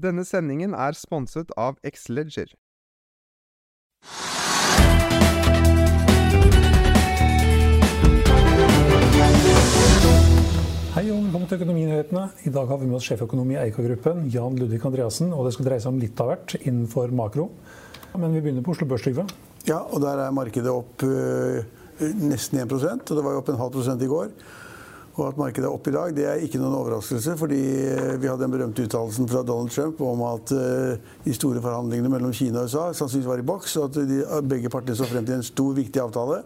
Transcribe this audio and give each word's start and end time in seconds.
Denne 0.00 0.22
sendingen 0.24 0.72
er 0.72 0.94
sponset 0.96 1.50
av 1.60 1.76
Xleger. 1.84 2.54
Hei 10.94 11.02
og 11.10 11.18
velkommen 11.26 11.50
til 11.50 11.58
Økonominyhetene. 11.58 12.22
I 12.48 12.52
dag 12.54 12.70
har 12.70 12.80
vi 12.80 12.88
med 12.88 12.96
oss 12.96 13.10
sjeføkonom 13.10 13.52
i 13.52 13.58
Eika-gruppen, 13.66 14.24
Jan 14.32 14.56
Ludvig 14.56 14.80
Andreassen. 14.88 15.34
Og 15.36 15.44
det 15.44 15.52
skal 15.58 15.68
dreie 15.68 15.84
seg 15.84 15.92
om 15.92 16.00
litt 16.00 16.22
av 16.22 16.32
hvert 16.32 16.56
innenfor 16.62 17.12
makro. 17.20 17.50
Men 18.14 18.32
vi 18.32 18.40
begynner 18.40 18.64
på 18.64 18.72
Oslo 18.72 18.88
Børs, 18.88 19.04
Trygve. 19.04 19.26
Ja, 19.68 19.82
og 19.82 20.00
der 20.06 20.24
er 20.24 20.32
markedet 20.32 20.72
opp 20.72 21.04
øh, 21.04 21.60
nesten 22.24 22.62
1% 22.64 23.04
og 23.04 23.18
det 23.18 23.26
var 23.26 23.36
jo 23.36 23.44
opp 23.44 23.52
en 23.52 23.60
halv 23.60 23.76
prosent 23.76 24.00
i 24.06 24.08
går. 24.08 24.32
Og 25.18 25.24
at 25.26 25.38
markedet 25.40 25.66
er 25.66 25.74
opp 25.74 25.88
i 25.90 25.94
dag, 25.94 26.12
det 26.14 26.26
er 26.30 26.42
ikke 26.44 26.60
noen 26.60 26.76
overraskelse, 26.78 27.34
fordi 27.40 27.58
øh, 27.90 28.14
vi 28.22 28.28
hadde 28.30 28.44
den 28.44 28.52
berømte 28.54 28.84
uttalelsen 28.86 29.26
fra 29.28 29.42
Donald 29.42 29.72
Trump 29.74 30.00
om 30.06 30.22
at 30.28 30.52
øh, 30.54 30.92
de 31.24 31.34
store 31.34 31.62
forhandlingene 31.64 32.12
mellom 32.12 32.34
Kina 32.36 32.62
og 32.62 32.70
USA 32.70 32.84
sannsynligvis 32.94 33.30
var 33.32 33.42
i 33.42 33.48
boks, 33.50 33.76
og 33.80 33.90
at 33.90 33.98
de, 34.10 34.20
begge 34.48 34.70
partene 34.70 34.96
så 34.96 35.08
frem 35.10 35.26
til 35.26 35.40
en 35.40 35.46
stor, 35.46 35.74
viktig 35.74 36.02
avtale. 36.02 36.44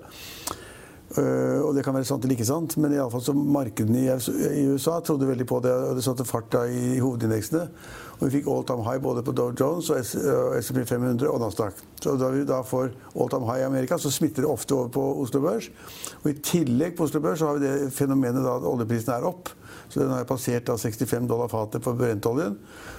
Uh, 1.15 1.61
og 1.63 1.77
det 1.77 1.85
kan 1.87 1.95
være 1.95 2.09
sant 2.09 2.25
eller 2.25 2.35
ikke 2.35 2.49
sant, 2.49 2.75
men 2.83 2.91
i 2.91 2.99
alle 2.99 3.13
fall 3.13 3.23
så 3.23 3.35
markedene 3.39 4.01
i, 4.03 4.65
USA 4.67 4.97
trodde 4.99 5.29
veldig 5.29 5.47
på 5.47 5.61
det, 5.63 5.71
og 5.71 5.95
det 5.95 6.03
satte 6.03 6.27
fart 6.27 6.49
da 6.51 6.65
i, 6.67 6.97
hovedindeksene. 6.99 7.69
Og 8.17 8.25
vi 8.27 8.39
fikk 8.39 8.49
all 8.51 8.67
time 8.67 8.83
high 8.87 9.03
både 9.03 9.23
på 9.27 9.35
Dow 9.37 9.53
Jones 9.55 9.93
og 9.95 10.03
SMP 10.03 10.83
500 10.89 11.29
og 11.31 11.39
Nasdaq. 11.43 11.79
Så 12.03 12.17
da 12.19 12.31
vi 12.35 12.43
da 12.49 12.61
får 12.67 12.91
all 13.15 13.31
time 13.31 13.47
high 13.47 13.63
i 13.63 13.69
Amerika, 13.69 13.99
så 13.99 14.11
smitter 14.11 14.43
det 14.43 14.51
ofte 14.51 14.75
over 14.75 14.91
på 14.95 15.05
Oslo 15.23 15.43
Børs. 15.45 15.71
Og 16.25 16.33
i 16.33 16.39
tillegg 16.43 16.99
på 16.99 17.07
Oslo 17.07 17.23
Børs 17.23 17.43
så 17.43 17.51
har 17.53 17.61
vi 17.61 17.67
det 17.67 17.93
fenomenet 17.95 18.43
da 18.43 18.59
at 18.59 18.67
oljeprisen 18.71 19.15
er 19.15 19.27
opp. 19.31 19.55
Så 19.89 20.01
den 20.01 20.11
har 20.11 20.27
passert 20.29 20.67
da 20.67 20.77
65 20.79 21.29
dollar 21.31 21.51
fatet 21.53 21.85
for 21.85 21.99
brentoljen. 21.99 22.57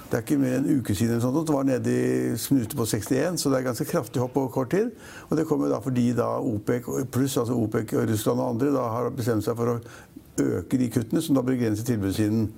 Det 0.10 0.20
er 0.20 0.24
ikke 0.24 0.38
mer 0.40 0.58
enn 0.60 0.68
en 0.70 0.80
uke 0.80 0.96
siden 0.96 1.18
at 1.18 1.48
det 1.48 1.56
var 1.56 1.66
nede 1.68 1.92
i 1.92 2.38
snute 2.40 2.78
på 2.78 2.86
61, 2.86 3.40
så 3.42 3.50
det 3.52 3.60
er 3.60 3.68
ganske 3.70 3.88
kraftig 3.90 4.22
hopp 4.22 4.36
på 4.38 4.46
kort 4.54 4.72
tid. 4.72 4.94
Og 5.30 5.38
det 5.38 5.48
kommer 5.50 5.72
da 5.72 5.82
fordi 5.84 6.12
da 6.18 6.36
OPEC 6.40 6.88
pluss, 7.12 7.38
altså 7.42 7.58
OPEC, 7.58 7.96
Russland 8.12 8.40
og 8.40 8.54
andre, 8.54 8.72
da 8.76 8.88
har 8.94 9.12
bestemt 9.18 9.46
seg 9.48 9.58
for 9.58 9.76
å 9.76 9.80
øke 10.46 10.80
de 10.80 10.90
kuttene, 10.94 11.24
som 11.26 11.38
da 11.38 11.44
begrenser 11.46 11.88
tilbudssiden. 11.88 12.50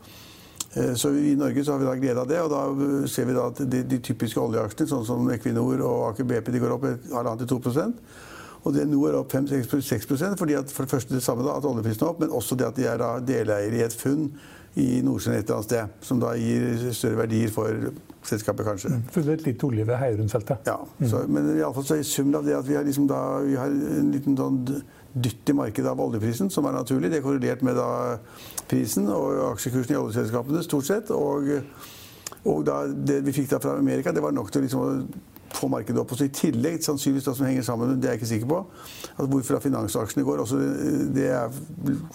Så 0.99 1.09
I 1.15 1.35
Norge 1.39 1.63
så 1.63 1.73
har 1.73 1.81
vi 1.81 1.87
da 1.87 1.95
glede 1.97 2.21
av 2.21 2.29
det, 2.29 2.41
og 2.43 2.51
da 2.51 3.07
ser 3.09 3.25
vi 3.29 3.35
da 3.37 3.47
at 3.49 3.61
de, 3.63 3.83
de 3.87 4.01
typiske 4.03 4.41
oljeaksjene, 4.41 4.89
sånn 4.91 5.05
som 5.07 5.29
Equinor 5.33 5.81
og 5.87 6.09
Aker 6.11 6.27
BP, 6.27 6.51
de 6.53 6.61
går 6.61 6.75
opp 6.75 6.85
1,5-2 6.91 7.93
og 8.67 8.75
det 8.75 8.83
nå 8.89 8.99
er 9.07 9.15
opp 9.15 9.31
5-6% 9.31 10.37
fordi 10.39 10.57
at 10.59 10.71
for 10.73 10.83
det 10.83 10.91
første 10.91 11.15
det 11.15 11.23
samme 11.23 11.45
da, 11.45 11.55
at 11.55 11.65
oljeprisen 11.67 12.03
er 12.03 12.11
opp, 12.11 12.21
men 12.23 12.33
også 12.35 12.59
det 12.59 12.67
at 12.67 12.77
de 12.77 12.87
er 12.91 13.03
deleiere 13.23 13.79
i 13.79 13.85
et 13.85 13.95
funn 13.95 14.27
i 14.77 14.99
Nordsjøen 15.01 15.39
et 15.39 15.47
eller 15.47 15.57
annet 15.57 15.69
sted, 15.71 15.95
som 16.05 16.19
da 16.21 16.35
gir 16.37 16.91
større 16.93 17.23
verdier 17.23 17.49
for 17.53 17.89
selskapet, 18.27 18.65
kanskje. 18.67 18.91
Mm. 18.93 19.05
Funnet 19.15 19.45
litt 19.47 19.63
olje 19.65 19.85
ved 19.87 19.97
Heierundfeltet. 19.97 20.67
Ja, 20.69 20.77
så, 21.09 21.23
i 21.23 21.31
men 21.33 21.49
iallfall 21.55 21.87
så 21.87 21.97
er 21.97 22.05
summen 22.05 22.37
av 22.37 22.45
det 22.45 22.53
at 22.57 22.67
vi 22.67 22.75
har, 22.77 22.85
liksom 22.85 23.07
da, 23.09 23.21
vi 23.45 23.55
har 23.57 23.71
en 23.71 24.11
liten 24.13 24.37
sånn 24.37 24.59
dytt 25.17 25.49
i 25.49 25.55
markedet 25.57 25.89
av 25.89 26.01
oljeprisen, 26.03 26.51
som 26.53 26.67
er 26.69 26.75
naturlig. 26.75 27.09
Det 27.09 27.21
er 27.21 27.25
korrelert 27.25 27.63
med 27.65 27.79
da 27.79 27.89
prisen 28.69 29.07
og 29.09 29.39
aksjekursen 29.53 29.95
i 29.95 30.01
oljeselskapene, 30.01 30.61
stort 30.65 30.89
sett. 30.89 31.09
Og, 31.15 31.49
og 32.45 32.61
da, 32.67 32.83
det 32.85 33.23
vi 33.25 33.33
fikk 33.39 33.49
da 33.55 33.61
fra 33.63 33.77
Amerika, 33.79 34.13
det 34.13 34.21
var 34.25 34.35
nok 34.35 34.53
til 34.53 34.67
liksom 34.67 35.09
få 35.55 35.69
markedet 35.71 36.01
opp. 36.01 36.11
Og 36.11 36.19
så 36.19 36.27
I 36.27 36.33
tillegg, 36.33 36.81
sannsynligvis 36.83 37.29
det 37.29 37.35
som 37.37 37.47
henger 37.47 37.65
sammen, 37.67 37.95
det 37.95 38.09
er 38.09 38.15
jeg 38.15 38.21
ikke 38.21 38.33
sikker 38.33 38.51
på, 38.51 38.59
at 39.17 39.31
hvorfor 39.31 39.63
finansaksjene 39.63 40.25
går. 40.27 40.43
Også 40.43 40.59
det 41.15 41.31
er 41.31 41.57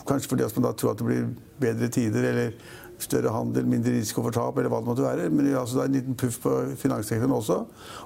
kanskje 0.08 0.28
fordi 0.34 0.46
at 0.46 0.56
man 0.56 0.68
da 0.68 0.76
tror 0.76 0.94
at 0.94 1.02
det 1.02 1.08
blir 1.08 1.28
bedre 1.62 1.88
tider 1.92 2.30
eller 2.32 2.54
større 3.02 3.32
handel, 3.34 3.66
mindre 3.66 3.92
risiko 3.96 4.22
for 4.22 4.34
tap, 4.34 4.58
eller 4.58 4.70
hva 4.70 4.80
det 4.82 4.88
måtte 4.88 5.04
være. 5.04 5.30
Men 5.32 5.48
altså, 5.56 5.78
det 5.78 5.82
er 5.82 5.90
en 5.90 5.96
liten 5.96 6.18
puff 6.18 6.38
på 6.44 6.52
finanssektoren 6.78 7.34
også. 7.34 7.58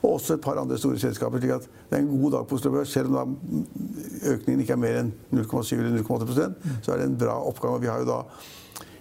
Og 0.03 0.13
også 0.15 0.37
et 0.37 0.45
par 0.45 0.61
andre 0.61 0.79
store 0.81 1.01
selskaper. 1.03 1.43
slik 1.43 1.57
at 1.59 1.69
det 1.91 1.99
er 1.99 2.05
en 2.05 2.13
god 2.21 2.31
dag 2.33 2.47
på 2.47 2.57
Oslo 2.57 2.73
Børs. 2.73 2.93
Selv 2.93 3.13
om 3.13 3.19
da 3.19 4.33
økningen 4.33 4.61
ikke 4.65 4.77
er 4.77 4.83
mer 4.83 5.01
enn 5.03 5.13
0,7 5.33 5.75
eller 5.77 5.99
0,8% 6.01 6.57
så 6.83 6.93
er 6.93 7.03
det 7.03 7.11
en 7.11 7.19
bra 7.19 7.37
oppgang. 7.51 7.77
Og 7.77 7.83
vi 7.83 7.93
har 7.93 8.05
jo 8.05 8.09
da 8.13 8.23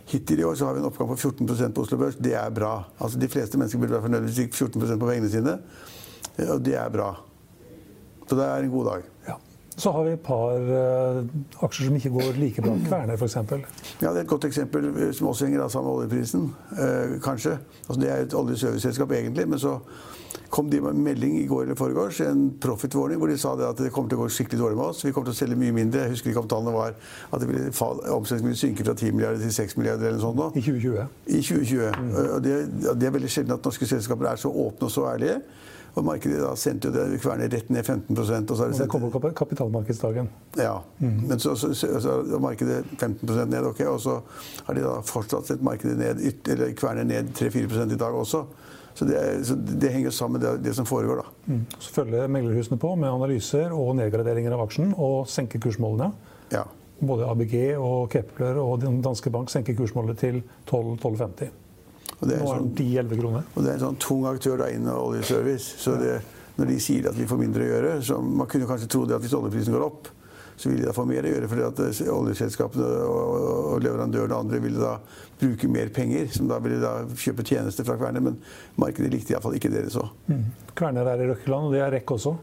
Hittil 0.06 0.40
i 0.40 0.44
år 0.46 0.54
så 0.54 0.68
har 0.68 0.76
vi 0.76 0.84
en 0.84 0.86
oppgang 0.86 1.10
på 1.10 1.16
14% 1.18 1.74
på 1.74 1.82
Oslo 1.82 1.98
Børs. 1.98 2.18
Det 2.22 2.36
er 2.38 2.50
bra. 2.54 2.84
Altså, 3.00 3.20
de 3.20 3.30
fleste 3.30 3.58
mennesker 3.58 3.80
burde 3.80 3.96
være 3.96 4.06
fornøyd 4.06 4.28
hvis 4.28 4.36
de 4.36 4.44
fikk 4.46 4.60
14% 4.60 5.00
på 5.02 5.08
pengene 5.10 5.32
sine. 5.34 5.56
Og 6.38 6.66
det 6.66 6.76
er 6.76 6.90
bra. 6.92 7.14
Så 8.26 8.36
det 8.36 8.46
er 8.46 8.64
en 8.64 8.72
god 8.74 8.86
dag. 8.86 9.04
Ja. 9.28 9.36
Så 9.78 9.92
har 9.92 10.04
vi 10.04 10.12
et 10.16 10.24
par 10.24 10.56
uh, 10.56 11.20
aksjer 11.68 11.90
som 11.90 11.96
ikke 11.96 12.12
går 12.16 12.38
like 12.40 12.64
bra. 12.64 12.76
Kværner 12.88 13.18
f.eks. 13.20 13.36
Ja, 13.36 14.10
det 14.10 14.18
er 14.18 14.22
et 14.24 14.32
godt 14.32 14.48
eksempel 14.48 14.88
eh, 14.94 15.14
som 15.14 15.28
også 15.28 15.46
henger 15.50 15.68
sammen 15.68 15.92
med 15.92 15.98
oljeprisen. 15.98 16.46
Uh, 16.72 17.16
kanskje. 17.24 17.58
Altså, 17.88 18.00
det 18.02 18.12
er 18.12 18.24
et 18.24 18.34
oljeserviceselskap 18.34 19.12
egentlig, 19.12 19.48
men 19.50 19.60
så 19.60 19.78
kom 20.50 20.70
de 20.70 20.82
med 20.82 20.96
en 20.96 21.04
melding 21.04 21.38
i 21.40 21.46
går 21.50 21.66
eller 21.66 21.78
foregårs, 21.80 22.22
en 22.26 22.48
profit 22.62 22.96
warning, 22.96 23.20
hvor 23.20 23.32
de 23.32 23.38
sa 23.38 23.54
at 23.56 23.82
det 23.82 23.92
kommer 23.94 24.12
til 24.12 24.20
å 24.20 24.26
gå 24.26 24.32
skikkelig 24.32 24.62
dårlig 24.62 24.80
med 24.80 24.86
oss. 24.86 25.04
Vi 25.06 25.12
kommer 25.16 25.32
til 25.32 25.36
å 25.36 25.40
selge 25.42 25.60
mye 25.60 25.76
mindre. 25.76 26.06
Jeg 26.06 26.16
husker 26.16 26.32
ikke 26.32 26.44
om 26.46 26.50
tallene 26.52 26.76
var 26.76 26.96
at 26.96 27.42
det 27.42 27.50
ville 27.50 27.70
omsetningen 28.16 28.52
ville 28.52 28.62
synke 28.62 28.88
fra 28.88 28.96
10 28.96 29.16
milliarder 29.16 29.44
til 29.44 29.54
6 29.56 29.78
milliarder 29.80 30.10
eller 30.10 30.20
noe 30.20 30.28
sånt. 30.28 30.42
Nå. 30.42 30.50
I 30.56 30.66
2020. 30.66 31.14
I 31.28 31.42
2020. 31.42 32.02
Mm. 32.02 32.12
Og 32.26 32.44
det, 32.46 32.58
det, 32.88 33.08
er 33.08 33.16
veldig 33.16 33.32
sjelden 33.38 33.58
at 33.58 33.70
norske 33.70 33.90
selskaper 33.90 34.32
er 34.32 34.42
så 34.42 34.52
åpne 34.52 34.90
og 34.90 34.94
så 34.96 35.08
ærlige. 35.12 35.40
Og 35.96 36.04
markedet 36.04 36.42
da 36.44 36.52
sendte 36.60 36.90
jo 36.90 36.96
det 36.96 37.22
Kværner 37.24 37.48
rett 37.52 37.70
ned 37.72 37.88
15% 37.88 38.52
og 38.52 38.58
så 38.58 38.66
har 38.66 38.72
det, 38.74 38.80
det 38.82 38.88
kommer 38.92 39.12
på 39.14 39.32
kapitalmarkedsdagen. 39.40 40.28
Ja. 40.60 40.74
Mm. 41.00 41.22
Men 41.30 41.40
så, 41.40 41.56
så, 41.56 41.72
så, 41.74 42.00
så 42.04 42.40
markedet 42.44 42.84
15% 43.00 43.46
ned, 43.52 43.70
ok, 43.70 43.80
og 43.94 44.02
så 44.04 44.18
har 44.68 44.76
de 44.76 44.84
da 44.84 44.98
fortsatt 45.08 45.48
sendt 45.48 45.64
markedet 45.64 45.96
ned, 46.02 46.20
eller 46.52 46.76
Kværner 46.76 47.08
ned 47.08 47.32
3-4 47.40 47.88
i 47.96 48.00
dag 48.02 48.12
også. 48.12 48.44
Så 48.96 49.06
det, 49.06 49.46
så 49.48 49.58
det, 49.60 49.90
henger 49.92 50.14
sammen 50.16 50.40
med 50.40 50.46
det, 50.48 50.70
det, 50.70 50.74
som 50.78 50.86
foregår. 50.88 51.20
da. 51.20 51.54
Mm. 51.54 51.66
Så 51.80 51.92
følger 51.98 52.32
meglerhusene 52.32 52.80
på 52.80 52.94
med 52.96 53.12
analyser 53.12 53.74
og 53.76 53.92
nedgraderinger 54.00 54.56
av 54.56 54.64
aksjen 54.64 54.94
og 54.96 55.28
senker 55.28 55.60
kursmålene. 55.60 56.14
Ja. 56.54 56.64
Både 57.04 57.28
ABG 57.28 57.56
og 57.76 58.08
Kepler 58.14 58.62
og 58.62 58.80
Den 58.86 59.02
danske 59.04 59.30
bank 59.34 59.52
senker 59.52 59.76
kursmålet 59.76 60.22
til 60.24 60.40
12-12,50. 60.72 61.52
Og 62.16 62.30
det 62.30 62.38
er, 62.38 62.46
sånn, 62.48 62.72
10-11 62.72 63.20
kroner. 63.20 63.48
Og 63.52 63.66
det 63.66 63.74
er 63.74 63.76
en 63.76 63.86
sånn 63.90 64.00
tung 64.00 64.24
aktør 64.30 64.64
da 64.64 64.72
innen 64.72 64.94
oljeservice. 64.96 65.76
Så 65.84 65.98
det, 66.00 66.16
når 66.56 66.72
de 66.72 66.78
sier 66.80 67.10
at 67.12 67.18
vi 67.20 67.28
får 67.28 67.42
mindre 67.42 67.66
å 67.66 67.72
gjøre 67.74 67.96
så 68.08 68.22
Man 68.24 68.48
kunne 68.48 68.68
kanskje 68.70 68.88
tro 68.92 69.04
det 69.04 69.18
at 69.18 69.26
hvis 69.26 69.36
oljeprisen 69.36 69.76
går 69.76 69.84
opp, 69.90 70.08
så 70.56 70.70
ville 70.70 70.84
de 70.84 70.88
da 70.90 70.96
få 70.96 71.06
mer 71.10 71.26
å 71.26 71.32
gjøre. 71.34 71.50
fordi 71.52 71.86
eh, 71.90 72.12
oljeselskapene 72.14 72.90
og 73.12 73.84
leverandørene 73.84 74.34
og 74.34 74.46
andre 74.46 74.62
ville 74.64 74.82
da 74.82 74.96
bruke 75.42 75.70
mer 75.72 75.92
penger. 75.96 76.28
Som 76.34 76.50
da 76.52 76.60
ville 76.64 76.80
da 76.84 76.98
kjøpe 77.12 77.46
tjenester 77.46 77.88
fra 77.88 77.98
Kværner. 78.00 78.24
Men 78.24 78.40
markedet 78.82 79.12
likte 79.14 79.36
iallfall 79.36 79.58
ikke 79.60 79.74
dere 79.74 79.92
så. 79.94 80.08
Mm. 80.32 80.46
Kværner 80.76 81.12
er 81.12 81.24
i 81.24 81.30
Røkkeland, 81.32 81.70
og 81.70 81.76
det 81.76 81.84
er 81.84 81.96
REC 81.98 82.18
også. 82.18 82.36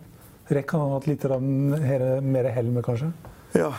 REC 0.53 0.75
har 0.77 0.97
hatt 0.97 1.09
litt 1.09 1.29
mer 1.33 2.51
hell 2.53 2.73
med, 2.73 2.85
kanskje? 2.85 3.13
Ja. 3.53 3.75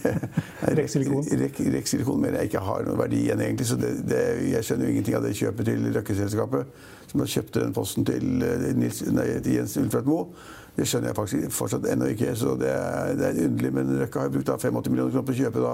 Reksilikon? 0.60 1.26
Reksilikon 1.72 2.20
mener 2.20 2.42
jeg 2.42 2.50
ikke 2.50 2.62
har 2.66 2.86
noen 2.86 2.98
verdi 2.98 3.22
igjen, 3.26 3.42
egentlig. 3.42 3.68
Så 3.70 3.78
det, 3.78 3.92
det, 4.10 4.22
jeg 4.50 4.66
skjønner 4.66 4.88
jo 4.88 4.94
ingenting 4.94 5.18
av 5.18 5.26
det 5.26 5.34
kjøpet 5.38 5.70
til 5.70 5.90
Røkke-selskapet. 5.96 6.80
Som 7.08 7.22
da 7.22 7.28
kjøpte 7.30 7.62
den 7.62 7.74
posten 7.76 8.06
til, 8.08 8.42
eh, 8.44 8.70
Nils, 8.76 9.00
nei, 9.14 9.28
til 9.44 9.60
Jens 9.60 9.76
Ulfrat 9.80 10.08
Moe. 10.08 10.28
Det 10.78 10.86
skjønner 10.86 11.10
jeg 11.10 11.18
faktisk 11.18 11.54
fortsatt 11.56 11.86
ennå 11.90 12.08
ikke. 12.14 12.32
Så 12.38 12.54
det 12.58 12.70
er, 12.70 13.14
det 13.18 13.28
er 13.28 13.46
underlig. 13.48 13.72
Men 13.74 13.94
Røkke 14.04 14.22
har 14.22 14.34
brukt 14.34 14.50
85 14.54 14.90
millioner 14.92 15.14
kroner 15.14 15.26
på 15.26 15.34
å 15.34 15.38
kjøpe 15.40 15.64
da, 15.64 15.72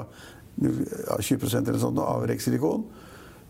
ja, 0.64 1.18
20% 1.20 1.68
eller 1.68 1.82
sånt 1.82 2.00
av 2.00 2.24
Reksilikon. 2.30 2.86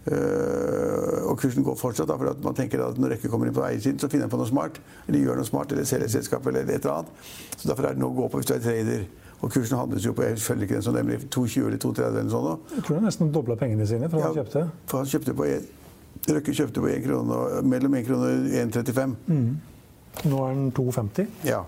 Uh, 0.04 1.30
og 1.30 1.38
kursen 1.40 1.64
går 1.64 1.76
fortsatt. 1.80 2.10
Da, 2.10 2.16
for 2.20 2.34
at 2.34 2.40
man 2.44 2.56
tenker 2.58 2.82
at 2.84 2.98
når 3.00 3.14
Røkke 3.14 3.30
kommer 3.32 3.48
inn 3.48 3.56
på 3.56 3.62
eiersiden, 3.64 4.00
så 4.02 4.10
finner 4.10 4.26
han 4.26 4.32
på 4.34 4.40
noe 4.40 4.50
smart. 4.50 4.80
Eller 5.06 5.22
gjør 5.22 5.38
noe 5.40 5.48
smart, 5.48 5.72
eller 5.72 5.86
selger 5.88 6.10
selskapet, 6.16 6.50
eller 6.50 6.66
et 6.66 6.80
eller 6.80 6.96
annet. 6.98 7.28
Så 7.54 7.70
derfor 7.70 7.88
er 7.88 7.94
det 7.94 8.02
noe 8.02 8.12
å 8.12 8.18
gå 8.18 8.32
på 8.32 8.40
hvis 8.42 8.50
du 8.50 8.56
er 8.56 8.64
trader. 8.64 9.06
Og 9.44 9.52
kursen 9.52 9.78
handles 9.78 10.04
jo 10.06 10.14
på 10.16 10.24
jeg 10.24 10.40
følger 10.40 10.66
ikke 10.66 10.78
den 10.78 10.84
som 10.86 10.94
nemlig 10.96 11.20
2,20 11.28 11.66
eller 11.68 11.80
2,30 11.80 12.04
eller 12.08 12.26
noe 12.26 12.34
sånt. 12.34 12.74
Jeg 12.74 12.84
tror 12.86 12.98
han 12.98 13.08
nesten 13.10 13.32
dobla 13.34 13.56
pengene 13.60 13.86
sine 13.88 14.08
fra 14.10 14.22
han 14.24 14.36
kjøpte. 14.38 14.62
For 14.90 15.02
han 15.04 15.10
kjøpte 15.10 15.36
på 15.36 15.48
en, 15.52 15.70
Røkke 16.24 16.54
kjøpte 16.56 16.80
på 16.80 16.88
1 16.88 17.02
krone, 17.04 17.38
mellom 17.68 17.96
1 17.98 18.04
krone 18.06 18.28
og 18.30 18.52
1,35. 18.62 19.16
Mm. 19.28 19.73
Nå 20.24 20.44
er 20.46 20.54
den 20.54 20.68
2,50. 20.76 21.26
Ja. 21.48 21.64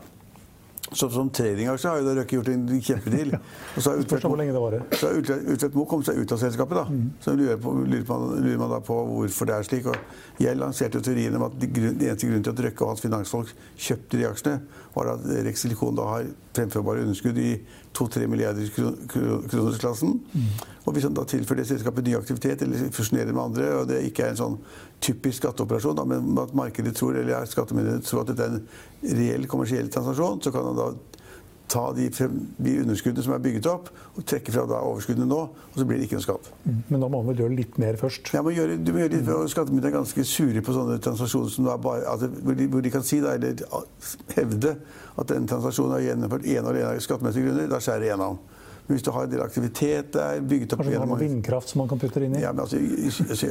Så 0.92 1.08
som 1.10 1.30
tradingaksje 1.34 1.90
har 1.90 1.98
jo 1.98 2.12
Røkke 2.14 2.36
gjort 2.36 2.48
en 2.52 2.66
kjempedeal. 2.70 3.32
Og 3.74 3.82
så 3.82 3.90
har 3.90 4.02
Utvedt 4.04 5.74
Moe 5.74 5.88
kommet 5.90 6.06
seg 6.06 6.20
ut 6.20 6.34
av 6.36 6.38
selskapet. 6.38 6.78
da. 6.78 6.84
Mm. 6.86 7.08
Så 7.24 7.34
lurer, 7.34 7.58
på, 7.58 7.72
lurer, 7.80 8.04
man, 8.06 8.26
lurer, 8.44 8.60
man, 8.60 8.70
da 8.70 8.78
på 8.86 8.98
hvorfor 9.10 9.50
det 9.50 9.56
er 9.56 9.66
slik. 9.66 9.88
Og 9.90 10.44
jeg 10.44 10.58
lanserte 10.60 11.02
teorien 11.02 11.34
om 11.38 11.48
at 11.48 11.58
de, 11.58 11.70
de 11.74 11.90
eneste 11.90 12.30
grunnen 12.30 12.46
til 12.46 12.54
at 12.54 12.62
Røkke 12.68 12.86
og 12.86 12.92
hans 12.94 13.02
finansfolk 13.02 13.50
kjøpte 13.74 14.20
de 14.20 14.28
aksjene, 14.30 14.60
var 14.94 15.12
at 15.16 15.26
Rex 15.48 15.66
Silikon 15.66 15.98
da 15.98 16.06
har 16.12 16.30
fremførbare 16.56 17.02
underskudd 17.02 17.42
i 17.42 17.50
2-3 17.96 18.30
milliarder 18.30 18.70
kronersklassen. 18.70 20.20
Mm. 20.32 20.48
Og 20.86 20.94
hvis 20.94 21.06
han 21.08 21.16
da 21.16 21.24
tilfører 21.26 21.62
det 21.62 21.68
selskapet 21.72 22.06
ny 22.06 22.14
aktivitet 22.14 22.62
eller 22.62 22.90
fusjonerer 22.94 23.34
med 23.34 23.42
andre, 23.42 23.70
og 23.80 23.88
det 23.90 24.04
ikke 24.06 24.22
er 24.22 24.34
en 24.34 24.40
sånn 24.40 24.56
typisk 25.02 25.42
skatteoperasjon, 25.42 25.98
da, 25.98 26.06
men 26.06 26.38
at 26.38 26.54
markedet 26.56 26.94
tror, 26.96 27.18
eller 27.18 27.48
skattemyndighetene 27.50 28.06
tror 28.06 28.22
at 28.22 28.30
dette 28.30 28.46
er 28.46 28.56
en 28.56 29.18
reell 29.18 29.48
kommersiell 29.50 29.90
transaksjon, 29.92 30.44
så 30.46 30.54
kan 30.54 30.70
han 30.70 30.78
da 30.78 30.90
ta 31.66 31.92
de, 31.92 32.06
de, 32.62 32.72
underskuddene 32.84 33.24
som 33.26 33.34
er 33.34 33.42
bygget 33.42 33.66
opp, 33.70 33.88
og 34.14 34.26
trekke 34.28 34.52
fra 34.54 34.62
da 34.70 34.78
overskuddene 34.86 35.26
nå. 35.26 35.38
Og 35.72 35.78
så 35.80 35.86
blir 35.88 35.98
det 35.98 36.06
ikke 36.06 36.20
noe 36.20 36.26
skatt. 36.26 36.50
Mm. 36.62 36.76
Men 36.88 37.02
da 37.02 37.08
må 37.10 37.20
man 37.20 37.32
vel 37.32 37.42
gjøre 37.42 37.58
litt 37.58 37.78
mer 37.82 37.98
først? 38.00 38.30
Ja, 38.34 38.42
gjøre, 38.54 38.78
du 38.78 38.92
må 38.94 39.02
gjøre 39.02 39.14
litt, 39.16 39.30
og 39.34 39.50
Skattemyndighetene 39.50 39.90
er 39.90 39.96
ganske 39.98 40.26
sure 40.30 40.62
på 40.62 40.76
sånne 40.76 41.00
transaksjoner 41.02 41.50
som 41.52 41.66
da 41.66 41.74
bare, 41.82 42.04
altså, 42.12 42.30
hvor, 42.30 42.58
de, 42.58 42.68
hvor, 42.70 42.84
de, 42.86 42.92
kan 42.94 43.06
si 43.06 43.18
da, 43.24 43.34
eller 43.34 43.58
hevde 44.36 44.76
at 45.16 45.32
den 45.32 45.50
transaksjonen 45.50 45.98
er 45.98 46.06
gjennomført 46.10 46.46
ene 46.46 46.62
og 46.62 46.70
alene 46.70 46.92
av 46.92 47.02
skattemessige 47.02 47.48
grunner. 47.48 47.72
Da 47.72 47.82
skjærer 47.82 48.12
Men 48.14 48.38
hvis 48.86 49.02
du 49.02 49.10
har 49.10 49.26
en 49.26 49.30
del 49.32 49.42
aktivitet 49.42 50.12
der 50.14 50.42
bygget 50.46 50.74
opp 50.76 50.82
Kanskje 50.84 51.00
man 51.02 51.14
har 51.14 51.22
vindkraft 51.22 51.72
som 51.72 51.82
man 51.82 51.88
kan 51.90 52.02
putte 52.02 52.22
inn 52.22 52.36
i? 52.38 52.42
Ja, 52.44 52.52
men 52.54 52.62
altså, 52.62 52.78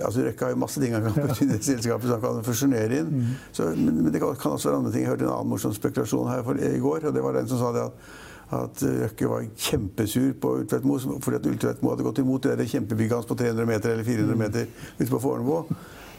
altså 0.08 0.28
Røkke 0.30 0.48
har 0.48 0.54
jo 0.54 0.60
masse 0.62 0.84
ting 0.84 0.96
han 0.96 1.04
kan 1.08 1.18
putte 1.18 1.44
inn 1.44 1.56
i 1.58 1.60
selskapet 1.60 2.08
som 2.08 2.16
han 2.16 2.24
kan 2.26 2.46
fusjonere 2.48 3.02
inn. 3.02 3.10
Mm. 3.18 3.34
Så, 3.52 3.72
men, 3.76 3.98
men, 4.04 4.14
det 4.14 4.22
kan, 4.24 4.38
kan, 4.40 4.56
også 4.56 4.72
være 4.72 4.84
andre 4.84 4.94
ting. 4.94 5.04
Jeg 5.04 5.12
hørte 5.12 5.28
en 5.28 5.34
annen 5.34 5.52
morsom 5.52 5.76
spekulasjon 5.76 6.32
her 6.32 6.46
for, 6.48 6.62
i 6.62 6.80
går. 6.80 7.10
og 7.10 7.18
det 7.18 7.26
var 7.26 7.36
den 7.36 7.52
som 7.52 7.62
sa 7.62 7.74
det 7.76 7.90
at 7.90 8.08
at 8.54 8.84
Røkke 8.84 9.28
var 9.30 9.46
kjempesur 9.58 10.34
på 10.42 10.52
Ultvedt 10.60 10.86
fordi 10.86 11.38
at 11.40 11.48
Ultvedt 11.50 11.82
hadde 11.82 12.06
gått 12.06 12.22
imot 12.22 12.46
det 12.46 12.68
kjempebygget 12.70 13.16
hans 13.18 13.30
på 13.30 13.38
300 13.40 13.66
meter 13.66 13.94
eller 13.94 14.06
400 14.06 14.38
meter 14.38 14.68
ute 15.00 15.10
på 15.10 15.20
Fornebu. 15.20 15.76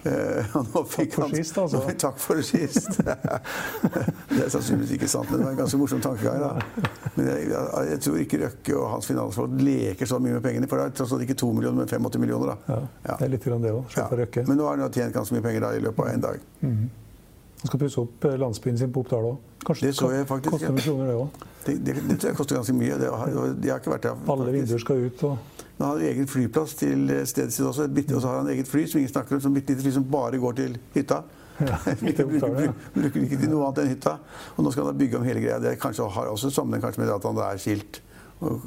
Eh, 0.06 0.56
takk 0.96 1.14
for 1.14 1.34
sist, 1.34 1.58
altså. 1.58 1.80
Takk 1.98 2.18
for 2.22 2.42
sist. 2.46 2.98
det 3.02 4.42
er 4.44 4.50
sannsynligvis 4.52 4.92
ikke 4.96 5.08
sant, 5.10 5.30
men 5.30 5.40
det 5.40 5.46
var 5.48 5.54
en 5.54 5.60
ganske 5.62 5.80
morsom 5.80 6.02
tankegang. 6.04 6.42
da. 6.42 6.90
Men 7.16 7.30
jeg, 7.30 7.48
jeg, 7.50 7.88
jeg, 7.90 8.02
tror 8.06 8.20
ikke 8.22 8.40
Røkke 8.44 8.76
og 8.76 8.90
hans 8.94 9.10
finansfolk 9.10 9.56
leker 9.60 10.10
så 10.10 10.20
mye 10.22 10.36
med 10.36 10.44
pengene. 10.44 10.70
For 10.70 10.80
det 10.80 10.90
er 10.90 11.00
tross 11.00 11.16
alt 11.16 11.26
ikke 11.26 11.38
2 11.42 11.50
millioner, 11.56 11.82
men 11.82 11.90
85 11.90 12.22
millioner. 12.22 12.54
da. 12.54 12.78
Ja. 13.08 13.16
Det 13.16 13.28
er 13.28 13.34
litt 13.34 13.48
grann 13.48 13.66
det 13.66 13.74
òg. 13.74 13.98
Ja. 13.98 14.06
Men 14.46 14.60
nå 14.60 14.68
har 14.68 14.78
han 14.78 14.94
tjent 14.94 15.16
ganske 15.16 15.36
mye 15.36 15.44
penger 15.48 15.66
da, 15.66 15.74
i 15.76 15.82
løpet 15.84 16.06
av 16.06 16.14
en 16.14 16.24
dag. 16.28 16.46
Mm. 16.62 16.86
Han 17.62 17.70
skal 17.70 17.80
pusse 17.80 18.00
opp 18.02 18.24
eh, 18.28 18.38
landsbyen 18.38 18.78
sin 18.78 18.92
på 18.92 19.02
Oppdal 19.02 19.30
òg. 19.32 19.52
Kanskje 19.66 19.88
det 19.88 19.96
så 19.98 20.12
jeg 20.12 20.26
faktisk, 20.28 20.52
koster 20.54 20.70
ja. 20.70 20.82
kroner, 20.84 21.10
det 21.10 21.18
òg. 21.18 21.44
Det, 21.66 21.76
det, 21.82 21.94
det, 22.06 22.16
tror 22.20 22.30
jeg 22.30 22.38
koster 22.38 22.60
ganske 22.60 22.74
mye. 22.76 22.98
Det, 23.00 23.08
de 23.62 23.72
har 23.72 23.80
ikke 23.80 23.94
vært 23.96 24.06
der. 24.06 24.26
Alle 24.36 24.52
vinduer 24.54 24.82
skal 24.82 25.06
ut. 25.08 25.24
og... 25.26 25.64
Men 25.76 25.86
han 25.86 25.96
har 25.96 26.04
egen 26.08 26.28
flyplass 26.30 26.74
til 26.80 27.10
stedet 27.28 27.52
sitt 27.52 27.66
også. 27.66 27.88
Og 27.88 28.20
så 28.20 28.28
har 28.28 28.38
han 28.40 28.48
eget 28.52 28.68
fly 28.68 28.86
som 28.88 29.00
ingen 29.00 29.12
snakker 29.12 29.36
om, 29.36 29.42
som 29.44 29.54
bitte 29.54 29.74
lite 29.74 29.84
fly 29.84 29.92
som 29.98 30.06
bare 30.10 30.40
går 30.40 30.56
til 30.62 30.78
hytta. 30.94 31.20
Ja, 31.60 31.76
bruker, 32.00 32.72
bruker 32.94 33.22
ikke 33.22 33.38
til 33.40 33.50
noe 33.52 33.68
annet 33.68 33.82
enn 33.84 33.92
hytta. 33.94 34.16
Og 34.56 34.64
nå 34.64 34.72
skal 34.72 34.90
han 34.90 34.98
bygge 34.98 35.20
om 35.20 35.24
hele 35.28 35.44
greia. 35.44 35.60
Det 35.60 35.78
kanskje, 35.80 36.08
har 36.16 36.32
også 36.32 36.52
sammenheng 36.52 36.98
med 37.00 37.12
at 37.12 37.28
han 37.28 37.40
er 37.44 37.60
skilt. 37.60 38.00
Og, 38.44 38.64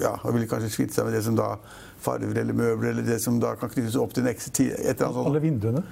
ja, 0.00 0.12
og 0.12 0.34
vil 0.36 0.44
kanskje 0.48 0.74
kvitte 0.74 0.98
seg 0.98 1.06
med 1.08 1.14
det 1.16 1.22
som 1.24 1.36
da 1.36 1.54
farver 2.00 2.42
eller 2.42 2.56
møbler, 2.56 2.90
eller 2.92 3.06
det 3.06 3.16
som 3.22 3.38
da 3.40 3.54
kan 3.60 3.72
knyttes 3.72 3.96
opp 4.00 4.12
til 4.16 4.26
en 4.26 4.32
et 4.32 5.00
eller 5.00 5.22
Alle 5.24 5.40
vinduene? 5.40 5.82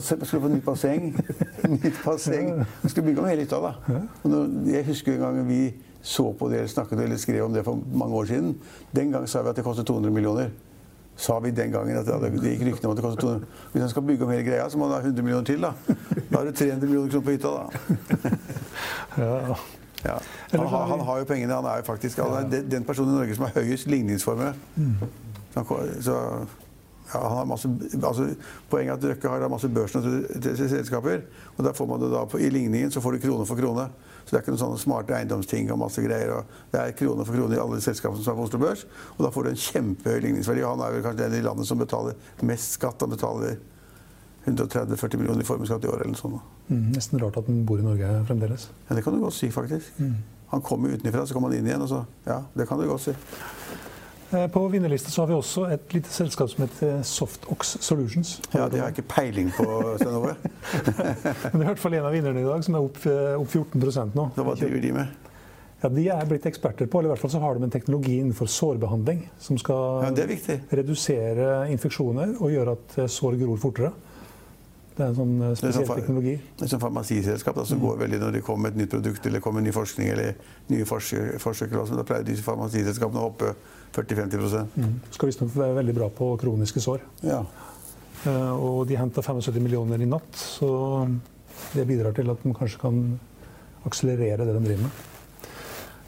Skulle 0.00 0.42
få 0.42 0.50
nytt 0.50 0.64
basseng. 0.66 1.12
nytt 1.76 2.00
basseng. 2.04 2.64
Vi 2.82 2.90
skulle 2.90 3.06
bygge 3.10 3.22
om 3.22 3.28
hele 3.30 3.46
hytta, 3.46 3.62
da. 3.62 4.00
Og 4.24 4.30
når, 4.32 4.56
jeg 4.72 4.88
husker 4.90 5.14
en 5.14 5.22
gang 5.22 5.48
vi 5.48 5.60
så 6.06 6.32
på 6.38 6.48
det 6.48 6.60
eller 6.60 6.70
snakket 6.70 7.00
eller 7.02 7.16
skrev 7.18 7.44
om 7.44 7.54
det 7.54 7.64
for 7.66 7.78
mange 7.92 8.14
år 8.14 8.24
siden. 8.24 8.54
Den 8.94 9.10
gang 9.10 9.28
sa 9.28 9.42
vi 9.42 9.50
at 9.50 9.56
det 9.56 9.64
kostet 9.66 9.86
200 9.86 10.12
millioner. 10.14 10.50
Sa 11.16 11.38
vi 11.40 11.50
den 11.50 11.72
gangen 11.72 11.96
at 11.96 12.06
det, 12.06 12.30
gikk 12.44 12.62
ryktene 12.68 12.90
om 12.90 12.92
at 12.92 13.00
det 13.00 13.04
kostet 13.04 13.24
200 13.24 13.46
Hvis 13.72 13.82
han 13.82 13.90
skal 13.90 14.02
bygge 14.02 14.24
om 14.24 14.30
hele 14.30 14.44
greia, 14.46 14.68
så 14.70 14.78
må 14.78 14.86
han 14.86 14.94
ha 14.94 15.00
100 15.00 15.22
millioner 15.22 15.48
til, 15.48 15.64
da. 15.64 15.72
Da 16.30 16.38
har 16.38 16.44
du 16.44 16.52
300 16.52 16.86
millioner 16.86 17.10
kroner 17.10 17.24
på 17.24 17.34
hytta, 17.34 17.48
da. 17.48 18.36
ja. 19.24 19.56
Ja. 20.04 20.18
Han, 20.52 20.66
har, 20.66 20.86
han, 20.86 21.00
har 21.00 21.18
jo 21.18 21.24
pengene. 21.24 21.54
Han 21.54 21.64
er 21.64 21.80
jo 21.80 21.86
faktisk 21.88 22.18
han 22.22 22.52
er 22.54 22.62
den 22.70 22.84
personen 22.84 23.14
i 23.14 23.18
Norge 23.18 23.34
som 23.34 23.48
har 23.48 23.56
høyest 23.56 23.90
ligningsformue. 23.90 24.52
Mm. 24.76 24.94
Så 26.00 26.20
ja, 27.12 27.20
han 27.28 27.36
har 27.38 27.46
masse, 27.46 27.68
altså, 28.02 28.26
Poenget 28.70 28.92
er 28.92 28.96
at 28.96 29.04
Røkke 29.12 29.28
har 29.28 29.48
masse 29.48 29.68
børsnotierte 29.68 30.68
selskaper. 30.68 31.22
og 31.56 31.64
da 31.64 31.72
får 31.72 31.86
man 31.86 32.00
det 32.02 32.10
da 32.12 32.24
på, 32.24 32.38
I 32.38 32.50
ligningen 32.50 32.90
så 32.90 33.00
får 33.00 33.12
du 33.12 33.18
krone 33.28 33.46
for 33.46 33.56
krone. 33.56 33.88
Så 34.26 34.34
det 34.34 34.40
er 34.40 34.42
ikke 34.42 34.56
noen 34.56 34.58
sånne 34.64 34.78
smarte 34.82 35.14
eiendomsting 35.14 35.68
og 35.70 35.78
masse 35.78 36.02
greier. 36.02 36.32
Og 36.34 36.44
det 36.72 36.80
er 36.80 36.96
krone 36.98 37.24
for 37.24 37.36
krone 37.38 37.54
i 37.54 37.60
alle 37.62 37.78
selskapene 37.80 38.24
som 38.24 38.32
er 38.32 38.40
på 38.40 38.46
Oslo 38.48 38.58
Børs. 38.58 38.82
Og 39.14 39.22
da 39.22 39.30
får 39.30 39.46
du 39.46 39.50
en 39.52 39.60
kjempehøy 39.62 40.18
ligningsverdi. 40.24 40.64
Og 40.66 40.72
han 40.74 40.82
er 40.82 40.96
vel 40.96 41.04
kanskje 41.04 41.28
den 41.28 41.38
i 41.38 41.44
landet 41.46 41.68
som 41.68 41.78
betaler 41.78 42.18
mest 42.42 42.74
skatt. 42.74 43.04
Han 43.06 43.14
betaler 43.14 43.54
130-40 44.46 45.16
millioner 45.20 45.42
i 45.42 45.46
formuesskatt 45.46 45.86
i 45.86 45.90
året 45.90 46.02
eller 46.02 46.16
noe 46.16 46.18
sånt. 46.18 46.42
Mm, 46.66 46.88
nesten 46.96 47.22
rart 47.22 47.38
at 47.38 47.46
han 47.46 47.62
bor 47.66 47.78
i 47.78 47.86
Norge 47.86 48.10
fremdeles. 48.26 48.68
Ja, 48.88 48.96
Det 48.98 49.04
kan 49.04 49.14
du 49.14 49.22
godt 49.22 49.38
si, 49.38 49.50
faktisk. 49.50 49.94
Mm. 49.98 50.16
Han 50.50 50.62
kommer 50.62 50.88
utenfra, 50.94 51.26
så 51.26 51.34
kommer 51.34 51.50
han 51.50 51.58
inn 51.58 51.66
igjen. 51.66 51.82
og 51.82 51.88
så, 51.88 52.04
ja, 52.26 52.42
Det 52.54 52.66
kan 52.68 52.78
du 52.78 52.86
godt 52.86 53.06
si. 53.06 53.14
Eh, 54.30 54.46
på 54.46 54.68
vinnerlista 54.68 55.10
så 55.10 55.22
har 55.22 55.26
vi 55.26 55.34
også 55.34 55.68
et 55.70 55.92
lite 55.94 56.10
selskap 56.10 56.50
som 56.50 56.64
heter 56.64 57.02
Softox 57.06 57.76
Solutions. 57.80 58.40
Ja, 58.52 58.68
Det 58.68 58.80
har 58.80 58.88
jeg 58.88 58.98
ikke 58.98 59.14
peiling 59.14 59.52
på, 59.54 59.66
Stein 60.00 60.14
Ove. 60.14 60.34
Men 61.52 61.60
det 61.60 61.60
er 61.60 61.62
i 61.62 61.68
hvert 61.68 61.78
fall 61.78 61.94
en 61.94 62.08
av 62.08 62.16
vinnerne 62.16 62.42
i 62.42 62.48
dag, 62.48 62.64
som 62.64 62.74
er 62.74 62.88
opp, 62.88 62.98
eh, 63.06 63.36
opp 63.38 63.54
14% 63.54 64.18
nå. 64.18 64.26
Hva 64.34 64.56
driver 64.58 64.82
de 64.82 64.92
med? 64.96 65.30
Ja, 65.82 65.88
De 65.92 66.08
er 66.10 66.26
blitt 66.26 66.48
eksperter 66.48 66.90
på, 66.90 66.98
eller 66.98 67.12
i 67.12 67.14
hvert 67.14 67.22
fall 67.22 67.34
så 67.36 67.44
har 67.44 67.54
de 67.54 67.68
en 67.68 67.70
teknologi 67.70 68.16
innenfor 68.18 68.50
sårbehandling 68.50 69.22
som 69.38 69.60
skal 69.60 70.08
ja, 70.08 70.26
redusere 70.80 71.70
infeksjoner 71.70 72.34
og 72.40 72.50
gjøre 72.50 72.76
at 72.80 72.98
eh, 72.98 73.10
sår 73.12 73.38
gror 73.44 73.62
fortere. 73.62 73.92
Det 74.96 75.04
er 75.04 75.10
en 75.12 75.16
sånn 75.18 75.32
spesiell 75.52 75.82
det 75.84 75.86
sånn, 75.86 75.98
teknologi. 76.00 76.34
Det 76.56 76.64
er 76.64 76.70
sånn 76.72 76.80
farmasiselskap 76.80 77.58
da, 77.60 77.66
som 77.68 77.78
mm. 77.78 77.82
går 77.84 77.98
veldig 78.00 78.20
når 78.22 78.36
det 78.38 78.44
kommer 78.46 78.72
et 78.72 78.78
nytt 78.80 78.94
produkt 78.94 79.26
eller 79.28 79.42
kommer 79.44 79.62
ny 79.62 79.74
forskning 79.76 80.08
eller 80.08 80.38
nye 80.72 80.86
forsøk. 80.88 81.36
forsøk 81.42 81.74
da 81.76 82.06
pleier 82.08 82.24
disse 82.24 82.46
farmasiselskapene 82.46 83.20
å 83.20 83.26
hoppe 83.28 83.52
40-50 83.96 84.76
mm. 84.76 84.92
Skal 85.14 85.30
visstnok 85.30 85.54
være 85.56 85.78
veldig 85.80 85.94
bra 85.96 86.10
på 86.12 86.30
kroniske 86.40 86.82
sår. 86.84 87.02
Ja. 87.26 87.40
Uh, 88.26 88.52
og 88.54 88.78
de 88.88 88.98
henta 88.98 89.22
75 89.24 89.58
millioner 89.62 90.02
i 90.02 90.08
natt, 90.08 90.36
så 90.36 90.68
det 91.72 91.86
bidrar 91.88 92.16
til 92.16 92.30
at 92.32 92.42
de 92.42 92.54
kanskje 92.56 92.80
kan 92.82 93.02
akselerere 93.86 94.44
det 94.44 94.54
de 94.54 94.64
driver 94.64 94.86
med. 94.88 95.04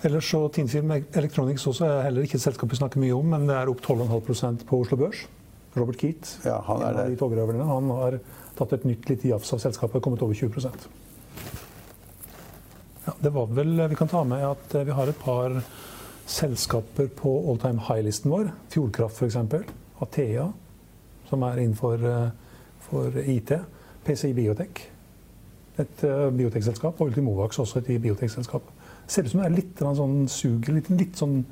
Ellers 0.06 0.28
så 0.30 0.44
Tinfilm 0.54 0.92
Electronics 0.94 1.66
også 1.66 1.86
er 1.88 2.04
heller 2.06 2.26
ikke 2.26 2.38
et 2.38 2.44
selskap 2.44 2.70
vi 2.70 2.78
snakker 2.78 3.02
mye 3.02 3.16
om, 3.16 3.34
men 3.34 3.48
det 3.48 3.56
er 3.58 3.70
opp 3.70 3.82
12,5% 3.82 4.62
på 4.68 4.82
Oslo 4.84 4.98
Børs. 5.00 5.24
Robert 5.78 5.98
Keat, 6.00 6.30
ja, 6.46 6.60
han, 6.66 6.82
er 6.82 6.96
en 7.04 7.18
av 7.18 7.52
de 7.52 7.66
han 7.68 7.90
har 7.98 8.18
tatt 8.58 8.72
et 8.74 8.86
nytt 8.88 9.10
lite 9.10 9.28
jafs 9.30 9.52
av 9.54 9.60
selskapet, 9.62 10.02
kommet 10.02 10.22
over 10.24 10.34
20% 10.34 10.88
ja, 13.08 13.14
det 13.20 13.30
var 13.30 13.46
vel, 13.46 13.88
Vi 13.88 13.96
kan 13.96 14.08
ta 14.08 14.24
med 14.24 14.44
at 14.44 14.74
vi 14.84 14.96
har 14.96 15.08
et 15.08 15.20
par 15.20 15.54
selskaper 16.28 17.08
på 17.18 17.32
all 17.50 17.58
time 17.62 17.82
high-listen 17.88 18.30
vår. 18.32 18.52
Fjordkraft 18.72 19.22
f.eks. 19.22 19.38
Athea, 20.04 20.46
som 21.28 21.42
er 21.42 21.62
innenfor 21.64 22.04
eh, 22.04 22.28
for 22.88 23.18
IT. 23.24 23.56
PCI 24.08 24.32
Biotech, 24.32 24.86
et 25.78 26.04
uh, 26.04 26.28
biotekselskap. 26.32 27.00
Og 27.00 27.10
Ultimovax, 27.10 27.58
også 27.58 27.82
et 27.82 27.90
biotekselskap. 28.02 28.70
Ser 29.06 29.26
ut 29.26 29.32
som 29.32 29.42
det 29.42 29.48
er 29.48 29.56
litt 29.56 29.82
sånn 29.82 30.22
sug, 30.32 30.68
litt, 30.72 30.88
litt 30.96 31.18
sånn 31.18 31.42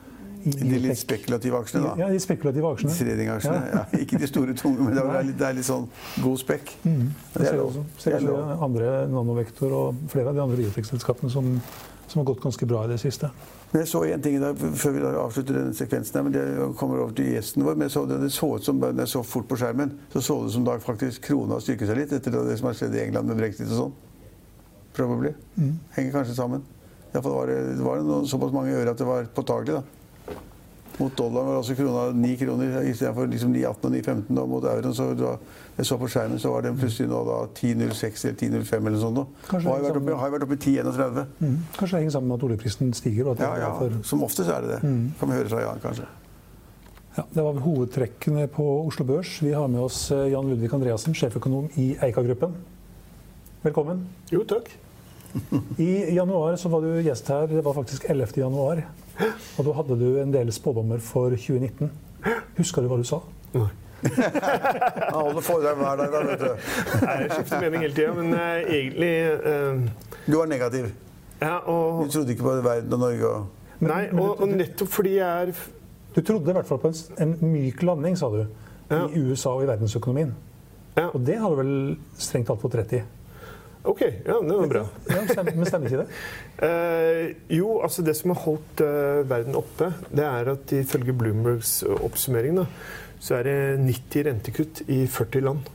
de 0.47 0.79
litt 0.79 0.99
spekulative 1.01 1.59
aksjene, 1.59 1.83
da. 1.83 2.05
Ja, 2.05 2.09
de 2.15 2.21
spekulative 2.23 2.69
aksjene. 2.71 2.93
Tradingaksjene. 2.95 3.63
Ja. 3.67 3.81
ja. 3.83 4.01
ikke 4.05 4.21
de 4.23 4.29
store, 4.31 4.55
tunge, 4.55 4.85
men 4.85 4.95
det 4.95 5.03
er 5.03 5.27
litt, 5.27 5.39
det 5.41 5.49
er 5.49 5.57
litt 5.59 5.67
sånn 5.67 5.89
god 6.23 6.39
spekk. 6.39 6.71
Mm. 6.87 7.09
Det 7.33 7.49
ser 7.49 7.63
også. 7.65 7.83
Ser 7.99 8.17
også 8.21 8.59
andre 8.69 8.93
Nanovektor 9.11 9.75
og 9.75 10.05
flere 10.13 10.31
av 10.31 10.39
de 10.39 10.45
andre 10.45 10.61
biotekselskapene 10.61 11.33
som, 11.35 11.51
som 12.07 12.23
har 12.23 12.29
gått 12.31 12.45
ganske 12.47 12.69
bra 12.71 12.85
i 12.87 12.93
det 12.93 13.01
siste. 13.03 13.33
Men 13.73 13.83
jeg 13.83 13.91
så 13.91 14.03
en 14.07 14.23
ting 14.23 14.37
da, 14.41 14.53
før 14.55 14.95
vi 14.95 15.03
avslutter 15.11 15.57
denne 15.59 15.75
sekvensen, 15.77 16.17
her, 16.17 16.25
men 16.25 16.35
det 16.35 16.69
kommer 16.79 17.03
over 17.03 17.17
til 17.17 17.33
gjesten 17.35 17.65
vår. 17.67 17.75
men 17.75 17.89
jeg 17.89 17.95
så 17.97 18.05
det, 18.09 18.21
det 18.23 18.31
så 18.33 18.49
ut 18.55 18.65
som, 18.65 18.79
når 18.79 19.03
jeg 19.03 19.13
så 19.13 19.23
fort 19.27 19.49
på 19.51 19.59
skjermen, 19.61 19.93
så 20.13 20.23
så 20.23 20.37
det 20.45 20.53
som 20.55 20.65
da 20.65 20.79
faktisk 20.83 21.27
krona 21.27 21.59
styrket 21.61 21.91
seg 21.91 21.99
litt 21.99 22.15
etter 22.15 22.37
det 22.37 22.57
som 22.61 22.71
har 22.71 22.79
skjedd 22.79 22.95
i 22.97 23.03
England 23.03 23.33
med 23.33 23.43
brexit 23.43 23.67
og 23.69 23.81
sånn. 23.81 23.97
Probably. 24.97 25.35
Mm. 25.59 25.75
Henger 25.99 26.15
kanskje 26.15 26.39
sammen. 26.39 26.65
Iallfall 27.13 27.37
var 27.37 27.51
det, 27.51 27.59
det 27.77 27.85
var 27.85 28.01
noe, 28.07 28.25
såpass 28.29 28.55
mange 28.55 28.77
øre 28.77 28.95
at 28.95 29.03
det 29.03 29.09
var 29.09 29.29
påtagelig. 29.37 29.81
da. 29.81 30.06
Mot 30.99 31.13
dollaren 31.19 31.47
var 31.51 31.57
altså 31.61 31.75
krona 31.77 32.07
9 32.17 32.37
kroner 32.41 32.77
istedenfor 32.89 33.27
liksom 33.29 33.51
9,18 33.53 33.85
og 33.85 33.93
9,15 33.93 34.31
nå 34.33 34.45
mot 34.49 34.65
euroen. 34.65 34.95
Så 34.97 35.11
da, 35.19 35.35
jeg 35.77 35.85
så 35.91 35.99
på 36.01 36.09
skjermen, 36.09 36.39
så 36.41 36.53
var 36.55 36.63
den 36.65 36.79
plutselig 36.81 37.11
nå 37.11 37.19
da 37.27 37.35
10,06 37.59 38.25
eller 38.25 38.39
10,05 38.41 38.77
eller 38.79 38.95
noe 38.95 39.03
sånt. 39.03 39.19
nå. 39.21 39.25
Kanskje 39.51 39.69
Og 39.69 39.73
har 39.75 39.79
jo 39.83 39.85
vært 39.85 39.93
liksom- 39.93 40.07
oppe, 40.09 40.21
har 40.23 40.31
vært 40.31 40.43
oppe 40.47 40.57
i 40.57 40.63
10,31. 40.65 41.27
Mm. 41.41 41.59
Kanskje 41.77 41.91
det 41.91 42.01
henger 42.01 42.11
sammen 42.17 42.29
med 42.29 42.39
at 42.39 42.45
oljeprisen 42.49 42.95
stiger? 42.95 43.27
Og 43.27 43.33
at 43.33 43.41
Ja, 43.41 43.57
ja. 43.59 43.79
for- 43.79 44.03
Som 44.03 44.23
oftest 44.23 44.49
er 44.49 44.61
det 44.63 44.71
det. 44.71 44.81
Kan 45.21 45.29
vi 45.29 45.35
høre 45.35 45.49
fra 45.49 45.61
Jan, 45.61 45.81
kanskje. 45.85 46.07
Ja, 47.17 47.23
det 47.35 47.43
var 47.45 47.53
hovedtrekkene 47.61 48.49
på 48.49 48.87
Oslo 48.87 49.05
Børs. 49.05 49.41
Vi 49.43 49.53
har 49.53 49.69
med 49.69 49.81
oss 49.81 50.11
eh, 50.11 50.31
Jan 50.31 50.49
Ludvig 50.49 50.73
Andreassen, 50.73 51.13
sjeføkonom 51.15 51.71
i 51.77 51.95
Eika-gruppen. 52.01 52.53
Velkommen. 53.65 54.07
Jo, 54.31 54.45
takk. 54.45 54.69
I 55.79 56.15
januar 56.15 56.57
så 56.57 56.69
var 56.71 56.81
du 56.81 57.03
gjest 57.03 57.29
her. 57.29 57.47
Det 57.47 57.63
var 57.65 57.75
faktisk 57.75 58.05
11. 58.09 58.37
januar. 58.41 58.85
Og 59.59 59.65
da 59.67 59.73
hadde 59.79 59.97
du 60.01 60.07
en 60.21 60.33
del 60.35 60.53
spådommer 60.53 61.01
for 61.05 61.31
2019. 61.37 61.91
Husker 62.59 62.83
du 62.85 62.91
hva 62.91 62.99
du 63.01 63.05
sa? 63.09 63.21
Nei. 63.57 63.69
Han 64.07 65.15
holder 65.15 65.41
foredrag 65.47 65.79
hver 65.81 65.97
dag, 66.03 66.13
da, 66.13 66.21
vet 66.29 66.43
du. 66.43 66.49
Jeg 67.01 67.31
skifter 67.33 67.63
mening 67.65 67.85
hele 67.87 67.97
tida, 67.97 68.13
men 68.19 68.35
uh, 68.37 68.41
egentlig 68.61 69.13
uh, 69.41 69.81
Du 70.27 70.37
var 70.37 70.51
negativ. 70.51 70.91
Ja, 71.41 71.59
Du 71.67 72.11
trodde 72.13 72.33
ikke 72.35 72.45
på 72.45 72.55
verden 72.65 72.93
og 72.93 73.01
Norge 73.01 73.31
og 73.31 73.83
Nei, 73.85 74.07
og, 74.13 74.41
og 74.41 74.49
nettopp 74.57 74.89
fordi 74.89 75.17
jeg 75.19 75.49
er 75.49 75.51
Du 76.15 76.23
trodde 76.25 76.49
i 76.49 76.57
hvert 76.57 76.69
fall 76.69 76.79
på 76.81 76.89
en, 76.93 77.01
en 77.21 77.35
myk 77.53 77.83
landing, 77.85 78.17
sa 78.21 78.31
du, 78.33 78.45
Ja. 78.91 79.03
i 79.11 79.21
USA 79.21 79.51
og 79.57 79.65
i 79.65 79.67
verdensøkonomien. 79.69 80.31
Ja, 80.97 81.09
Og 81.11 81.21
det 81.27 81.37
har 81.41 81.51
du 81.53 81.57
vel 81.59 81.73
strengt 82.23 82.47
tatt 82.49 82.61
fått 82.63 82.77
rett 82.79 82.93
i? 82.97 83.03
OK. 83.87 84.01
Ja, 84.27 84.37
det 84.43 84.57
var 84.59 84.67
bra. 84.71 84.85
Ja, 85.11 85.23
stemmer, 85.31 85.55
men 85.57 85.69
stemmer 85.69 85.91
ikke 85.93 86.05
det? 86.05 86.21
Eh, 86.67 87.35
jo, 87.57 87.69
altså 87.87 88.03
det 88.07 88.17
som 88.19 88.33
har 88.35 88.41
holdt 88.45 88.83
uh, 88.83 89.23
verden 89.31 89.55
oppe, 89.59 89.93
det 90.11 90.25
er 90.27 90.51
at 90.57 90.73
ifølge 90.75 91.15
Bloombergs 91.17 91.79
oppsummering, 91.87 92.59
da, 92.59 92.67
så 93.23 93.39
er 93.39 93.47
det 93.49 93.59
90 93.87 94.27
rentekutt 94.31 94.83
i 94.93 95.05
40 95.07 95.47
land 95.47 95.71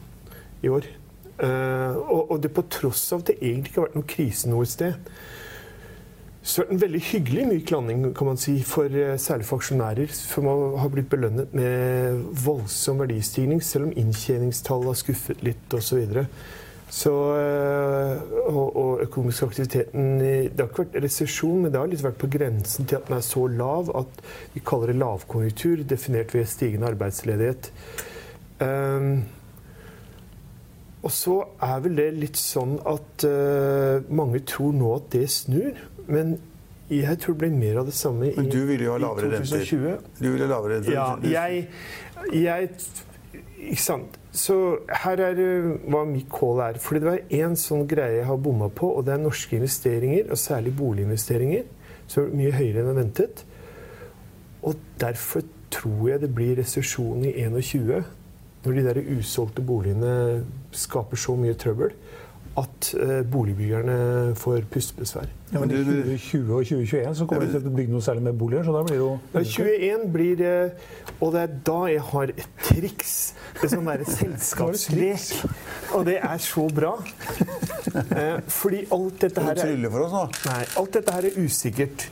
i 0.62 0.70
år. 0.70 0.90
Eh, 1.42 1.96
og, 1.98 2.32
og 2.36 2.42
det 2.44 2.52
på 2.54 2.62
tross 2.70 3.08
av 3.16 3.24
at 3.24 3.32
det 3.32 3.40
egentlig 3.42 3.72
ikke 3.72 3.80
har 3.82 3.88
vært 3.90 3.96
noen 3.98 4.10
krise 4.12 4.52
noe 4.52 4.68
sted. 4.70 4.94
Så 6.42 6.62
er 6.64 6.68
det 6.68 6.76
en 6.76 6.82
veldig 6.82 7.02
hyggelig 7.06 7.44
myk 7.52 7.72
landing, 7.74 8.06
kan 8.18 8.28
man 8.32 8.40
si, 8.42 8.56
for 8.66 8.90
uh, 8.90 9.14
særlig 9.22 9.46
for 9.46 9.62
aksjonærer, 9.62 10.10
som 10.18 10.48
har- 10.50 10.78
har 10.84 10.90
blitt 10.94 11.10
belønnet 11.10 11.54
med 11.54 12.24
voldsom 12.44 13.00
verdistigning, 13.04 13.62
selv 13.64 13.88
om 13.90 13.94
inntjeningstallet 14.04 14.90
har 14.92 14.98
skuffet 15.04 15.44
litt 15.46 15.78
osv. 15.78 16.26
Så, 16.92 17.12
eh, 17.40 18.32
og, 18.52 18.76
og 18.76 19.02
økonomisk 19.06 19.46
aktiviteten 19.46 20.18
Det 20.20 20.60
har 20.60 20.68
ikke 20.68 20.84
vært 20.84 20.98
resesjon, 21.06 21.62
men 21.64 21.72
det 21.72 21.80
har 21.80 21.88
litt 21.88 22.04
vært 22.04 22.20
på 22.20 22.28
grensen 22.34 22.88
til 22.90 22.98
at 23.00 23.08
den 23.08 23.16
er 23.16 23.24
så 23.24 23.46
lav 23.48 23.92
at 23.96 24.24
vi 24.52 24.64
kaller 24.68 24.92
det 24.92 24.98
lavkonjunktur, 25.00 25.86
definert 25.88 26.36
ved 26.36 26.50
stigende 26.52 26.90
arbeidsledighet. 26.92 27.72
Um, 28.60 29.24
og 31.02 31.14
så 31.16 31.38
er 31.64 31.80
vel 31.86 31.96
det 31.98 32.10
litt 32.20 32.38
sånn 32.38 32.76
at 32.86 33.26
uh, 33.26 34.04
mange 34.12 34.44
tror 34.52 34.76
nå 34.76 34.92
at 35.00 35.08
det 35.16 35.24
snur, 35.34 35.80
men 36.12 36.36
jeg 36.92 37.22
tror 37.24 37.38
det 37.38 37.42
blir 37.46 37.56
mer 37.56 37.80
av 37.82 37.88
det 37.88 37.96
samme 37.96 38.28
i, 38.28 38.34
Men 38.36 38.52
du 38.52 38.60
ville 38.68 38.84
jo 38.84 38.98
ha 38.98 39.00
lavere 39.00 39.32
renter. 39.32 39.64
Du 40.20 40.28
ville 40.28 40.44
ha 40.44 40.52
lavere 40.52 40.82
renter. 40.82 40.92
Ja, 40.92 41.08
jeg, 41.24 41.70
jeg 42.36 42.70
Ikke 43.62 43.84
sant. 43.84 44.18
Så 44.34 44.56
her 45.04 45.22
er 45.22 45.40
eh, 45.42 45.70
hva 45.92 46.02
mitt 46.10 46.30
call 46.34 46.62
er. 46.66 46.80
Fordi 46.82 47.02
det 47.04 47.10
var 47.10 47.36
én 47.42 47.58
sånn 47.60 47.86
greie 47.90 48.22
jeg 48.22 48.30
har 48.30 48.40
bomma 48.42 48.72
på, 48.74 48.90
og 48.98 49.06
det 49.06 49.16
er 49.16 49.22
norske 49.22 49.58
investeringer, 49.60 50.32
og 50.32 50.40
særlig 50.42 50.74
boliginvesteringer, 50.80 51.68
som 52.10 52.26
er 52.26 52.40
mye 52.40 52.56
høyere 52.56 52.82
enn 52.82 52.92
jeg 52.92 53.00
ventet. 53.02 53.44
Og 54.66 54.82
derfor 55.02 55.46
tror 55.72 56.10
jeg 56.10 56.24
det 56.24 56.34
blir 56.36 56.58
resesjon 56.60 57.24
i 57.26 57.36
2021, 57.38 58.02
når 58.62 58.78
de 58.78 58.84
der 58.86 59.00
usolgte 59.18 59.64
boligene 59.66 60.16
skaper 60.78 61.18
så 61.18 61.34
mye 61.40 61.58
trøbbel 61.58 61.96
at 62.60 62.94
eh, 63.00 63.22
boligbyggerne 63.32 64.36
får 64.36 64.66
pustebesvær. 64.72 65.30
Ja, 65.52 65.60
men 65.60 65.72
I 65.72 65.82
2020 65.84 66.52
og 66.56 66.66
2021 66.68 67.16
så 67.16 67.26
kommer 67.28 67.46
vi 67.46 67.52
til 67.54 67.68
å 67.68 67.74
bygge 67.76 67.92
noe 67.94 68.04
særlig 68.04 68.24
med 68.28 68.38
boliger, 68.40 68.66
så 68.68 68.74
da 68.76 68.82
blir 68.88 68.96
det 68.96 69.02
jo 69.02 69.12
Ja, 69.34 69.44
21 69.44 70.06
blir 70.14 70.38
det 70.40 70.54
Og 71.20 71.34
det 71.36 71.42
er 71.42 71.56
da 71.68 71.78
jeg 71.92 72.04
har 72.08 72.34
et 72.34 72.62
triks. 72.64 73.14
Et 73.62 73.72
sånn 73.72 73.88
derre 73.88 74.08
selskapslek. 74.20 75.30
Og 75.96 76.06
det 76.08 76.18
er 76.24 76.44
så 76.44 76.66
bra. 76.72 76.94
Eh, 77.92 78.38
fordi 78.48 78.84
alt 78.96 79.24
dette 79.26 79.44
her 79.46 79.60
du 79.60 79.64
er 79.68 79.94
for 79.94 80.06
oss 80.08 80.16
nå? 80.16 80.26
Nei, 80.48 80.62
alt 80.82 80.96
dette 80.98 81.16
her 81.18 81.30
er 81.30 81.40
usikkert. 81.40 82.08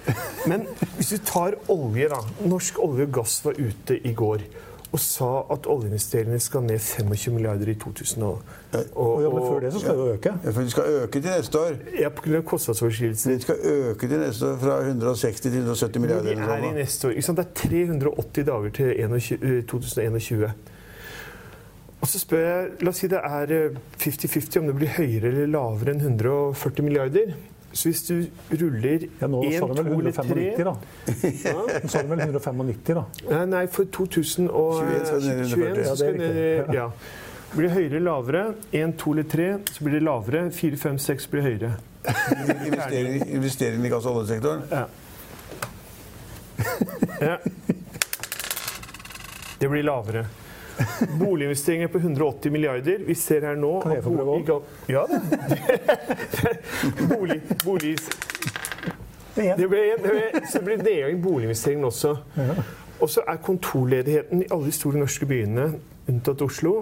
Men 0.51 0.67
hvis 0.97 1.13
du 1.15 1.19
tar 1.27 1.59
olje, 1.71 2.09
da. 2.11 2.19
Norsk 2.47 2.79
olje 2.83 3.07
og 3.07 3.15
gass 3.21 3.39
var 3.45 3.59
ute 3.59 3.99
i 4.03 4.13
går 4.15 4.43
og 4.91 4.99
sa 4.99 5.27
at 5.53 5.67
oljeinvesteringene 5.69 6.39
skal 6.41 6.63
ned 6.65 6.79
25 6.79 7.33
milliarder 7.35 7.69
i 7.69 7.75
2000. 7.77 8.23
Og, 8.23 8.41
Og 8.95 9.21
ja, 9.21 9.29
men 9.29 9.43
før 9.45 9.59
det 9.59 9.73
så 9.73 9.79
skal 9.79 9.97
det 9.97 10.05
jo 10.05 10.13
øke. 10.13 10.33
Ja, 10.43 10.51
for 10.51 10.61
de 10.61 10.69
skal 10.69 10.83
øke 10.83 11.21
til 11.21 11.29
neste 11.29 11.59
år. 11.59 11.75
Ja, 11.99 12.09
pga. 12.09 12.41
kostnadsoverskridelser. 12.41 13.31
De 13.31 13.41
skal 13.41 13.55
øke 13.63 14.07
til 14.07 14.19
neste 14.19 14.47
år 14.47 14.57
fra 14.57 14.79
160 14.81 15.41
til 15.41 15.51
170 15.51 16.01
milliarder. 16.01 16.23
De 16.23 16.41
er 16.41 16.57
i 16.57 16.65
sånn, 16.65 16.75
neste 16.81 17.07
år. 17.07 17.11
Ikke 17.11 17.27
sant? 17.27 17.37
Det 17.37 17.45
er 17.45 17.69
380 17.69 18.49
dager 18.49 18.75
til 18.79 18.91
21, 19.05 19.57
eh, 19.57 19.63
2021. 19.63 20.51
Og 22.01 22.07
så 22.07 22.19
spør 22.19 22.43
jeg, 22.47 22.67
La 22.81 22.89
oss 22.89 23.03
si 23.03 23.11
det 23.11 23.19
er 23.19 23.55
eh, 23.55 23.79
50-50 23.99 24.59
om 24.59 24.67
det 24.71 24.75
blir 24.79 24.93
høyere 24.97 25.33
eller 25.33 25.53
lavere 25.53 25.93
enn 25.93 26.01
140 26.01 26.85
milliarder. 26.87 27.33
Så 27.73 27.89
hvis 27.89 28.01
du 28.07 28.13
ruller 28.51 29.03
1, 29.05 29.09
2 29.21 29.41
eller 29.43 29.83
195, 29.83 30.29
3. 30.57 30.63
Nå 30.65 31.89
sa 31.89 32.01
du 32.01 32.07
vel 32.09 32.19
195, 32.25 32.95
da. 32.97 33.03
Nei, 33.29 33.45
Nei, 33.51 33.65
for 33.69 33.83
2021 33.83 35.05
skal 35.05 35.21
det 35.21 35.27
ned 35.27 35.39
i 35.39 35.49
140. 35.49 35.83
så 35.85 35.95
skal 35.99 36.17
det 36.17 36.79
ja. 36.79 36.87
Blir 37.53 37.65
det 37.67 37.73
høyere 37.75 37.95
eller 37.97 38.05
lavere? 38.11 38.41
1, 38.77 38.95
2 39.01 39.11
eller 39.15 39.29
3, 39.35 39.47
så 39.73 39.83
blir 39.85 39.93
det 39.99 40.03
lavere. 40.05 40.41
4, 40.53 40.77
5, 40.77 40.97
6 41.05 41.27
blir 41.31 41.41
høyere. 41.47 41.71
Investering, 42.65 43.23
investering 43.37 43.85
i 43.85 43.89
gass- 43.89 44.05
og 44.09 44.19
oljesektoren. 44.21 44.61
Ja. 44.71 44.83
ja. 47.21 47.37
Det 49.59 49.69
blir 49.69 49.83
lavere. 49.83 50.25
Boliginvesteringer 51.19 51.87
på 51.87 51.97
180 51.97 52.51
milliarder. 52.51 53.03
Vi 53.07 53.15
ser 53.17 53.45
her 53.47 53.55
nå 53.59 53.79
Kan 53.83 53.95
jeg 53.97 54.03
få 54.05 54.13
prøve 54.15 54.37
òg? 54.39 54.51
Ja 54.91 55.05
da. 55.09 55.19
bolig, 57.11 57.41
bolig, 57.63 57.95
Det 59.35 59.67
ble, 59.69 59.81
det 60.03 60.11
ble, 60.11 60.43
så 60.51 60.61
blir 60.63 60.79
det 60.79 60.85
nedgang 60.85 61.17
i 61.17 61.21
boliginvesteringen 61.23 61.85
også. 61.87 62.15
Og 62.99 63.09
så 63.09 63.23
er 63.27 63.39
kontorledigheten 63.43 64.43
i 64.43 64.49
alle 64.51 64.67
de 64.67 64.75
store 64.75 64.99
norske 64.99 65.27
byene, 65.29 65.69
unntatt 66.09 66.41
Oslo, 66.43 66.73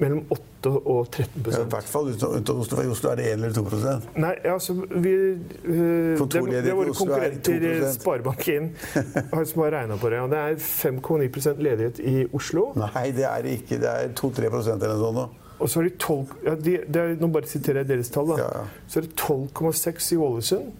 mellom 0.00 0.22
8 0.30 0.70
og 0.70 1.08
13 1.10 1.50
Ja, 1.50 1.60
I 1.60 1.68
hvert 1.72 1.88
fall 1.90 2.08
unntatt 2.12 2.50
Oslo. 2.54 2.82
I 2.82 2.90
Oslo 2.92 3.10
er 3.10 3.18
det 3.18 3.26
1 3.32 3.40
eller 3.40 3.54
2 3.56 4.20
Nei, 4.22 4.32
altså 4.48 4.76
vi, 4.78 5.12
øh, 5.12 6.18
det, 6.18 6.28
det 6.32 6.60
er 6.60 6.70
i 6.70 6.76
våre 6.78 6.92
er 6.92 6.98
konkurrenter 6.98 7.66
2%. 7.66 7.98
Sparebank1 7.98 9.44
som 9.50 9.64
har 9.64 9.74
regna 9.76 9.98
på 10.00 10.12
det. 10.12 10.20
Og 10.22 10.30
det 10.32 10.40
er 10.40 10.56
5,9% 10.62 11.62
ledighet 11.66 12.00
i 12.00 12.16
Oslo. 12.32 12.70
Nei, 12.78 13.10
det 13.16 13.26
er 13.28 13.44
det 13.44 13.56
ikke. 13.60 13.80
Det 13.82 13.90
er 13.90 14.14
2-3% 14.18 14.76
eller 14.78 14.94
noe 14.96 15.12
sånt. 15.12 15.38
Og 15.62 15.70
så 15.70 15.78
har 15.78 15.86
de 15.86 15.94
12 15.94 16.46
ja, 16.46 16.54
de, 16.58 16.78
det 16.90 17.02
er, 17.02 17.12
Nå 17.20 17.28
bare 17.34 17.50
siterer 17.50 17.82
jeg 17.82 17.92
deres 17.92 18.10
tall. 18.10 18.32
da. 18.32 18.38
Ja, 18.40 18.48
ja. 18.62 18.86
Så 18.90 19.00
er 19.02 19.06
det 19.06 19.14
12,6 19.20 20.08
i 20.14 20.22
Ålesund. 20.28 20.72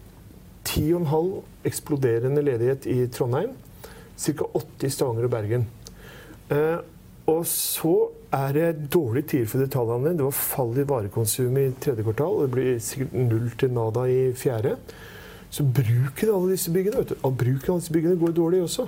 10,5 0.63 1.67
eksploderende 1.67 2.41
ledighet 2.43 2.87
i 2.87 3.05
Trondheim. 3.11 3.53
Ca. 4.17 4.47
80 4.55 4.87
i 4.87 4.91
Stavanger 4.91 5.27
og 5.27 5.31
Bergen. 5.33 5.67
Eh, 6.51 6.79
og 7.31 7.45
så 7.47 7.95
er 8.33 8.53
det 8.55 8.89
dårlige 8.93 9.27
tider 9.33 9.45
for 9.51 9.61
detaljhandelen. 9.63 10.17
Det 10.19 10.25
var 10.25 10.31
fall 10.37 10.73
i 10.81 10.85
varekonsum 10.89 11.57
i 11.61 11.67
tredje 11.83 12.03
kvartal. 12.07 12.33
og 12.39 12.41
Det 12.47 12.51
blir 12.55 12.79
sikkert 12.81 13.13
null 13.13 13.51
til 13.61 13.71
nada 13.75 14.05
i 14.09 14.33
fjerde. 14.33 14.75
Så 15.53 15.63
bruken 15.63 16.29
av 16.29 16.35
alle 16.39 16.55
disse 16.55 16.71
byggene 16.73 16.97
vet 17.03 17.13
du, 17.13 17.15
og 17.21 17.37
bruken 17.37 17.75
av 17.75 17.79
disse 17.83 17.93
byggene 17.93 18.17
går 18.17 18.33
dårlig 18.39 18.63
også. 18.65 18.87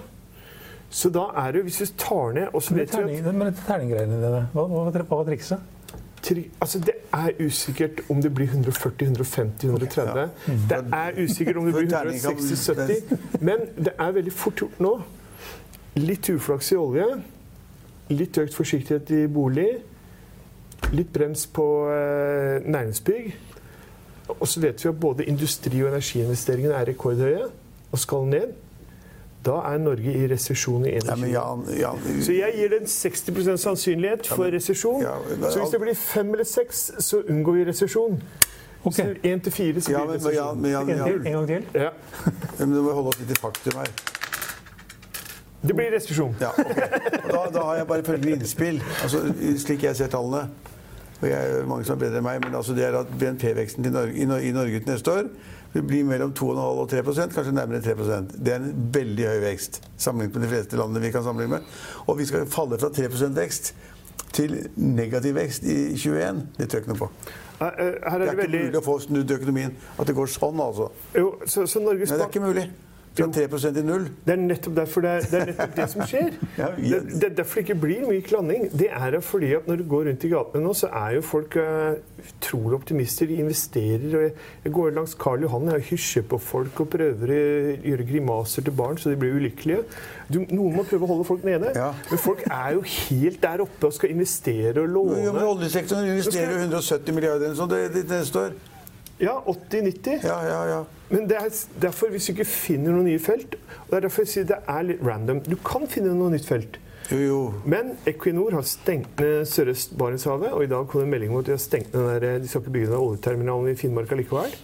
Så 0.89 1.09
da 1.13 1.27
er 1.45 1.51
det, 1.51 1.63
hvis 1.67 1.77
du 1.77 1.85
tar 1.97 2.33
ned 2.33 2.47
og 2.53 2.63
så 2.63 2.73
Men 2.73 2.79
vet 2.79 2.93
vi 2.97 3.17
at 3.21 3.35
men 3.35 3.53
terninggreiene 3.67 4.17
dine, 4.21 4.41
hva, 4.53 4.65
hva, 4.71 4.83
hva 4.89 5.17
var 5.19 5.25
trikset? 5.29 5.71
Altså, 6.61 6.79
det 6.81 6.95
er 7.13 7.35
usikkert 7.37 7.99
om 8.09 8.21
det 8.21 8.31
blir 8.33 8.47
140, 8.49 9.05
150, 9.11 9.67
130. 9.69 10.29
Det 10.69 10.79
er 10.93 11.19
usikkert 11.21 11.59
om 11.61 11.65
det 11.67 11.73
blir 11.75 11.89
For 11.89 11.97
terning 11.99 12.21
kan- 12.21 12.33
160-70. 12.33 13.41
Men 13.41 13.67
det 13.77 13.93
er 13.99 14.11
veldig 14.11 14.33
fort 14.33 14.55
gjort 14.63 14.79
nå. 14.81 14.93
Litt 16.01 16.29
uflaks 16.33 16.71
i 16.71 16.75
olje. 16.81 17.05
Litt 18.09 18.37
økt 18.37 18.53
forsiktighet 18.53 19.11
i 19.11 19.25
bolig. 19.27 19.69
Litt 20.93 21.13
brems 21.13 21.47
på 21.47 21.65
eh, 21.89 22.61
næringsbygg. 22.65 23.31
Og 24.39 24.47
så 24.47 24.61
vet 24.61 24.83
vi 24.83 24.89
at 24.89 24.99
både 24.99 25.25
industri- 25.25 25.81
og 25.83 25.89
energiinvesteringene 25.93 26.73
er 26.73 26.85
rekordhøye 26.91 27.47
og 27.91 27.99
skal 27.99 28.25
ned. 28.29 28.53
Da 29.45 29.59
er 29.69 29.77
Norge 29.77 30.13
i 30.13 30.27
resesjon 30.27 30.85
i 30.85 30.95
21. 30.97 31.29
Ja, 31.29 31.43
Jan 31.79 32.23
Så 32.23 32.33
jeg 32.33 32.53
gir 32.55 32.69
det 32.69 32.81
en 32.81 32.87
60% 32.89 33.57
sannsynlighet 33.61 34.27
for 34.27 34.43
resesjon. 34.43 35.01
ja, 35.01 35.13
så 35.51 35.59
hvis 35.59 35.69
det 35.71 35.81
blir 35.81 35.93
fem 35.93 36.31
eller 36.31 36.43
seks, 36.49 36.91
så 36.99 37.21
unngår 37.29 37.51
vi 37.51 37.65
resesjon. 37.65 38.21
Okay. 38.85 39.05
Så 39.05 39.29
én 39.29 39.39
til 39.43 39.51
fire, 39.51 39.81
så 39.81 39.91
blir 39.91 39.97
det 39.97 40.15
resesjon. 40.15 40.65
En, 40.65 41.27
en 41.27 41.33
gang 41.33 41.47
til? 41.47 41.63
Ja. 41.73 41.89
men 42.59 42.73
du 42.73 42.81
må 42.81 42.93
holde 42.93 43.07
oss 43.13 43.19
litt 43.19 43.31
i 43.31 43.39
faktum 43.41 43.79
her. 43.81 44.14
Det 45.67 45.75
blir 45.75 45.91
restitusjon. 45.95 46.35
Ja, 46.41 46.51
okay. 46.53 47.01
Da, 47.31 47.41
da 47.53 47.65
har 47.69 47.81
jeg 47.81 47.87
bare 47.89 48.05
følgende 48.05 48.37
innspill. 48.39 48.79
Altså, 49.03 49.21
slik 49.61 49.83
jeg 49.87 49.97
ser 49.97 50.11
tallene, 50.13 50.45
og 51.21 51.27
jeg 51.29 51.51
er 51.59 51.67
mange 51.69 51.87
som 51.87 51.95
er 51.95 52.05
bedre 52.05 52.21
enn 52.21 52.27
meg, 52.27 52.41
men 52.43 52.55
altså 52.57 52.75
det 52.77 52.85
er 52.85 52.97
at 52.99 53.11
BNP-veksten 53.19 53.87
i, 53.87 53.93
i, 54.21 54.27
i 54.49 54.55
Norge 54.55 54.81
til 54.81 54.91
neste 54.91 55.13
år 55.13 55.29
vil 55.75 55.83
bli 55.83 56.03
mellom 56.07 56.31
2,5 56.31 56.59
og 56.81 56.85
3 56.91 57.01
kanskje 57.33 57.51
nærmere 57.51 57.81
3 57.83 58.21
Det 58.31 58.53
er 58.53 58.61
en 58.61 58.91
veldig 58.93 59.25
høy 59.27 59.41
vekst 59.43 59.81
sammenlignet 59.97 60.37
med 60.37 60.47
de 60.47 60.51
fleste 60.53 60.79
landene 60.79 61.03
vi 61.03 61.11
kan 61.11 61.23
sammenligne 61.23 61.57
med. 61.57 61.73
Og 62.07 62.17
vi 62.19 62.25
skal 62.25 62.47
falle 62.47 62.79
fra 62.79 62.89
3 62.95 63.09
vekst 63.35 63.73
til 64.35 64.55
negativ 64.75 65.35
vekst 65.35 65.63
i 65.63 65.95
21. 65.95 66.47
Det 66.57 66.69
tror 66.69 66.79
jeg 66.79 66.83
ikke 66.83 66.93
noe 66.93 67.01
på. 67.03 67.09
Her 67.59 67.71
er 67.71 67.83
det, 67.83 68.01
Det 68.03 68.15
er 68.15 68.31
ikke 68.31 68.41
veldig 68.41 68.63
mulig 68.65 68.79
å 68.79 68.85
få 68.85 68.97
snudd 69.03 69.31
økonomien. 69.31 69.75
At 69.99 70.07
det 70.07 70.15
går 70.15 70.31
sånn, 70.31 70.59
altså. 70.59 70.89
jo, 71.15 71.29
så, 71.45 71.63
så 71.67 71.83
Norges 71.83 72.11
Nei, 72.11 72.19
det 72.19 72.25
er 72.25 72.33
ikke 72.33 72.43
mulig. 72.43 72.65
Fra 73.15 73.27
3 73.31 73.71
til 73.75 73.85
null. 73.87 74.07
Det 74.25 74.33
er 74.33 74.41
nettopp 74.41 74.75
derfor 74.75 75.05
det 75.05 75.11
er, 75.11 75.27
det 75.31 75.39
er 75.39 75.45
nettopp 75.51 75.75
det 75.77 75.87
som 75.93 76.01
skjer. 76.09 76.33
Ja, 76.59 76.67
Det, 76.75 76.89
ja. 76.89 76.99
det 76.99 77.23
er 77.29 77.35
derfor 77.39 77.59
det 77.59 77.65
ikke 77.65 77.79
blir 77.81 78.03
mye 78.07 78.23
klandring. 78.25 78.67
Det 78.71 78.89
er 78.91 79.19
fordi 79.23 79.53
at 79.57 79.67
når 79.67 79.79
du 79.81 79.85
går 79.89 80.09
rundt 80.09 80.23
i 80.23 80.31
gatene 80.31 80.63
nå, 80.63 80.73
så 80.75 80.89
er 80.91 81.15
jo 81.17 81.23
folk 81.25 81.55
eh, 81.59 81.97
utrolig 82.25 82.79
optimister. 82.79 83.29
De 83.31 83.39
investerer. 83.43 84.05
og 84.17 84.21
Jeg, 84.23 84.33
jeg 84.65 84.73
går 84.73 84.93
langs 84.97 85.15
Karl 85.19 85.45
Johan 85.47 85.71
og 85.73 85.87
hysjer 85.89 86.27
på 86.29 86.39
folk 86.41 86.83
og 86.83 86.91
prøver 86.95 87.33
å 87.35 87.39
gjøre 87.89 88.09
grimaser 88.11 88.67
til 88.67 88.75
barn 88.75 88.99
så 88.99 89.13
de 89.13 89.19
blir 89.19 89.35
ulykkelige. 89.39 89.83
Du, 90.27 90.39
noen 90.49 90.75
må 90.75 90.85
prøve 90.87 91.05
å 91.07 91.11
holde 91.13 91.27
folk 91.27 91.43
nede. 91.47 91.71
Ja. 91.75 91.91
Men 92.09 92.21
folk 92.21 92.45
er 92.49 92.77
jo 92.77 92.85
helt 92.89 93.41
der 93.43 93.65
oppe 93.65 93.89
og 93.89 93.95
skal 93.95 94.15
investere 94.15 94.81
og 94.81 94.89
låne. 94.89 95.23
Jo, 95.25 95.35
men 95.35 95.49
oljesektoren 95.49 96.07
investerer 96.15 96.55
jo 96.55 96.63
170 96.67 97.15
milliarder 97.19 97.51
eller 97.53 97.75
det, 97.75 97.83
det, 97.93 98.07
det 98.09 98.23
neste 98.23 98.47
år. 98.47 98.55
Ja, 99.19 99.43
80-90. 99.47 100.25
Ja, 100.27 100.39
ja, 100.43 100.61
ja. 100.67 100.79
Men 101.09 101.29
det 101.29 101.37
er 101.37 101.53
derfor, 101.81 102.09
hvis 102.11 102.25
du 102.27 102.33
ikke 102.33 102.47
finner 102.49 102.95
noe 102.95 103.05
nye 103.05 103.21
felt 103.21 103.55
og 103.55 103.91
Det 103.91 103.97
er 103.99 104.07
derfor 104.07 104.25
jeg 104.25 104.31
sier 104.31 104.47
det 104.49 104.57
er 104.67 104.87
litt 104.87 105.03
random. 105.05 105.43
Du 105.45 105.55
kan 105.63 105.85
finne 105.87 106.15
noe 106.17 106.33
nytt 106.33 106.47
felt. 106.49 106.79
Jo, 107.11 107.19
jo. 107.21 107.39
Men 107.69 107.93
Equinor 108.09 108.55
har 108.57 108.65
stengt 108.65 109.19
ned 109.21 109.45
Sørøst-Barentshavet, 109.45 110.55
og 110.57 110.63
i 110.65 110.69
dag 110.71 110.87
kom 110.89 111.03
det 111.03 111.05
en 111.05 111.13
melding 111.13 111.35
om 111.35 111.43
at 111.43 111.45
de 111.45 111.53
har 111.53 111.61
stengt 111.61 111.93
ned 111.93 112.01
den 112.01 112.23
der, 112.23 112.39
de 112.41 112.49
skal 112.49 112.63
ikke 112.63 112.73
bygge 112.73 112.89
ned 112.89 112.97
oljeterminalen 112.97 113.69
i 113.71 113.77
Finnmark 113.77 114.15
likevel. 114.17 114.55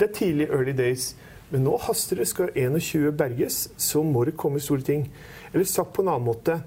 Det 0.00 0.08
er 0.08 0.14
tidlig 0.16 0.48
early 0.48 0.72
days. 0.76 1.10
Men 1.50 1.66
nå 1.66 1.76
haster 1.84 2.16
det. 2.16 2.28
Skal 2.30 2.54
21 2.56 3.12
berges, 3.18 3.68
så 3.76 4.02
må 4.06 4.24
det 4.24 4.38
komme 4.40 4.62
store 4.62 4.86
ting. 4.86 5.08
Eller 5.52 5.68
sagt 5.68 5.92
på 5.92 6.02
en 6.02 6.12
annen 6.12 6.28
måte 6.30 6.60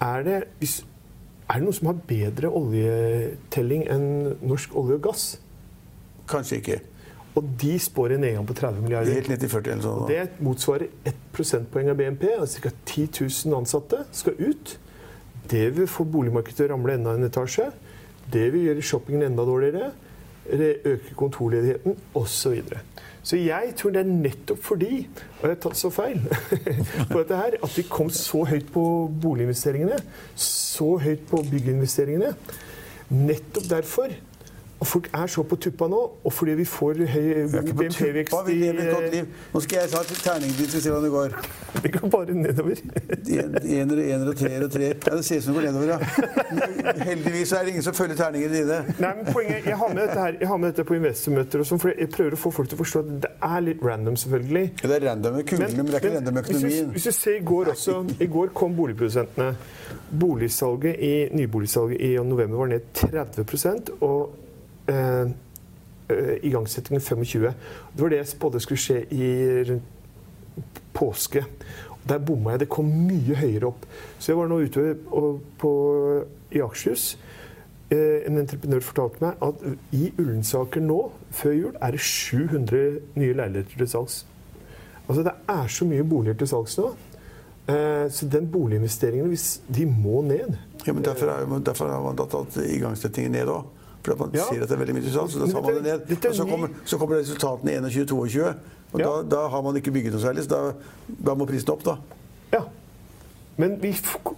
Er 0.00 0.22
det, 0.24 0.36
er 0.60 1.54
det 1.58 1.64
noen 1.64 1.76
som 1.76 1.90
har 1.90 2.02
bedre 2.08 2.48
oljetelling 2.48 3.86
enn 3.90 4.06
norsk 4.40 4.76
olje 4.78 5.00
og 5.00 5.08
gass? 5.10 5.24
Kanskje 6.30 6.60
ikke. 6.62 6.80
Og 7.38 7.46
de 7.60 7.76
spår 7.78 8.16
en 8.16 8.24
nedgang 8.24 8.46
på 8.46 8.54
30 8.58 8.82
milliarder. 8.82 9.14
Helt 9.14 9.30
ned 9.30 9.42
til 9.42 9.50
40 9.52 9.72
eller 9.72 9.84
sånn. 9.86 10.06
Det 10.10 10.42
motsvarer 10.42 10.88
1 11.06 11.18
prosentpoeng 11.34 11.90
av 11.92 11.98
BNP. 12.00 12.26
altså 12.40 12.62
Ca. 12.64 12.72
10 12.84 13.06
000 13.46 13.58
ansatte 13.60 14.02
skal 14.16 14.38
ut. 14.40 14.78
Det 15.50 15.68
vil 15.76 15.86
få 15.90 16.06
boligmarkedet 16.10 16.58
til 16.58 16.68
å 16.68 16.72
ramle 16.74 16.96
enda 16.98 17.14
en 17.14 17.26
etasje. 17.26 17.68
Det 18.30 18.48
vil 18.54 18.68
gjøre 18.68 18.86
shoppingen 18.86 19.28
enda 19.30 19.46
dårligere. 19.46 19.92
Det 20.50 20.70
øker 20.88 21.14
kontorledigheten 21.18 21.94
osv. 22.18 22.26
Så, 22.34 22.50
videre. 22.50 22.80
så 23.22 23.38
jeg 23.38 23.74
tror 23.78 23.92
det 23.94 24.00
er 24.00 24.10
nettopp 24.10 24.62
fordi, 24.64 24.94
og 25.38 25.44
jeg 25.44 25.52
har 25.52 25.60
tatt 25.62 25.78
så 25.78 25.90
feil 25.94 26.24
på 27.12 27.20
dette 27.20 27.38
her, 27.38 27.58
at 27.62 27.76
vi 27.76 27.84
kom 27.86 28.10
så 28.10 28.42
høyt 28.48 28.72
på 28.74 28.84
boliginvesteringene, 29.22 30.00
så 30.34 30.96
høyt 31.04 31.22
på 31.30 31.44
bygginvesteringene. 31.52 32.32
Nettopp 33.10 33.70
derfor. 33.70 34.16
Og 34.80 34.86
folk 34.88 35.10
er 35.12 35.26
så 35.28 35.42
på 35.44 35.56
tuppa 35.60 35.86
nå, 35.92 35.98
og 36.24 36.32
fordi 36.32 36.54
vi 36.56 36.64
får 36.64 37.02
høy 37.12 37.24
BNP-vekst 37.52 38.46
i 38.48 38.54
vi. 39.12 39.18
Nå 39.52 39.60
skal 39.60 39.82
jeg 39.82 39.90
ta 39.92 40.00
til 40.08 40.20
terningen 40.24 40.54
din 40.56 40.70
se 40.72 40.80
hvordan 40.88 41.04
det 41.04 41.10
går. 41.12 41.34
Det 41.84 41.90
går 41.94 42.08
bare 42.12 42.34
nedover. 42.34 42.80
En- 42.80 43.54
Enere, 43.70 44.02
enere, 44.12 44.32
treer 44.36 44.64
og 44.66 44.72
treer. 44.74 44.96
Ja, 45.06 45.14
det 45.16 45.24
ser 45.24 45.38
ut 45.38 45.44
som 45.44 45.54
det 45.54 45.60
går 45.60 45.66
nedover, 45.70 45.92
ja. 45.92 45.98
Heldigvis 47.10 47.52
er 47.56 47.62
det 47.64 47.74
ingen 47.74 47.84
som 47.86 47.94
følger 47.96 48.18
terningene 48.18 48.56
dine. 48.56 48.80
Nei, 49.00 49.12
men 49.20 49.28
poenget, 49.32 49.68
Jeg 49.70 49.76
har 49.78 49.92
med 49.94 50.00
dette, 50.02 50.18
her, 50.24 50.36
jeg 50.40 50.48
har 50.50 50.58
med 50.64 50.72
dette 50.72 50.84
på 50.88 50.96
investormøter, 50.98 51.62
og 51.62 51.68
sånn, 51.70 51.80
for 51.84 51.92
jeg 51.94 52.10
prøver 52.16 52.36
å 52.36 52.40
få 52.42 52.52
folk 52.56 52.68
til 52.72 52.76
å 52.76 52.82
forstå 52.82 53.02
at 53.04 53.12
det 53.24 53.30
er 53.52 53.64
litt 53.68 53.84
random, 53.86 54.18
selvfølgelig. 54.24 54.64
Ja, 54.82 54.88
Det 54.90 54.98
er 54.98 55.06
random 55.10 55.38
med 55.38 55.48
kulene, 55.52 55.70
men 55.76 55.86
det 55.92 55.94
er 55.94 56.04
ikke 56.04 56.14
random 56.18 56.38
med 56.40 56.50
hvis, 56.50 56.50
du, 56.50 56.66
økonomien. 56.66 56.92
hvis 56.96 57.08
du 57.08 57.12
ser 57.20 57.38
i 57.38 57.44
går 57.52 57.72
også 57.76 57.96
I 58.26 58.30
går 58.34 58.52
kom 58.60 58.76
boligprodusentene. 58.80 59.50
Boligsalget 60.20 61.00
i, 61.00 61.12
Nyboligsalget 61.38 62.00
i 62.00 62.12
november 62.24 62.64
var 62.64 62.72
ned 62.74 62.92
30% 62.98 63.94
og 64.00 64.36
eh, 64.90 65.30
eh, 66.10 66.36
igangsettingen 66.50 67.00
25 67.00 67.54
Det 67.94 68.02
var 68.02 68.12
det 68.12 68.20
jeg 68.22 68.32
spådde 68.34 68.60
skulle 68.64 68.82
skje 68.82 69.00
i 69.14 69.80
påske. 70.96 71.44
Der 72.08 72.18
bomma 72.18 72.54
jeg. 72.54 72.60
Det 72.64 72.68
kom 72.72 72.88
mye 73.06 73.36
høyere 73.36 73.68
opp. 73.70 73.84
Så 74.18 74.32
jeg 74.32 74.38
var 74.40 74.48
nå 74.50 74.60
ute 74.64 74.86
og, 75.12 75.40
på, 75.60 75.70
i 76.50 76.62
Akershus. 76.64 77.12
Eh, 77.90 78.26
En 78.26 78.38
entreprenør 78.38 78.80
fortalte 78.86 79.24
meg 79.24 79.40
at 79.42 79.62
i 79.96 80.10
Ullensaker 80.18 80.82
nå, 80.84 81.00
før 81.34 81.52
jul, 81.56 81.76
er 81.82 81.90
det 81.96 82.00
700 82.00 83.00
nye 83.18 83.36
leiligheter 83.36 83.78
til 83.82 83.88
salgs. 83.90 84.24
Altså 85.08 85.22
Det 85.26 85.32
er 85.48 85.66
så 85.68 85.84
mye 85.90 86.04
boliger 86.06 86.38
til 86.38 86.48
salgs 86.50 86.78
nå. 86.78 86.92
Eh, 87.68 88.06
Så 88.10 88.28
den 88.30 88.48
boliginvesteringen, 88.50 89.36
de 89.76 89.86
må 89.86 90.22
ned. 90.22 90.56
Ja, 90.86 90.92
men 90.92 91.04
derfor, 91.04 91.26
er, 91.26 91.58
derfor 91.60 91.90
har 91.90 92.02
man 92.02 92.16
tatt 92.16 92.56
igangsettingen 92.64 93.32
ned 93.32 93.50
òg. 93.52 93.64
For 94.02 94.16
man 94.16 94.30
Ja. 94.32 94.44
ser 94.48 94.62
at 94.62 94.68
det 94.68 94.76
er 94.76 94.80
veldig 94.84 94.94
mye 94.96 95.02
til 95.04 95.12
så 95.12 95.38
da 95.38 95.46
tar 95.52 95.62
man 95.62 95.74
det 95.74 95.82
ned. 95.82 96.28
Og 96.30 96.34
så 96.34 96.44
kommer, 96.48 96.68
så 96.84 96.98
kommer 96.98 97.20
resultatene 97.20 97.72
i 97.72 97.80
21-22. 97.80 98.54
Og 98.92 99.00
Ja. 99.00 99.06
da, 99.06 99.22
da 99.22 99.48
har 99.48 99.62
man 99.62 99.76
ikke 99.76 99.92
bygget 99.92 100.12
noe 100.12 100.20
særlig, 100.22 100.44
så 100.44 100.48
da, 100.48 100.72
da 101.26 101.34
må 101.34 101.46
prisen 101.46 101.70
opp, 101.70 101.84
da. 101.84 101.96
Ja. 102.52 102.64
Men 103.60 103.76
vi, 103.80 103.92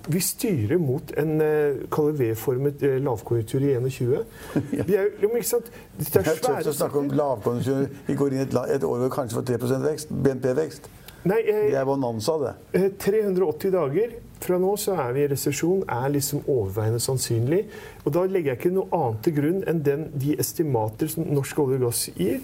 vi 0.09 0.21
styrer 0.21 0.79
mot 0.79 1.13
en 1.17 1.41
uh, 1.41 2.11
V-formet 2.19 2.83
uh, 2.83 2.97
lavkonjunktur 3.05 3.63
i 3.63 3.75
21. 3.79 4.25
Vi 4.89 4.97
er, 4.99 5.13
ikke 5.23 5.47
sant? 5.47 5.71
Det 5.99 6.09
er 6.17 6.27
Jeg 6.27 6.43
tør 6.43 6.73
å 6.73 6.75
snakke 6.75 6.99
om 6.99 7.09
lavkonjunktur. 7.09 7.87
Vi 8.09 8.17
går 8.19 8.35
inn 8.35 8.43
i 8.43 8.43
et, 8.49 8.57
et 8.77 8.85
år 8.89 9.05
hvor 9.05 9.15
kanskje 9.15 9.39
får 9.39 9.47
3% 9.53 9.87
vekst. 9.87 10.11
BNP-vekst. 10.27 10.91
Nei, 11.31 11.39
eh, 11.47 11.71
Det 11.71 11.79
er 11.79 11.87
bonanza, 11.87 12.35
det. 12.43 12.55
Eh, 12.75 12.89
380 12.99 13.71
dager 13.71 14.17
fra 14.45 14.59
nå 14.61 14.75
så 14.81 14.97
er 14.99 15.15
vi 15.17 15.25
i 15.25 15.31
resesjon, 15.33 15.83
er 15.91 16.13
liksom 16.15 16.45
overveiende 16.47 17.01
sannsynlig. 17.03 17.65
Og 18.03 18.13
da 18.17 18.27
legger 18.27 18.53
jeg 18.53 18.61
ikke 18.61 18.75
noe 18.77 18.91
annet 18.99 19.25
til 19.27 19.37
grunn 19.39 19.65
enn 19.71 19.83
den, 19.87 20.07
de 20.13 20.37
estimater 20.43 21.11
som 21.13 21.27
Norsk 21.29 21.65
olje 21.65 21.81
og 21.81 21.89
gass 21.89 22.05
gir. 22.17 22.41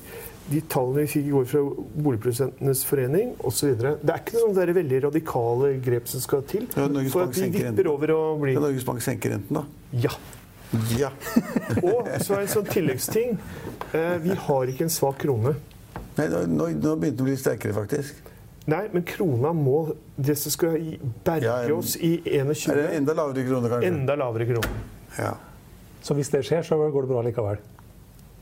De 0.49 0.63
tallene 0.73 1.05
vi 1.05 1.13
fikk 1.13 1.27
i 1.29 1.33
går 1.35 1.49
fra 1.51 1.61
Boligprodusentenes 2.07 2.85
forening 2.89 3.35
osv. 3.45 3.75
Det 3.77 4.15
er 4.15 4.23
ikke 4.23 4.39
noen 4.39 4.57
der 4.57 4.73
veldig 4.79 5.03
radikale 5.09 5.75
grep 5.85 6.09
som 6.09 6.25
skal 6.25 6.47
til 6.49 6.65
Ja, 6.73 6.87
for 7.13 7.27
at 7.27 7.37
vi 7.37 7.51
vipper 7.53 7.91
over 7.93 8.15
og 8.17 8.43
blir 8.45 8.57
ja, 8.57 8.63
Norges 8.65 8.87
Bank 8.89 9.05
senker 9.05 9.37
renten, 9.37 9.61
da? 9.61 9.67
Ja. 10.07 10.15
Ja. 10.97 11.11
Og 11.91 12.09
så 12.25 12.39
er 12.39 12.45
en 12.45 12.51
sånn 12.53 12.69
tilleggsting. 12.69 13.37
Eh, 13.93 14.17
vi 14.25 14.37
har 14.47 14.73
ikke 14.73 14.87
en 14.89 14.93
svak 14.93 15.21
krone. 15.25 15.55
Nei, 16.19 16.27
nå, 16.33 16.43
nå 16.51 16.73
nå 16.81 16.97
begynte 16.97 17.21
det 17.21 17.25
å 17.25 17.29
bli 17.29 17.37
sterkere, 17.41 17.77
faktisk. 17.77 18.25
Nei, 18.69 18.83
men 18.93 19.03
krona 19.09 19.53
må 19.57 19.95
Det 20.21 20.35
som 20.39 20.53
skal 20.53 20.75
berge 21.25 21.43
Ja, 21.47 21.63
en- 21.65 21.73
oss 21.79 21.95
i 21.97 22.19
Er 22.27 22.45
det 22.45 22.97
enda 22.99 23.15
lavere 23.15 23.45
krone, 23.47 23.69
kanskje? 23.71 23.87
enda 23.89 24.15
lavere 24.17 24.47
krone. 24.47 24.69
Ja. 25.19 25.35
Så 26.03 26.15
hvis 26.15 26.29
det 26.31 26.45
skjer, 26.45 26.63
så 26.63 26.77
går 26.77 27.03
det 27.07 27.09
bra 27.11 27.23
likevel. 27.23 27.59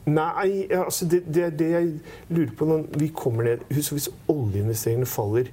Nei, 0.06 0.66
altså 0.70 1.06
det, 1.10 1.24
det 1.34 1.42
er 1.44 1.50
det 1.50 1.70
jeg 1.70 2.00
lurer 2.30 2.52
på 2.56 2.66
når 2.68 2.84
vi 2.98 3.08
kommer 3.08 3.42
ned 3.48 3.64
Husk 3.74 3.92
hvis 3.96 4.08
oljeinvesteringene 4.30 5.06
faller, 5.10 5.48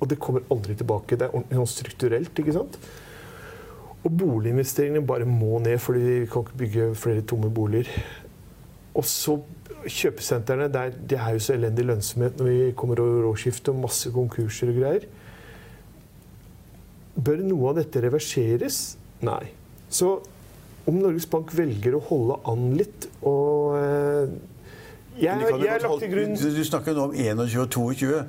og 0.00 0.08
det 0.08 0.18
kommer 0.18 0.40
aldri 0.50 0.74
tilbake. 0.78 1.16
Det 1.18 1.26
er 1.28 1.34
ordentlig 1.36 1.68
strukturelt, 1.68 2.38
ikke 2.38 2.52
sant? 2.54 2.78
Og 4.04 4.12
boliginvesteringene 4.16 5.04
bare 5.06 5.26
må 5.28 5.58
ned, 5.60 5.78
fordi 5.82 6.00
vi 6.00 6.26
kan 6.30 6.42
ikke 6.46 6.58
bygge 6.62 6.94
flere 6.94 7.22
tomme 7.28 7.50
boliger. 7.50 7.88
Og 8.94 9.04
så 9.04 9.36
kjøpesentrene, 9.86 10.68
der, 10.72 10.90
det 11.10 11.18
er 11.18 11.36
jo 11.36 11.42
så 11.44 11.54
elendig 11.54 11.84
lønnsomhet 11.88 12.38
når 12.40 12.48
vi 12.50 12.72
kommer 12.78 13.00
over 13.04 13.30
årsskiftet, 13.30 13.70
og 13.72 13.82
masse 13.86 14.10
konkurser 14.14 14.72
og 14.72 14.80
greier. 14.80 15.06
Bør 17.18 17.40
noe 17.42 17.72
av 17.72 17.80
dette 17.80 18.02
reverseres? 18.04 18.82
Nei. 19.26 19.48
Så 19.90 20.18
om 20.88 21.00
Norges 21.02 21.26
Bank 21.30 21.50
velger 21.56 21.96
å 21.98 22.02
holde 22.08 22.36
an 22.48 22.68
litt 22.78 23.08
og 23.26 23.74
eh, 23.78 24.36
jeg, 25.18 25.34
jeg 25.42 25.72
har 25.72 25.82
lagt 25.82 25.98
til 26.04 26.12
grunn 26.12 26.36
du, 26.38 26.46
du 26.54 26.62
snakker 26.64 26.94
nå 26.94 27.08
om 27.08 27.16
21 27.16 27.42
og 27.42 27.72
22. 27.74 28.20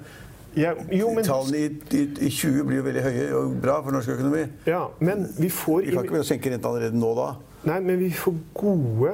Ja, 0.57 0.71
Jo, 0.89 1.12
men, 1.13 1.23
Tallene 1.27 1.59
i, 1.62 1.67
i, 1.93 2.01
i 2.25 2.31
20 2.33 2.63
blir 2.65 2.79
jo 2.79 2.85
veldig 2.88 3.03
høye 3.05 3.27
og 3.38 3.59
bra 3.62 3.75
for 3.85 3.93
norsk 3.93 4.15
økonomi. 4.15 4.47
ja, 4.65 4.81
men 5.05 5.27
vi 5.38 5.51
får 5.53 5.85
Vi 5.85 5.93
kan 5.93 6.09
ikke 6.09 6.23
senke 6.25 6.51
renta 6.55 6.71
allerede 6.71 6.97
nå, 6.97 7.12
da. 7.19 7.27
Nei, 7.69 7.77
men 7.85 7.99
vi 8.01 8.09
får 8.15 8.39
gode 8.57 9.13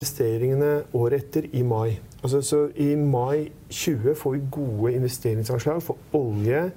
investeringene 0.00 0.68
året 0.96 1.26
etter, 1.26 1.44
i 1.52 1.60
mai. 1.62 1.98
Altså, 2.22 2.40
så 2.40 2.58
I 2.76 2.94
mai 2.96 3.50
20 3.68 4.14
får 4.16 4.32
vi 4.32 4.38
gode 4.50 4.92
investeringsanslag 4.96 5.82
for 5.82 5.98
olje, 6.16 6.70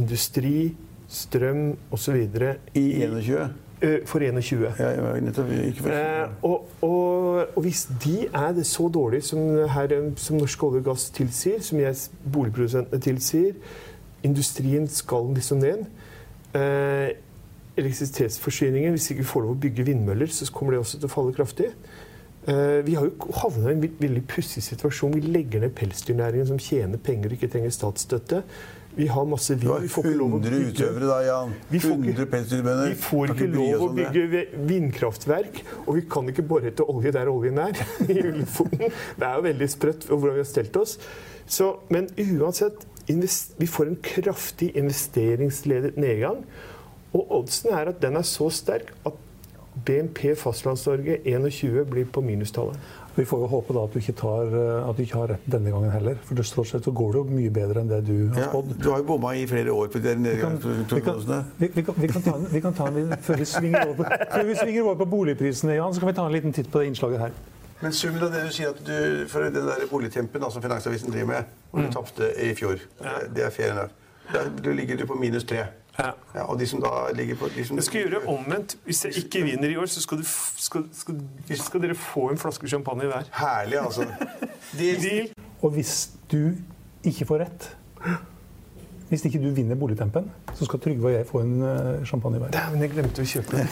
industri, 0.00 0.74
strøm 1.08 1.76
osv. 1.92 2.16
I 2.74 2.84
21? 3.02 3.50
For 4.06 4.24
21. 4.24 4.72
Ja, 4.78 5.18
nettopp, 5.20 5.52
ikke 5.52 5.82
for... 5.82 5.90
Eh, 5.90 6.30
og, 6.42 6.64
og, 6.80 7.36
og, 7.56 7.60
hvis 7.62 7.88
de 8.04 8.26
er 8.32 8.56
det 8.56 8.64
så 8.66 8.88
dårlige 8.88 9.22
som, 9.22 9.38
her, 9.68 9.92
som 10.16 10.40
Norsk 10.40 10.64
olje 10.64 10.80
og 10.80 10.88
gass 10.88 11.10
tilsier, 11.10 11.60
som 11.60 11.84
jeg, 11.84 11.94
boligprodusentene 12.32 13.00
tilsier, 13.00 13.52
industrien 14.22 14.88
skal 14.88 15.28
liksom 15.34 15.60
ned 15.60 15.84
eh, 16.56 17.12
Elektrisitetsforsyningen, 17.76 18.96
hvis 18.96 19.10
ikke 19.10 19.20
vi 19.20 19.28
får 19.28 19.44
lov 19.44 19.58
å 19.58 19.62
bygge 19.68 19.90
vindmøller, 19.92 20.32
så 20.32 20.48
kommer 20.48 20.72
det 20.72 20.80
også 20.80 20.96
til 21.02 21.10
å 21.10 21.16
falle 21.18 21.36
kraftig. 21.36 21.74
Eh, 22.46 22.80
vi 22.86 22.94
har 22.94 23.08
jo 23.08 23.32
havna 23.40 23.72
i 23.72 23.74
en 23.74 23.84
veldig 23.98 24.22
pussig 24.30 24.62
situasjon. 24.62 25.16
Vi 25.18 25.32
legger 25.34 25.64
ned 25.64 25.74
pelsdyrnæringen 25.74 26.46
som 26.52 26.60
tjener 26.62 27.00
penger 27.02 27.32
og 27.32 27.38
ikke 27.40 27.50
trenger 27.50 27.74
statsstøtte. 27.74 28.42
Vi 28.96 29.08
har 29.12 29.26
masse 29.28 29.52
vind. 29.52 29.66
Du 29.66 29.72
har 29.74 29.82
100 29.84 30.60
utøvere 30.70 31.08
da, 31.10 31.16
Jan. 31.26 31.50
100 31.68 32.28
pelsdyrbønder. 32.32 32.94
Vi 32.94 33.00
får 33.02 33.32
ikke 33.34 33.48
lov 33.52 33.82
å 33.84 33.88
bygge 33.98 34.44
vindkraftverk, 34.70 35.60
og 35.84 35.98
vi 35.98 36.04
kan 36.14 36.30
ikke 36.32 36.46
bore 36.48 36.70
etter 36.70 36.88
olje 36.88 37.12
der 37.12 37.28
oljen 37.28 37.60
er. 37.60 37.76
i 38.06 38.14
Det 38.14 39.26
er 39.26 39.34
jo 39.34 39.44
veldig 39.50 39.68
sprøtt 39.74 40.08
hvordan 40.08 40.38
vi 40.38 40.44
har 40.44 40.48
stelt 40.48 40.80
oss. 40.80 40.96
Så, 41.44 41.74
men 41.92 42.08
uansett, 42.16 42.86
vi 43.06 43.68
får 43.68 43.90
en 43.90 44.00
kraftig 44.06 44.70
investeringsledet 44.78 45.98
nedgang. 46.00 46.40
Og 47.12 47.36
oddsen 47.42 47.74
er 47.76 47.92
at 47.92 48.00
den 48.00 48.16
er 48.16 48.26
så 48.26 48.48
sterk 48.54 48.94
at 49.06 49.25
BNP 49.84 50.34
Fastlands-Norge 50.40 51.18
21 51.24 51.84
blir 51.90 52.04
på 52.04 52.20
minustallet. 52.24 52.78
Vi 53.16 53.24
får 53.24 53.40
jo 53.40 53.46
håpe 53.48 53.72
da 53.72 53.82
at 53.86 53.94
du 53.94 53.98
ikke, 53.98 54.12
tar, 54.12 54.50
eh, 54.52 54.88
at 54.88 54.96
du 54.96 55.02
ikke 55.02 55.20
har 55.22 55.30
rett 55.32 55.44
denne 55.48 55.72
gangen 55.72 55.90
heller. 55.90 56.18
For 56.28 56.42
stort 56.44 56.68
sett 56.68 56.84
så 56.84 56.92
går 56.92 57.14
det 57.14 57.20
jo 57.22 57.36
mye 57.38 57.52
bedre 57.52 57.80
enn 57.80 57.88
det 57.88 58.00
du 58.04 58.14
har 58.36 58.50
spådd. 58.50 58.74
Ja, 58.74 58.78
du 58.82 58.88
har 58.92 59.00
jo 59.00 59.06
bomma 59.08 59.32
i 59.36 59.46
flere 59.48 59.72
år 59.72 59.88
på 59.92 60.02
de 60.04 60.12
nedgangsprognosene. 60.20 61.38
Vi, 61.56 61.70
vi, 61.74 61.84
vi, 61.96 62.10
kan 62.12 62.24
ta 62.26 62.34
en, 62.36 62.46
vi 62.52 62.60
kan 62.60 62.76
ta 62.76 62.88
en 62.92 63.14
før 63.28 63.40
vi 63.40 63.48
svinger 63.48 63.92
over, 63.94 64.12
før 64.34 64.48
vi 64.50 64.56
svinger 64.60 64.82
over 64.82 64.98
på 65.00 65.08
boligprisene, 65.16 65.78
Jan, 65.78 65.94
så 65.94 66.04
kan 66.04 66.12
vi 66.12 66.16
ta 66.18 66.26
en 66.28 66.36
liten 66.36 66.56
titt 66.56 66.68
på 66.72 66.82
det 66.82 66.92
innslaget 66.92 67.24
her. 67.24 67.38
Men 67.80 67.92
summen 67.92 68.22
av 68.24 68.32
det 68.32 68.44
du 68.48 68.52
sier 68.56 68.72
at 68.72 68.84
du, 68.84 69.24
for 69.32 69.48
den 69.48 69.64
der 69.68 69.88
boligtempen 69.90 70.44
som 70.52 70.64
Finansavisen 70.64 71.12
driver 71.12 71.32
med, 71.32 71.56
hvor 71.70 71.84
du 71.84 71.88
mm. 71.88 71.96
tapte 71.96 72.30
i 72.40 72.52
fjor, 72.56 72.84
det 73.32 73.48
er 73.48 73.52
fair 73.52 73.72
enough. 73.72 73.96
Da 74.32 74.72
ligger 74.72 74.96
du 74.96 75.06
på 75.06 75.16
minus 75.16 75.44
tre. 75.44 75.64
Ja. 75.98 76.10
ja. 76.34 76.44
og 76.44 76.60
de 76.60 76.66
som 76.66 76.82
da 76.82 77.06
ligger 77.14 77.38
på 77.40 77.48
Jeg 77.56 77.84
skal 77.84 78.06
gjøre 78.06 78.26
omvendt. 78.28 78.76
Hvis 78.84 79.04
jeg 79.04 79.16
ikke 79.24 79.42
vinner 79.42 79.68
i 79.68 79.76
år, 79.76 79.86
så 79.86 80.02
skal, 80.02 80.18
du, 80.18 80.24
skal, 80.26 80.84
skal, 80.92 81.20
skal 81.56 81.82
dere 81.82 81.94
få 81.94 82.28
en 82.30 82.38
flaske 82.38 82.68
champagne 82.68 83.08
hver. 83.08 83.30
Herlig, 83.32 83.78
altså. 83.80 84.06
Deal. 84.78 85.02
Deal. 85.06 85.28
Og 85.62 85.70
hvis 85.70 86.10
du 86.32 86.52
ikke 87.04 87.26
får 87.26 87.46
rett 87.46 87.70
hvis 89.08 89.24
ikke 89.24 89.38
du 89.38 89.50
vinner 89.54 89.74
boligtempen, 89.78 90.30
så 90.54 90.64
skal 90.64 90.78
Trygve 90.82 91.06
og 91.06 91.12
jeg 91.12 91.26
få 91.26 91.40
en 91.40 91.62
uh, 91.62 92.04
champagne 92.04 92.38
hver. 92.38 92.48
Dæven, 92.50 92.80
jeg 92.82 92.90
glemte 92.90 93.22
å 93.22 93.24
kjøpe 93.30 93.56
den. 93.56 93.66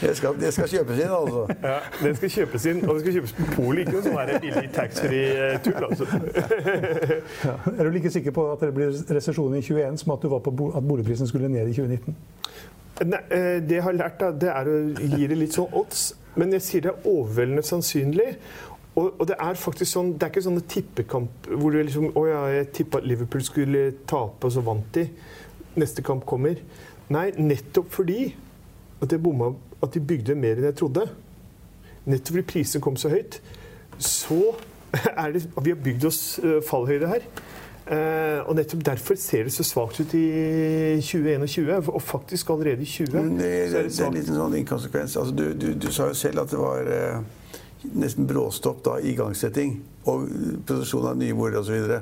det, 0.00 0.16
skal, 0.18 0.34
det 0.40 0.52
skal 0.56 0.68
kjøpes 0.72 0.98
inn, 1.04 1.12
altså. 1.20 1.42
Ja, 1.62 1.78
den 2.00 2.14
skal 2.18 2.30
kjøpes 2.36 2.62
inn, 2.72 2.78
og 2.82 2.90
det 2.94 3.00
skal 3.04 3.14
kjøpes 3.18 3.32
på 3.38 3.44
polet. 3.54 3.80
Ikke 3.84 3.94
noe 3.94 4.04
sånn 4.08 4.30
billig 4.42 4.68
taxfree-tull, 4.74 5.82
altså. 5.86 6.04
ja. 7.46 7.54
Er 7.76 7.82
du 7.82 7.88
like 7.94 8.10
sikker 8.18 8.32
på 8.34 8.42
at 8.56 8.60
det 8.66 8.72
blir 8.74 8.88
resesjon 9.20 9.52
i 9.54 9.62
21 9.62 10.02
som 10.02 10.08
at, 10.16 10.22
du 10.26 10.28
var 10.34 10.40
på 10.42 10.50
at 10.74 10.82
boligprisen 10.82 11.26
skulle 11.30 11.46
ned 11.52 11.66
i 11.70 11.74
2019? 11.78 12.10
Nei, 13.06 13.22
eh, 13.30 13.62
det 13.62 13.74
jeg 13.78 13.84
har 13.84 13.94
lært, 14.02 14.18
da, 14.18 14.26
det 14.32 14.50
er 14.50 14.64
å 14.72 14.74
gi 15.14 15.24
det 15.30 15.36
litt 15.38 15.54
sånn 15.54 15.70
odds. 15.76 16.00
Men 16.36 16.52
jeg 16.52 16.64
sier 16.64 16.84
det 16.84 16.92
er 16.92 17.08
overveldende 17.08 17.64
sannsynlig. 17.64 18.34
Og, 18.96 19.20
og, 19.20 19.26
det 19.28 19.36
er 19.36 19.58
faktisk 19.60 19.90
sånn, 19.90 20.14
det 20.16 20.24
er 20.24 20.32
ikke 20.32 20.46
sånne 20.46 20.64
tippekamp 20.72 21.50
hvor 21.50 21.74
du 21.74 21.82
liksom 21.82 22.14
Å 22.16 22.22
ja, 22.30 22.38
jeg 22.54 22.70
tippa 22.78 23.02
at 23.02 23.08
Liverpool 23.08 23.44
skulle 23.44 23.90
tape, 24.08 24.48
og 24.48 24.54
så 24.54 24.64
vant 24.64 24.88
de. 24.96 25.04
Neste 25.76 26.04
kamp 26.04 26.24
kommer. 26.28 26.62
Nei, 27.12 27.26
nettopp 27.36 27.92
fordi 27.92 28.30
at, 29.04 29.12
bomma, 29.20 29.52
at 29.84 29.92
de 29.92 30.00
bygde 30.00 30.38
mer 30.40 30.56
enn 30.56 30.70
jeg 30.70 30.78
trodde. 30.80 31.04
Nettopp 32.08 32.38
fordi 32.38 32.46
prisene 32.54 32.82
kom 32.86 32.96
så 32.96 33.12
høyt. 33.12 33.42
Så 34.00 34.40
er 35.12 35.36
det 35.36 35.44
Vi 35.60 35.74
har 35.74 35.84
bygd 35.84 36.08
oss 36.08 36.22
uh, 36.40 36.58
fallhøyde 36.64 37.12
her. 37.12 37.28
Uh, 37.86 38.48
og 38.48 38.56
nettopp 38.56 38.80
derfor 38.88 39.20
ser 39.20 39.44
det 39.46 39.52
så 39.54 39.62
svakt 39.62 40.00
ut 40.00 40.14
i 40.16 40.26
2021, 41.04 41.92
og 41.92 42.02
faktisk 42.02 42.48
allerede 42.50 42.82
i 42.82 42.88
20. 42.88 43.12
Men 43.12 43.36
det, 43.36 43.50
det, 43.74 43.90
det, 43.92 44.00
er 44.00 44.08
en 44.08 44.16
liten 44.16 44.40
sånn 44.40 44.56
inkonsekvens. 44.64 45.20
Altså, 45.20 45.36
du, 45.36 45.50
du, 45.52 45.74
du, 45.76 45.92
sa 45.92 46.08
jo 46.08 46.16
selv 46.16 46.46
at 46.46 46.56
det 46.56 46.64
var 46.64 46.96
uh 46.96 47.44
nesten 47.94 48.26
bråstopp 48.26 48.82
da, 48.84 48.98
igangsetting 49.02 49.80
og 50.06 50.28
produksjon 50.66 51.10
av 51.10 51.18
nye 51.18 51.34
boliger 51.34 51.60
osv. 51.60 51.98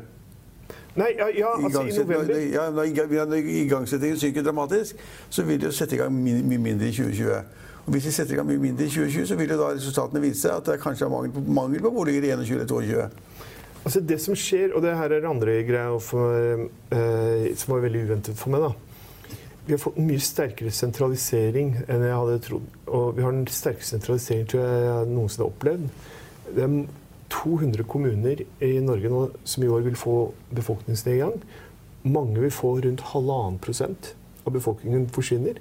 Nei, 0.94 1.10
ja, 1.18 1.26
ja 1.34 1.50
altså 1.58 1.82
i 1.82 1.94
november 1.98 2.36
ja, 2.38 2.68
Når 2.70 3.48
igangsettingen 3.50 4.18
synker 4.18 4.44
dramatisk, 4.46 5.00
så 5.30 5.42
vil 5.42 5.58
det 5.60 5.72
sette 5.74 5.96
i 5.96 5.98
gang 5.98 6.14
mye 6.14 6.58
mindre 6.58 6.88
i 6.88 6.94
2020. 6.94 7.62
Og 7.84 7.92
Hvis 7.92 8.06
de 8.06 8.12
setter 8.12 8.36
i 8.36 8.38
gang 8.38 8.48
mye 8.48 8.62
mindre 8.62 8.86
i 8.86 8.92
2020, 8.92 9.26
så 9.26 9.36
vil 9.36 9.50
jo 9.50 9.58
da 9.60 9.72
resultatene 9.74 10.22
vise 10.22 10.52
at 10.52 10.70
det 10.70 10.78
kanskje 10.80 11.08
er 11.08 11.12
mangel 11.12 11.34
på, 11.34 11.42
mangel 11.58 11.82
på 11.82 11.90
boliger 11.90 12.28
i 12.28 12.30
21 12.30 12.54
eller 12.60 12.70
22. 12.70 13.08
Altså 13.84 14.00
Det 14.00 14.20
som 14.22 14.38
skjer, 14.38 14.72
og 14.72 14.82
det 14.82 14.94
her 14.96 15.12
er 15.12 15.28
andre 15.28 15.58
greier 15.68 15.98
for, 16.00 16.68
eh, 16.94 17.50
som 17.56 17.74
var 17.74 17.84
veldig 17.84 18.06
uventet 18.06 18.38
for 18.38 18.54
meg 18.54 18.64
da, 18.64 18.70
vi 19.66 19.72
har 19.72 19.80
fått 19.80 19.96
en 19.96 20.08
mye 20.08 20.20
sterkere 20.20 20.72
sentralisering 20.74 21.70
enn 21.88 22.04
jeg 22.04 22.18
hadde 22.18 22.40
trodd. 22.44 22.66
Og 22.86 23.14
vi 23.16 23.24
har 23.24 23.32
den 23.32 23.46
sterkeste 23.48 23.96
sentralisering 23.96 24.48
tror 24.50 24.64
jeg 24.64 24.82
jeg 24.84 25.12
noensinne 25.12 25.46
har 25.46 25.54
opplevd. 25.54 25.86
Det 26.54 26.66
er 26.66 26.74
200 27.34 27.86
kommuner 27.88 28.42
i 28.62 28.72
Norge 28.84 29.10
nå 29.10 29.22
som 29.48 29.64
i 29.64 29.70
år 29.72 29.86
vil 29.86 29.96
få 29.98 30.16
befolkningsnedgang. 30.54 31.38
Mange 32.04 32.42
vil 32.42 32.52
få 32.52 32.74
rundt 32.84 33.06
halvannen 33.14 33.56
prosent 33.64 34.12
av 34.44 34.52
befolkningen 34.52 35.08
forsvinner. 35.14 35.56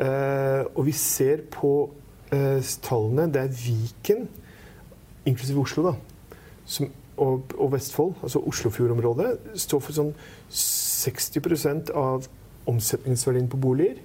Eh, 0.00 0.62
og 0.72 0.86
vi 0.88 0.94
ser 0.96 1.44
på 1.52 1.90
eh, 2.32 2.64
tallene 2.80 3.26
Det 3.28 3.42
er 3.42 3.50
Viken, 3.52 4.22
inklusiv 5.28 5.58
Oslo, 5.60 5.90
da, 5.90 6.38
som, 6.64 6.88
og, 7.20 7.52
og, 7.58 7.72
Vestfold, 7.74 8.14
altså 8.22 8.40
Oslofjordområdet, 8.48 9.34
står 9.60 9.82
for 9.84 9.98
sånn 9.98 10.14
60% 10.48 11.92
av 11.92 12.24
omsetningsverdien 12.66 13.48
på 13.48 13.60
boliger. 13.60 14.00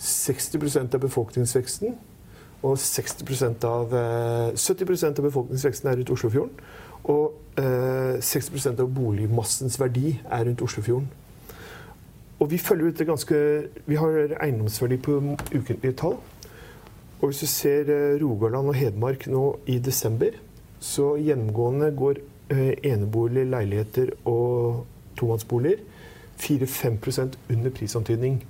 60% 0.00 0.94
av 0.94 1.00
befolkningsveksten. 1.00 1.96
Og 2.62 2.76
60% 2.76 3.64
av, 3.64 3.94
70 4.56 4.84
eh, 4.84 5.08
av 5.08 5.24
befolkningsveksten 5.24 5.88
er 5.88 5.96
rundt 6.00 6.12
Oslofjorden. 6.12 6.52
Og 7.08 7.60
eh, 7.60 8.20
60 8.20 8.68
av 8.74 8.88
boligmassens 8.92 9.80
verdi 9.80 10.18
er 10.28 10.44
rundt 10.48 10.62
Oslofjorden. 10.64 11.08
Og 12.40 12.48
vi 12.48 12.58
følger 12.58 12.88
dette 12.88 13.04
ganske 13.04 13.38
Vi 13.84 13.96
har 14.00 14.36
eiendomsverdi 14.40 14.96
på 15.04 15.18
ukentlige 15.52 15.92
tall. 15.92 16.16
Og 17.20 17.28
hvis 17.28 17.42
du 17.44 17.46
ser 17.46 17.90
eh, 17.92 18.20
Rogaland 18.20 18.72
og 18.72 18.76
Hedmark 18.76 19.26
nå 19.28 19.44
i 19.68 19.78
desember, 19.78 20.36
så 20.80 21.14
gjennomgående 21.20 21.90
går 21.96 22.20
eh, 22.48 22.74
enebolig, 22.92 23.44
leiligheter 23.46 24.14
og 24.24 24.86
tomannsboliger 25.20 25.84
4-5% 26.40 27.36
under 27.50 27.70
prisantydning. 27.70 28.40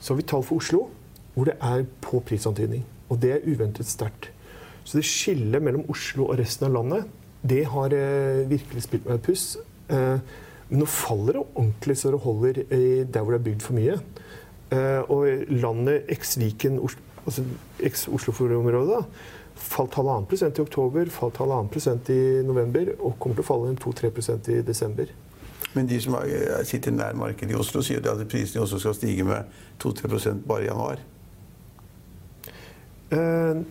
Så 0.00 0.12
har 0.12 0.20
vi 0.20 0.26
tall 0.28 0.44
for 0.46 0.62
Oslo 0.62 0.88
hvor 1.34 1.46
det 1.46 1.54
er 1.62 1.84
på 2.02 2.18
prisantydning. 2.26 2.82
Og 3.08 3.20
det 3.22 3.30
er 3.32 3.46
uventet 3.46 3.86
sterkt. 3.86 4.32
Så 4.84 4.98
det 4.98 5.06
skillet 5.06 5.62
mellom 5.62 5.84
Oslo 5.92 6.26
og 6.26 6.38
resten 6.40 6.66
av 6.66 6.74
landet, 6.74 7.04
det 7.48 7.62
har 7.70 7.94
eh, 7.94 8.48
virkelig 8.50 8.82
spilt 8.88 9.06
meg 9.06 9.20
et 9.20 9.26
puss. 9.28 9.44
Eh, 9.92 10.18
men 10.68 10.82
nå 10.82 10.88
faller 10.90 11.38
det 11.38 11.44
ordentlig 11.44 11.96
så 12.00 12.10
det 12.12 12.22
holder 12.24 12.62
eh, 12.64 13.04
der 13.06 13.22
hvor 13.22 13.34
det 13.34 13.38
er 13.38 13.46
bygd 13.46 13.64
for 13.64 13.78
mye. 13.78 13.98
Eh, 14.74 15.00
og 15.12 15.52
landet 15.62 16.10
eks-Viken, 16.12 16.80
altså 17.24 17.44
eks-Oslofjordområdet, 17.86 19.04
falt 19.58 19.96
halvannen 19.98 20.26
prosent 20.28 20.58
i 20.58 20.64
oktober, 20.64 21.08
falt 21.12 21.38
halvannen 21.40 21.70
prosent 21.72 22.10
i 22.14 22.20
november 22.46 22.92
og 22.98 23.16
kommer 23.20 23.38
til 23.38 23.46
å 23.46 23.48
falle 23.48 23.72
en 23.72 23.80
2-3% 23.80 24.52
i 24.54 24.60
desember. 24.66 25.10
Men 25.78 25.86
de 25.86 26.00
som 26.02 26.16
er- 26.18 26.64
sitter 26.66 26.90
nær 26.94 27.14
markedet 27.14 27.54
i 27.54 27.58
Oslo, 27.58 27.82
sier 27.86 28.02
at 28.10 28.24
prisene 28.28 28.58
i 28.58 28.64
Oslo 28.64 28.80
skal 28.82 28.96
stige 28.98 29.24
med 29.28 29.46
2-3 29.78 30.34
bare 30.48 30.64
i 30.66 30.70
januar. 30.72 31.04
Uh, 33.12 33.62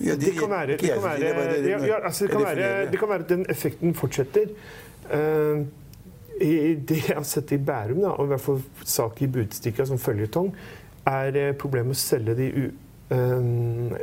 Ja, 0.00 0.14
det, 0.16 0.30
det 0.30 0.38
kan 0.38 0.48
være, 0.48 0.66
det 0.66 0.78
kan 0.80 1.02
være, 1.02 1.56
det- 1.62 1.88
ja, 1.88 1.98
altså 2.04 2.24
det, 2.24 2.30
kan 2.32 2.40
være, 2.40 2.90
det 2.90 2.98
kan 2.98 3.08
være 3.08 3.20
at 3.20 3.28
den 3.28 3.42
effekten 3.52 3.94
fortsetter. 3.94 4.46
Uh, 5.12 5.66
i 6.40 6.74
det 6.88 7.02
jeg 7.08 7.16
har 7.18 7.26
sett 7.28 7.52
i 7.52 7.58
Bærum, 7.58 8.00
da, 8.00 8.14
og 8.14 8.24
i 8.24 8.30
hvert 8.30 8.40
fall 8.40 8.62
sak 8.88 9.20
i 9.20 9.26
Budstikka 9.28 9.84
som 9.84 9.98
føljetong, 10.00 10.54
er 11.06 11.52
problemet 11.60 11.90
med 11.92 11.98
å 11.98 12.00
selge 12.00 12.34
de 12.38 12.46
u, 12.54 12.62
eh, 13.12 13.34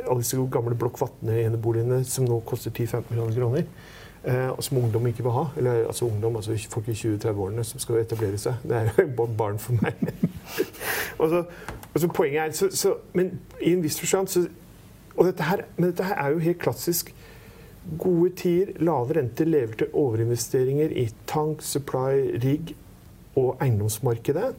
alle 0.06 0.20
disse 0.22 0.38
gamle 0.54 0.78
Blokk 0.78 1.00
Vatne-eneboligene 1.02 2.04
som 2.06 2.28
nå 2.28 2.38
koster 2.46 2.70
10-15 2.70 3.10
millioner 3.10 3.34
kroner. 3.40 3.66
Eh, 4.24 4.48
og 4.48 4.62
som 4.64 4.78
ungdom 4.78 5.06
ikke 5.06 5.22
vil 5.22 5.34
ha. 5.34 5.44
Eller 5.56 5.86
altså 5.86 6.04
ungdom, 6.04 6.36
altså 6.36 6.56
folk 6.70 6.88
i 6.88 6.96
20-30-årene 6.96 7.64
som 7.64 7.82
skal 7.82 8.00
etablere 8.02 8.38
seg. 8.38 8.62
Det 8.62 8.76
er 8.76 8.90
jo 8.98 9.08
bare 9.20 9.36
barn 9.38 9.58
for 9.62 9.78
meg. 9.82 9.94
og 11.20 11.28
så, 11.28 11.44
og 11.94 12.00
så 12.00 12.08
poenget 12.08 12.42
er 12.42 12.56
så, 12.56 12.70
så, 12.70 12.94
Men 13.12 13.40
i 13.60 13.72
en 13.72 13.82
viss 13.82 14.00
forstand 14.00 14.28
så 14.28 14.46
og 15.18 15.26
dette 15.26 15.42
her, 15.42 15.64
Men 15.76 15.90
dette 15.90 16.04
her 16.06 16.14
er 16.14 16.30
jo 16.30 16.38
helt 16.38 16.60
klassisk. 16.62 17.14
Gode 17.98 18.30
tider, 18.36 18.72
lave 18.78 19.16
renter 19.16 19.48
lever 19.48 19.74
til 19.80 19.94
overinvesteringer 19.96 20.92
i 20.94 21.08
tank, 21.26 21.62
supply, 21.62 22.38
rigg 22.44 22.74
og 23.36 23.56
eiendomsmarkedet. 23.62 24.52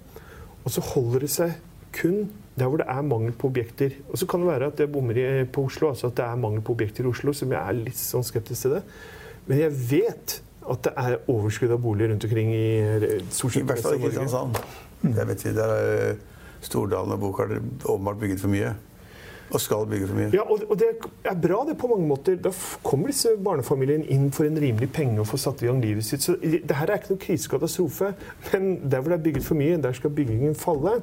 Og 0.66 0.72
så 0.72 0.82
holder 0.82 1.20
det 1.20 1.30
seg 1.32 1.54
kun 1.96 2.30
der 2.60 2.68
hvor 2.68 2.82
det 2.82 2.90
er 2.92 3.06
mangel 3.06 3.32
på 3.32 3.48
objekter. 3.48 3.96
Og 4.10 4.18
så 4.18 4.28
kan 4.28 4.42
det 4.42 4.50
være 4.50 4.68
at 4.74 4.80
jeg 4.80 4.92
bommer 4.92 5.46
på 5.54 5.64
Oslo, 5.70 5.90
altså 5.90 6.08
at 6.08 6.18
det 6.18 6.26
er 6.26 6.36
mangel 6.36 6.62
på 6.62 6.74
objekter 6.76 7.04
i 7.04 7.08
Oslo, 7.08 7.34
som 7.34 7.52
jeg 7.52 7.62
er 7.62 7.78
litt 7.78 8.00
sånn 8.00 8.26
skeptisk 8.28 8.66
til 8.66 8.76
det. 8.78 8.84
Men 9.50 9.64
jeg 9.64 9.78
vet 9.90 10.40
at 10.70 10.84
det 10.86 10.92
er 11.02 11.16
overskudd 11.32 11.72
av 11.74 11.82
boliger 11.82 12.14
rundt 12.14 12.26
omkring 12.28 12.52
i 12.54 12.68
stort 13.34 13.56
sett 13.56 13.64
I 13.64 13.70
hvert 13.72 13.82
fall 13.82 13.96
resten. 13.96 14.04
Kristiansand. 14.06 14.60
Det 15.02 15.26
vet 15.32 15.46
vi. 15.46 15.56
Der 15.58 15.74
er 15.74 16.20
Stordalen 16.62 17.16
og 17.16 17.24
Bokarter 17.24 17.64
åpenbart 17.86 18.20
bygget 18.22 18.44
for 18.44 18.54
mye. 18.54 18.76
Og 19.50 19.62
skal 19.64 19.88
bygge 19.90 20.06
for 20.06 20.20
mye. 20.20 20.30
Ja, 20.36 20.44
og, 20.46 20.76
det 20.78 20.90
er 21.26 21.38
bra 21.42 21.64
det 21.66 21.74
på 21.82 21.90
mange 21.90 22.06
måter. 22.06 22.36
Da 22.38 22.52
kommer 22.86 23.10
disse 23.10 23.32
barnefamiliene 23.42 24.06
inn 24.14 24.28
for 24.36 24.46
en 24.46 24.60
rimelig 24.62 24.92
penge 24.94 25.24
og 25.24 25.26
får 25.32 25.42
satt 25.42 25.64
i 25.64 25.70
gang 25.72 25.80
livet 25.82 26.06
sitt. 26.06 26.22
Så 26.22 26.36
det 26.38 26.78
her 26.78 26.92
er 26.92 27.02
ikke 27.02 27.16
noen 27.16 27.24
krisekatastrofe, 27.24 28.12
men 28.52 28.76
der 28.86 29.02
hvor 29.02 29.16
det 29.16 29.18
er 29.18 29.26
bygget 29.26 29.48
for 29.48 29.58
mye, 29.58 29.80
der 29.82 29.98
skal 29.98 30.14
byggingen 30.14 30.54
falle. 30.60 31.00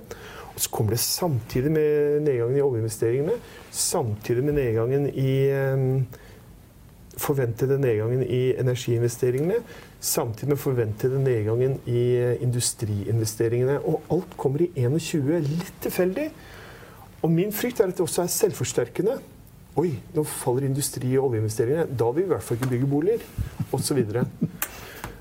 Og 0.52 0.62
så 0.62 0.70
kommer 0.70 0.94
det 0.94 1.00
samtidig 1.02 1.72
med 1.74 2.22
nedgangen 2.28 2.61
i 2.61 2.62
oljeinvesteringene, 2.64 3.35
samtidig 3.74 4.46
med 4.46 4.56
nedgangen 4.61 5.11
i 5.11 5.35
eh, 5.50 6.22
forventede 7.16 7.79
nedgangen 7.81 8.22
i 8.22 8.40
energiinvesteringene, 8.61 9.61
samtidig 10.00 10.48
med 10.52 10.61
forventede 10.61 11.20
nedgangen 11.22 11.79
i 11.88 12.02
eh, 12.16 12.42
industriinvesteringene. 12.44 13.79
Og 13.88 14.02
alt 14.12 14.37
kommer 14.37 14.62
i 14.66 14.70
21, 14.76 15.40
litt 15.46 15.72
tilfeldig. 15.87 16.29
Og 17.22 17.33
min 17.33 17.52
frykt 17.52 17.81
er 17.81 17.88
at 17.90 17.96
det 17.96 18.05
også 18.05 18.22
er 18.26 18.33
selvforsterkende. 18.35 19.16
Oi, 19.76 19.90
nå 20.14 20.22
faller 20.24 20.68
industri- 20.68 21.16
og 21.18 21.31
oljeinvesteringene. 21.31 21.88
Da 21.96 22.11
vil 22.12 22.22
vi 22.24 22.29
i 22.31 22.33
hvert 22.35 22.44
fall 22.44 22.57
ikke 22.61 22.68
bygge 22.74 22.90
boliger. 22.90 23.24
Og 23.72 23.81
så 23.85 23.96
videre. 23.96 24.26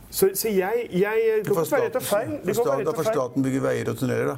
Så, 0.10 0.30
så 0.34 0.48
jeg, 0.52 0.86
jeg 0.96 1.24
Det 1.44 1.48
kan 1.52 1.66
være 1.72 1.88
rett 1.90 1.96
og 2.00 2.04
feil. 2.08 2.30
Det 2.46 2.56
kan 2.56 2.70
være 2.70 2.84
Da 2.86 2.92
rett 2.92 2.92
får 2.92 3.00
og 3.00 3.06
feil. 3.08 3.16
staten 3.16 3.44
bygge 3.48 3.64
veier 3.66 3.90
og 3.92 3.98
tunneler, 4.00 4.30
da. 4.32 4.38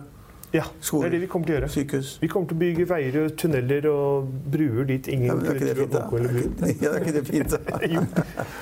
Ja, 0.55 0.63
det 0.79 1.03
er 1.03 1.11
det 1.11 1.19
vi 1.25 1.27
kommer 1.27 1.49
til 1.49 1.53
å 1.53 1.57
gjøre. 1.57 1.67
Sykehus. 1.73 2.09
Vi 2.21 2.27
kommer 2.31 2.47
til 2.47 2.55
å 2.55 2.59
bygge 2.61 2.85
veier 2.87 3.17
og 3.25 3.33
tunneler 3.39 3.87
og 3.91 4.29
bruer 4.47 4.87
dit 4.87 5.09
ingen 5.11 5.27
Ja, 5.27 5.35
men 5.35 5.49
er 5.51 5.57
ikke 5.59 5.67
det 5.67 5.75
fint, 5.81 5.95
da? 5.97 6.03
Ja, 6.83 6.91
det 6.91 6.91
er 6.91 7.03
ikke 7.03 7.15
det 7.17 7.23
fint, 7.27 7.55
da? 7.55 7.79
Jo. 7.93 8.03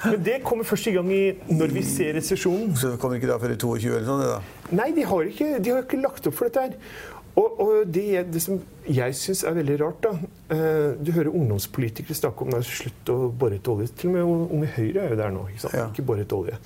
Men 0.10 0.24
det 0.26 0.38
kommer 0.48 0.68
først 0.68 0.90
i 0.90 0.96
gang 0.96 1.12
i 1.14 1.24
når 1.54 1.76
vi 1.76 1.84
ser 1.86 2.18
resesjonen. 2.18 2.74
Så 2.80 2.96
kommer 3.02 3.20
ikke 3.20 3.30
da 3.30 3.38
før 3.42 3.54
i 3.54 3.60
22 3.62 3.92
eller 3.92 4.08
sånn, 4.10 4.24
det 4.26 4.32
da? 4.32 4.72
Nei, 4.82 4.90
de 4.98 5.06
har 5.12 5.30
ikke, 5.30 5.52
de 5.62 5.76
har 5.76 5.86
ikke 5.86 6.02
lagt 6.02 6.26
opp 6.32 6.40
for 6.40 6.50
dette 6.50 6.66
her. 6.66 6.98
Og, 7.36 7.62
og 7.62 7.72
det, 7.92 8.08
det 8.32 8.42
som 8.42 8.60
jeg 8.88 9.16
syns 9.20 9.44
er 9.46 9.56
veldig 9.58 9.78
rart, 9.82 10.06
da 10.06 10.12
eh, 10.56 10.94
Du 11.04 11.12
hører 11.12 11.34
ungdomspolitikere 11.36 12.16
snakke 12.16 12.46
om 12.46 12.54
nei, 12.56 12.62
slutt 12.66 13.12
å 13.12 13.18
bore 13.30 13.60
etter 13.60 13.76
olje. 13.76 13.92
Til 14.00 14.14
og 14.14 14.16
med 14.16 14.54
Unge 14.58 14.70
Høyre 14.78 15.04
er 15.04 15.14
jo 15.14 15.22
der 15.22 15.34
nå. 15.36 15.48
Ikke 15.52 15.66
sant? 15.68 15.78
Ja. 15.78 15.90
Ikke 15.92 16.06
bore 16.08 16.26
etter 16.26 16.40
olje. 16.40 16.60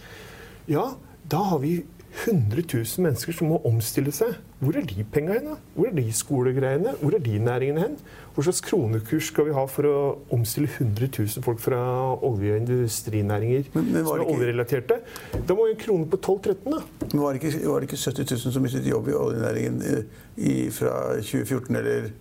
Ja, 0.69 0.85
da 1.29 1.41
har 1.51 1.59
vi 1.63 1.79
100 2.25 2.63
000 2.73 3.03
mennesker 3.05 3.35
som 3.37 3.47
må 3.51 3.59
omstille 3.69 4.11
seg. 4.15 4.33
Hvor 4.59 4.75
er 4.75 4.85
de 4.89 5.03
penga 5.13 5.35
hen? 5.37 5.51
Hvor 5.75 5.87
er 5.87 5.93
de 5.95 6.05
skolegreiene? 6.13 6.95
Hvor 7.01 7.13
er 7.15 7.21
de 7.23 7.37
næringene 7.39 7.83
hen? 7.83 7.97
Hva 8.35 8.43
slags 8.47 8.61
kronekurs 8.65 9.29
skal 9.31 9.45
vi 9.49 9.53
ha 9.55 9.65
for 9.69 9.87
å 9.87 9.95
omstille 10.35 10.67
100 10.71 11.09
000 11.19 11.43
folk 11.45 11.59
fra 11.63 11.79
olje- 12.25 12.55
og 12.55 12.61
industrinæringer 12.63 13.63
Men- 13.73 13.91
men 13.93 14.05
som 14.05 14.17
er 14.17 14.23
ikke- 14.23 14.33
oljerelaterte? 14.35 14.99
Da 15.47 15.53
må 15.53 15.67
jo 15.67 15.73
en 15.75 15.79
krone 15.85 16.05
på 16.09 16.17
12-13, 16.17 16.71
da. 16.71 16.81
Men 17.13 17.21
var 17.21 17.33
det, 17.33 17.43
ikke, 17.43 17.67
var 17.67 17.79
det 17.79 17.89
ikke 17.89 18.03
70 18.03 18.31
000 18.45 18.53
som 18.53 18.61
mistet 18.63 18.85
jobb 18.85 19.07
i 19.07 19.11
oljenæringen 19.13 19.81
eh, 19.81 20.03
i, 20.37 20.69
fra 20.69 21.15
2014, 21.21 21.75
eller 21.75 22.11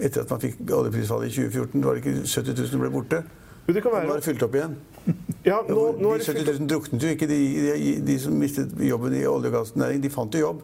etter 0.00 0.20
at 0.20 0.30
man 0.30 0.40
fikk 0.40 0.58
oljeprisfallet 0.70 1.26
i 1.26 1.34
2014? 1.48 1.84
Var 1.84 1.94
det 1.94 2.04
ikke 2.04 2.26
70 2.26 2.54
000 2.58 2.68
som 2.68 2.80
ble 2.80 2.90
borte? 2.90 3.22
Men 3.66 3.74
det 3.74 3.82
kan 3.82 3.92
Nå 3.92 3.98
er 3.98 4.14
det 4.16 4.24
fylt 4.24 4.42
opp 4.42 4.54
igjen. 4.54 4.76
Ja, 5.46 5.62
nå, 5.64 5.84
nå 5.96 6.16
de 6.18 6.26
70 6.26 6.58
000 6.58 6.68
druknet 6.68 7.04
jo 7.04 7.14
ikke. 7.14 7.28
De, 7.30 7.38
de, 7.64 7.92
de 8.04 8.18
som 8.20 8.34
mistet 8.36 8.74
jobben 8.84 9.14
i 9.16 9.24
olje- 9.28 9.50
og 9.50 9.56
gassnæringen, 9.60 10.02
de 10.04 10.12
fant 10.12 10.34
jo 10.34 10.42
jobb. 10.42 10.62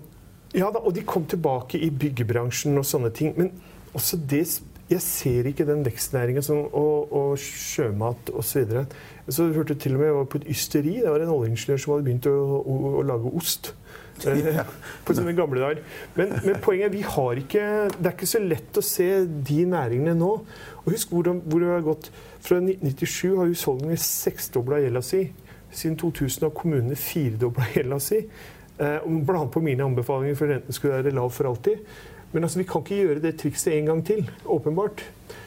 Ja 0.54 0.68
da, 0.70 0.82
og 0.84 0.94
de 0.94 1.02
kom 1.06 1.24
tilbake 1.26 1.80
i 1.82 1.90
byggebransjen 1.90 2.78
og 2.78 2.86
sånne 2.86 3.10
ting. 3.14 3.34
Men 3.38 3.52
også 3.94 4.20
det 4.20 4.46
Jeg 4.84 5.00
ser 5.00 5.46
ikke 5.48 5.64
den 5.64 5.80
vekstnæringen 5.80 6.44
som, 6.44 6.58
og, 6.76 7.12
og 7.12 7.38
sjømat 7.40 8.28
osv. 8.36 8.66
Så, 8.68 8.82
så 9.32 9.46
hørte 9.54 9.72
jeg 9.72 9.80
til 9.80 9.94
og 9.94 10.02
med 10.02 10.10
jeg 10.10 10.16
var 10.18 10.26
på 10.28 10.40
et 10.42 10.50
ysteri. 10.52 10.92
Det 11.00 11.08
var 11.08 11.24
en 11.24 11.32
oljeingeniør 11.32 11.80
som 11.80 11.94
hadde 11.94 12.04
begynt 12.04 12.28
å, 12.28 12.34
å, 12.60 12.74
å 13.00 13.04
lage 13.08 13.32
ost. 13.32 13.72
På 15.04 15.14
sine 15.16 15.34
gamle 15.36 15.60
dager. 15.60 15.82
Men, 16.14 16.32
men 16.44 16.60
poenget 16.62 16.86
er 16.86 16.94
vi 16.94 17.02
har 17.02 17.40
ikke 17.40 17.64
Det 17.96 18.06
er 18.06 18.14
ikke 18.14 18.28
så 18.30 18.40
lett 18.42 18.78
å 18.78 18.84
se 18.84 19.08
de 19.26 19.60
næringene 19.68 20.14
nå. 20.18 20.32
Og 20.84 20.92
husk 20.92 21.14
hvordan, 21.14 21.42
hvor 21.44 21.62
det 21.62 21.72
har 21.72 21.86
gått. 21.86 22.10
Fra 22.44 22.60
1997 22.60 23.36
har 23.38 23.50
husholdningene 23.50 24.00
seksdobla 24.00 24.82
gjelda 24.84 25.02
si. 25.04 25.24
Siden 25.74 25.96
2000 26.00 26.46
har 26.46 26.54
kommunene 26.54 26.98
firedobla 26.98 27.70
gjelda 27.74 28.00
si. 28.02 28.22
Eh, 28.78 29.06
Blant 29.26 29.52
på 29.54 29.62
mine 29.64 29.86
anbefalinger 29.86 30.38
for 30.38 30.52
renten 30.52 30.76
skulle 30.76 31.00
være 31.00 31.14
lav 31.14 31.32
for 31.34 31.50
alltid. 31.50 31.82
Men 32.34 32.46
altså, 32.46 32.58
vi 32.58 32.66
kan 32.68 32.82
ikke 32.82 33.02
gjøre 33.02 33.22
det 33.22 33.36
trikset 33.38 33.76
en 33.76 33.92
gang 33.92 34.00
til. 34.06 34.24
Åpenbart. 34.50 35.04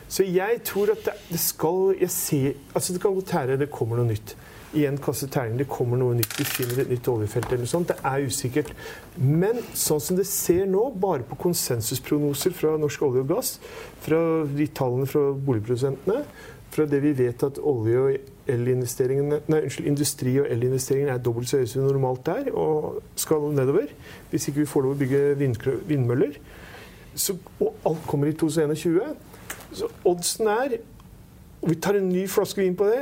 Så 0.07 0.23
jeg 0.23 0.61
tror 0.63 0.93
at 0.93 1.03
det, 1.03 1.15
det 1.29 1.39
skal 1.43 1.95
jeg 1.99 2.09
ser, 2.09 2.53
altså 2.73 2.93
Det 2.93 3.01
kan 3.03 3.15
godt 3.15 3.33
være 3.35 3.57
det 3.59 3.71
kommer 3.71 3.99
noe 3.99 4.07
nytt. 4.07 4.37
Igjen 4.75 4.97
kaste 4.99 5.29
terning. 5.31 5.61
Det 5.61 5.69
kommer 5.71 5.99
noe 5.99 6.15
nytt. 6.17 6.33
Vi 6.35 6.45
finner 6.47 6.81
et 6.83 6.91
nytt 6.91 7.07
oljefelt 7.07 7.47
eller 7.47 7.63
noe 7.63 7.71
sånt. 7.71 7.91
Det 7.93 7.97
er 8.03 8.25
usikkert. 8.27 8.73
Men 9.15 9.61
sånn 9.71 10.03
som 10.03 10.19
det 10.19 10.27
ser 10.27 10.65
nå, 10.67 10.89
bare 10.99 11.23
på 11.27 11.37
konsensusprognoser 11.47 12.55
fra 12.57 12.75
Norsk 12.81 13.05
olje 13.07 13.23
og 13.23 13.31
gass, 13.31 13.53
fra 14.03 14.19
de 14.51 14.67
tallene 14.75 15.07
fra 15.09 15.29
boligprodusentene, 15.31 16.25
fra 16.73 16.85
det 16.85 16.99
vi 17.01 17.13
vet 17.15 17.47
at 17.47 17.61
olje- 17.63 18.01
og 18.01 18.33
elinvesteringene, 18.51 19.39
nei, 19.47 19.61
unnskyld, 19.65 19.87
industri- 19.87 20.35
og 20.41 20.49
elinvesteringene 20.51 21.15
er 21.15 21.23
dobbelt 21.23 21.49
så 21.49 21.61
høye 21.61 21.69
som 21.71 21.87
normalt 21.87 22.27
er, 22.31 22.51
og 22.51 23.01
skal 23.19 23.49
nedover, 23.55 23.87
hvis 24.31 24.49
ikke 24.49 24.63
vi 24.63 24.69
får 24.71 24.85
lov 24.85 24.95
å 24.95 24.99
bygge 24.99 25.23
vindmøller, 25.87 26.37
så, 27.17 27.37
og 27.63 27.87
alt 27.87 28.05
kommer 28.07 28.29
i 28.29 28.35
2021, 28.37 29.15
så 29.79 29.89
oddsen 30.07 30.51
er 30.51 30.77
og 31.61 31.69
vi 31.69 31.75
tar 31.75 31.97
en 31.97 32.09
ny 32.09 32.27
flaske 32.29 32.61
vin 32.61 32.75
på 32.77 32.85
det. 32.85 32.99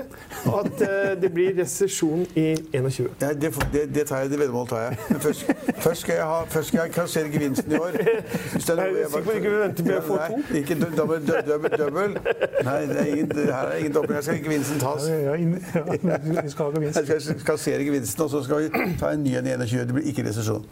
At 0.48 0.82
uh, 0.82 1.22
det 1.22 1.32
blir 1.34 1.52
resesjon 1.58 2.26
i 2.36 2.56
21. 2.74 3.10
Ja, 3.22 3.34
det, 3.34 3.54
det, 3.74 3.96
det 3.96 4.06
tar 4.08 4.24
jeg, 4.24 4.32
det 4.32 4.40
veddemålet 4.40 4.70
tar 4.70 4.80
jeg. 4.80 4.98
Men 5.10 5.20
først, 5.20 5.46
først, 5.78 6.02
skal 6.02 6.16
jeg 6.16 6.24
ha, 6.24 6.40
først 6.44 6.68
skal 6.68 6.80
jeg 6.80 6.92
kassere 6.92 7.32
gevinsten 7.34 7.72
i 7.72 7.76
år. 7.76 7.92
Det 7.92 8.64
sikker 8.64 9.12
på 9.12 9.18
at 9.18 9.26
du 9.26 9.32
ikke 9.32 9.52
vente 9.60 9.84
med 9.84 9.96
å 9.98 10.02
få 10.08 10.20
Nei, 10.22 10.42
Ikke 10.62 10.80
dobbel, 10.80 11.28
dobbel, 11.28 11.78
dobbel. 11.78 12.18
Nei, 12.66 12.80
det 12.90 13.00
er 13.02 13.12
ingen, 13.12 13.30
det 13.30 13.46
her 13.52 13.72
er 13.74 13.78
ingen 13.84 13.94
dobbel. 13.94 14.16
Her 14.16 14.28
skal 14.30 14.44
gevinsten 14.44 14.82
tas. 14.82 15.08
Ja, 15.10 15.20
ja, 15.20 15.36
ja, 15.36 16.20
vi 16.42 16.50
skal 16.50 16.66
ha 16.66 16.72
gevinst. 16.80 17.02
Jeg 17.04 17.22
skal 17.28 17.48
kassere 17.48 17.84
gevinsten, 17.84 18.24
og 18.24 18.34
så 18.34 18.44
skal 18.48 18.66
vi 18.66 18.86
ta 19.02 19.12
en 19.12 19.26
ny 19.26 19.36
en 19.36 19.52
i 19.52 19.58
21. 19.58 19.88
Det 19.90 20.00
blir 20.00 20.14
ikke 20.14 20.30
resesjon. 20.30 20.66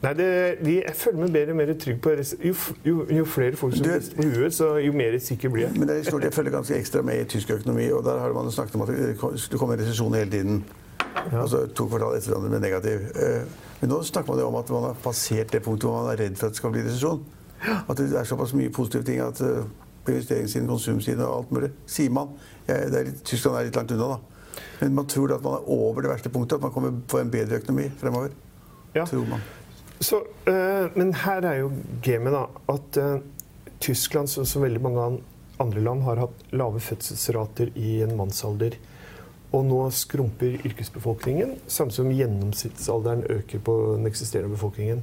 Nei, 0.00 0.12
det, 0.16 0.26
de, 0.64 0.74
Jeg 0.80 0.94
føler 0.96 1.18
meg 1.20 1.32
bedre 1.34 1.52
og 1.52 1.56
mer 1.58 1.72
trygg 1.76 1.98
på 2.00 2.12
jo, 2.44 2.54
jo, 2.86 3.06
jo 3.12 3.24
flere 3.28 3.56
folk 3.60 3.74
som 3.76 3.84
rister 3.86 4.16
på 4.16 4.28
huet, 4.32 4.54
så 4.56 4.70
jo 4.80 4.92
mer 4.96 5.18
sikker 5.20 5.52
blir 5.52 5.66
jeg. 5.66 5.76
Men 5.76 5.90
det 5.90 5.98
er 5.98 6.06
stort, 6.08 6.24
jeg 6.24 6.32
følger 6.32 6.54
ganske 6.54 6.76
ekstra 6.76 7.02
med 7.04 7.20
i 7.20 7.26
tysk 7.28 7.50
økonomi, 7.58 7.90
og 7.92 8.04
der 8.06 8.22
har 8.22 8.32
man 8.32 8.48
jo 8.48 8.54
snakket 8.54 8.78
om 8.78 8.86
at 8.86 8.94
det 8.94 9.10
skulle 9.18 9.60
komme 9.60 9.76
en 9.76 9.82
resesjon 9.82 10.16
hele 10.16 10.30
tiden. 10.30 10.62
Altså 11.32 11.66
to 11.76 11.84
kvartal 11.90 12.16
etter 12.16 12.32
hverandre 12.32 12.54
med 12.54 12.64
negativ. 12.64 13.04
Eh, 13.16 13.44
Men 13.80 13.88
nå 13.94 14.02
snakker 14.04 14.32
man 14.32 14.40
jo 14.40 14.48
om 14.48 14.56
at 14.60 14.70
man 14.70 14.82
har 14.90 14.96
passert 15.04 15.52
det 15.52 15.62
punktet 15.64 15.88
hvor 15.88 16.02
man 16.02 16.10
er 16.12 16.18
redd 16.20 16.34
for 16.36 16.48
at 16.48 16.52
det 16.52 16.60
skal 16.60 16.72
bli 16.74 16.82
resesjon. 16.84 17.22
At 17.88 17.96
det 17.96 18.10
er 18.16 18.28
såpass 18.28 18.52
mye 18.56 18.72
positive 18.72 19.04
ting 19.04 19.20
at 19.24 19.40
eh, 19.44 19.62
på 20.04 20.12
investeringssiden, 20.14 20.68
konsumsiden 20.68 21.22
og 21.24 21.36
alt 21.38 21.52
mulig, 21.52 21.70
sier 21.88 22.12
man. 22.12 22.34
Jeg, 22.68 22.88
er 22.88 23.08
litt, 23.08 23.22
Tyskland 23.24 23.56
er 23.56 23.68
litt 23.68 23.76
langt 23.76 23.92
unna, 23.96 24.16
da. 24.16 24.60
Men 24.80 24.94
man 24.96 25.08
tror 25.08 25.32
at 25.36 25.44
man 25.44 25.58
er 25.58 25.72
over 25.72 26.04
det 26.04 26.12
verste 26.12 26.32
punktet, 26.32 26.56
at 26.56 26.64
man 26.64 26.72
kommer 26.72 26.92
få 27.08 27.20
en 27.20 27.32
bedre 27.32 27.60
økonomi 27.60 27.88
fremover. 28.00 28.36
Ja. 28.94 29.04
Tror 29.06 29.26
man. 29.28 29.44
Så, 30.00 30.22
eh, 30.48 30.86
men 30.94 31.12
her 31.14 31.44
er 31.44 31.58
jo 31.60 31.72
gamet, 32.02 32.32
da. 32.32 32.46
At 32.72 32.96
eh, 32.96 33.18
Tyskland, 33.84 34.30
som, 34.32 34.46
som 34.48 34.64
veldig 34.64 34.80
mange 34.80 35.08
andre 35.60 35.82
land, 35.84 36.02
har 36.06 36.22
hatt 36.22 36.46
lave 36.56 36.80
fødselsrater 36.80 37.74
i 37.76 37.98
en 38.06 38.16
mannsalder. 38.16 38.78
Og 39.52 39.66
nå 39.66 39.80
skrumper 39.92 40.56
yrkesbefolkningen, 40.64 41.56
samtidig 41.66 41.96
som 41.98 42.10
gjennomsnittsalderen 42.14 43.24
øker 43.34 43.62
på 43.66 43.76
den 43.96 44.06
eksisterende 44.08 44.54
befolkningen. 44.54 45.02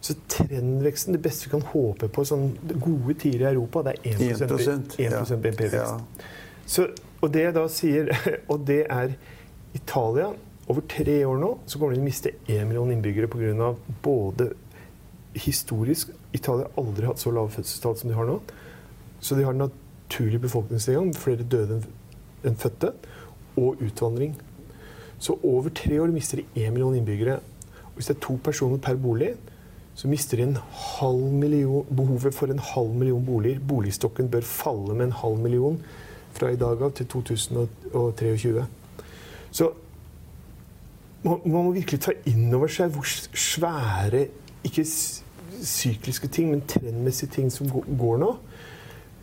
Så 0.00 0.14
trendveksten, 0.28 1.14
det 1.14 1.22
beste 1.22 1.46
vi 1.46 1.54
kan 1.54 1.64
håpe 1.70 2.08
på 2.12 2.24
sånn 2.26 2.50
gode 2.74 3.14
tider 3.22 3.46
i 3.46 3.52
Europa, 3.54 3.86
det 3.86 3.94
er 3.96 4.18
1, 4.18 4.42
1%, 4.50 4.98
1 5.06 5.32
BNP-vekst. 5.42 5.78
Ja. 5.78 6.26
Så, 6.66 6.90
og 7.22 7.32
det 7.32 7.46
jeg 7.46 7.56
da 7.56 7.64
sier, 7.72 8.12
og 8.52 8.66
det 8.68 8.82
er 8.84 9.16
Italia 9.76 10.34
Over 10.66 10.82
tre 10.90 11.20
år 11.26 11.38
nå 11.38 11.50
så 11.66 11.78
kommer 11.78 11.94
de 11.94 12.00
til 12.00 12.04
å 12.04 12.10
miste 12.10 12.32
én 12.50 12.66
million 12.66 12.90
innbyggere 12.90 13.28
pga. 13.30 13.74
både 14.02 14.52
historisk 15.36 16.10
Italia 16.32 16.66
har 16.66 16.84
aldri 16.84 17.06
hatt 17.06 17.20
så 17.20 17.30
lave 17.30 17.50
fødselstall 17.50 17.96
som 17.96 18.10
de 18.10 18.16
har 18.16 18.26
nå. 18.26 18.40
Så 19.20 19.36
de 19.36 19.44
har 19.44 19.52
en 19.52 19.68
naturlig 19.68 20.40
befolkningsnedgang, 20.40 21.14
flere 21.14 21.44
døde 21.44 21.82
enn- 22.44 22.56
fødte, 22.56 22.92
og 23.56 23.76
utvandring. 23.80 24.34
Så 25.18 25.38
over 25.42 25.70
tre 25.70 26.00
år 26.00 26.12
mister 26.12 26.36
de 26.36 26.66
én 26.66 26.72
million 26.72 26.94
innbyggere. 26.94 27.36
Og 27.36 27.94
hvis 27.94 28.06
det 28.06 28.16
er 28.16 28.20
to 28.20 28.38
personer 28.44 28.78
per 28.78 28.96
bolig, 28.96 29.34
så 29.94 30.08
mister 30.08 30.36
de 30.36 30.42
en 30.42 30.58
halv 31.00 31.32
million, 31.32 31.86
behovet 31.88 32.34
for 32.34 32.46
en 32.46 32.58
halv 32.58 32.94
million 32.94 33.24
boliger. 33.24 33.60
Boligstokken 33.60 34.28
bør 34.30 34.40
falle 34.40 34.94
med 34.94 35.06
en 35.06 35.12
halv 35.12 35.38
million 35.38 35.82
fra 36.32 36.50
i 36.52 36.56
dag 36.56 36.82
av 36.82 36.92
til 36.92 37.06
2023. 37.06 38.66
Så 39.50 39.70
man, 41.24 41.40
man 41.44 41.68
må 41.68 41.70
virkelig 41.76 42.02
ta 42.04 42.14
inn 42.28 42.48
over 42.54 42.70
seg 42.72 42.92
hvor 42.94 43.06
svære, 43.06 44.26
ikke 44.66 44.84
sykliske 44.86 46.28
ting, 46.32 46.50
men 46.52 46.64
trendmessige 46.68 47.38
ting 47.38 47.50
som 47.52 47.70
går 47.70 48.20
nå. 48.22 48.32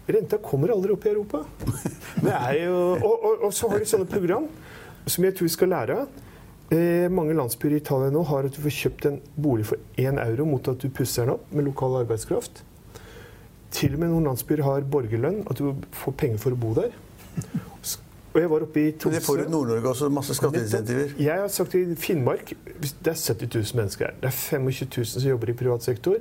Renta 0.04 0.40
kommer 0.44 0.74
aldri 0.74 0.92
opp 0.96 1.06
i 1.08 1.14
Europa. 1.14 1.44
Jo, 2.58 2.76
og, 2.98 3.14
og, 3.14 3.46
og 3.48 3.54
så 3.56 3.70
har 3.72 3.80
de 3.80 3.88
sånne 3.88 4.10
program 4.10 4.50
som 5.08 5.26
jeg 5.26 5.36
tror 5.36 5.48
vi 5.48 5.54
skal 5.54 5.72
lære 5.74 5.98
av. 6.02 6.20
Eh, 6.74 7.08
mange 7.12 7.36
landsbyer 7.36 7.76
i 7.76 7.82
Italia 7.82 8.12
nå 8.12 8.24
har 8.28 8.48
at 8.48 8.56
du 8.56 8.62
får 8.64 8.76
kjøpt 8.78 9.08
en 9.10 9.20
bolig 9.36 9.66
for 9.68 10.00
én 10.00 10.20
euro 10.24 10.48
mot 10.48 10.68
at 10.72 10.80
du 10.82 10.90
pusser 10.90 11.28
den 11.28 11.36
opp 11.36 11.52
med 11.54 11.68
lokal 11.68 12.00
arbeidskraft. 12.02 12.64
Til 13.74 13.96
og 13.96 14.04
med 14.04 14.14
noen 14.14 14.30
landsbyer 14.30 14.64
har 14.66 14.88
borgerlønn, 14.88 15.44
at 15.50 15.60
du 15.60 15.72
får 15.98 16.16
penger 16.20 16.42
for 16.42 16.56
å 16.56 16.60
bo 16.60 16.74
der. 16.78 16.96
Og 18.34 18.42
jeg 18.42 18.50
var 18.50 18.64
oppe 18.66 18.80
i 18.82 18.86
Men 18.90 19.14
det 19.14 19.22
får 19.22 19.36
Tromsø. 19.36 19.46
du 19.46 19.52
Nord-Norge 19.54 19.90
også, 19.90 20.10
masse 20.10 20.34
skatteinsentiver. 20.34 21.14
Jeg 21.22 21.42
har 21.42 21.48
sagt 21.54 21.76
i 21.78 21.84
Finnmark 21.96 22.54
Det 22.82 23.12
er 23.12 23.20
70 23.34 23.56
000 23.56 23.78
mennesker 23.78 24.06
her. 24.06 24.16
Det 24.22 24.30
er 24.32 24.38
25 24.38 24.88
000 24.98 25.06
som 25.06 25.30
jobber 25.30 25.50
i 25.50 25.54
privat 25.54 25.84
sektor. 25.86 26.18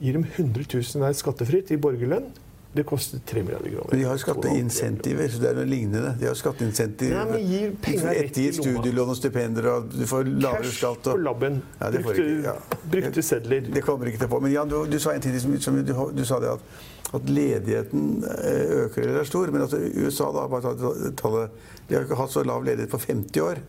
Gir 0.00 0.12
dem 0.16 0.24
100 0.24 0.64
000 0.74 1.04
hver 1.04 1.12
skattefritt 1.12 1.70
i 1.70 1.76
borgerlønn. 1.76 2.30
Det 2.76 2.84
koster 2.88 3.20
3 3.26 3.42
milliarder 3.46 3.72
kroner. 3.72 3.92
De 3.96 4.02
har 4.04 4.18
skatteinsentiver, 4.20 5.30
så 5.32 5.40
det 5.42 5.48
er 5.50 5.56
noe 5.60 5.68
lignende. 5.70 6.10
De 6.20 6.26
har 6.28 6.36
skatteinsentiver. 6.36 7.14
Nei, 7.16 7.24
men 7.30 7.46
gir 7.52 7.70
penger 7.86 8.18
rett 8.18 8.40
i 8.42 8.44
lomma. 8.50 8.64
studielån 8.66 9.12
og 9.14 9.16
stipender, 9.16 9.68
og 9.72 9.86
du 9.94 10.02
får 10.10 10.28
lavere 10.28 10.66
Cash 10.66 10.82
skatt. 10.82 11.00
på 11.06 11.14
Og... 11.14 11.22
labben. 11.24 11.62
Ja, 11.80 11.90
brukte, 11.94 12.26
ja. 12.44 12.54
brukte 12.96 13.24
sedler. 13.24 13.70
Det 13.76 13.84
kommer 13.86 14.10
ikke 14.10 14.20
til 14.24 14.28
å 14.28 14.34
få. 14.34 14.42
Men 14.44 14.52
Jan, 14.52 14.68
du, 14.72 14.76
du 14.92 14.98
sa 15.02 15.14
en 15.16 15.24
ting 15.24 15.38
som, 15.40 15.56
som 15.62 15.80
du, 15.80 15.94
du 16.20 16.24
sa 16.28 16.40
det 16.42 16.52
at, 16.52 16.76
at 17.16 17.32
ledigheten 17.32 18.10
eh, 18.34 18.76
øker 18.82 19.06
eller 19.06 19.22
er 19.22 19.30
stor. 19.30 19.54
Men 19.54 19.64
altså, 19.64 19.80
USA 19.96 20.28
da, 20.36 20.46
bare 20.52 20.74
ta 20.76 20.92
tallet, 21.22 21.64
de 21.88 21.96
har 21.96 22.04
ikke 22.04 22.20
hatt 22.20 22.34
så 22.34 22.44
lav 22.44 22.66
ledighet 22.66 22.92
på 22.92 23.00
50 23.06 23.46
år. 23.46 23.62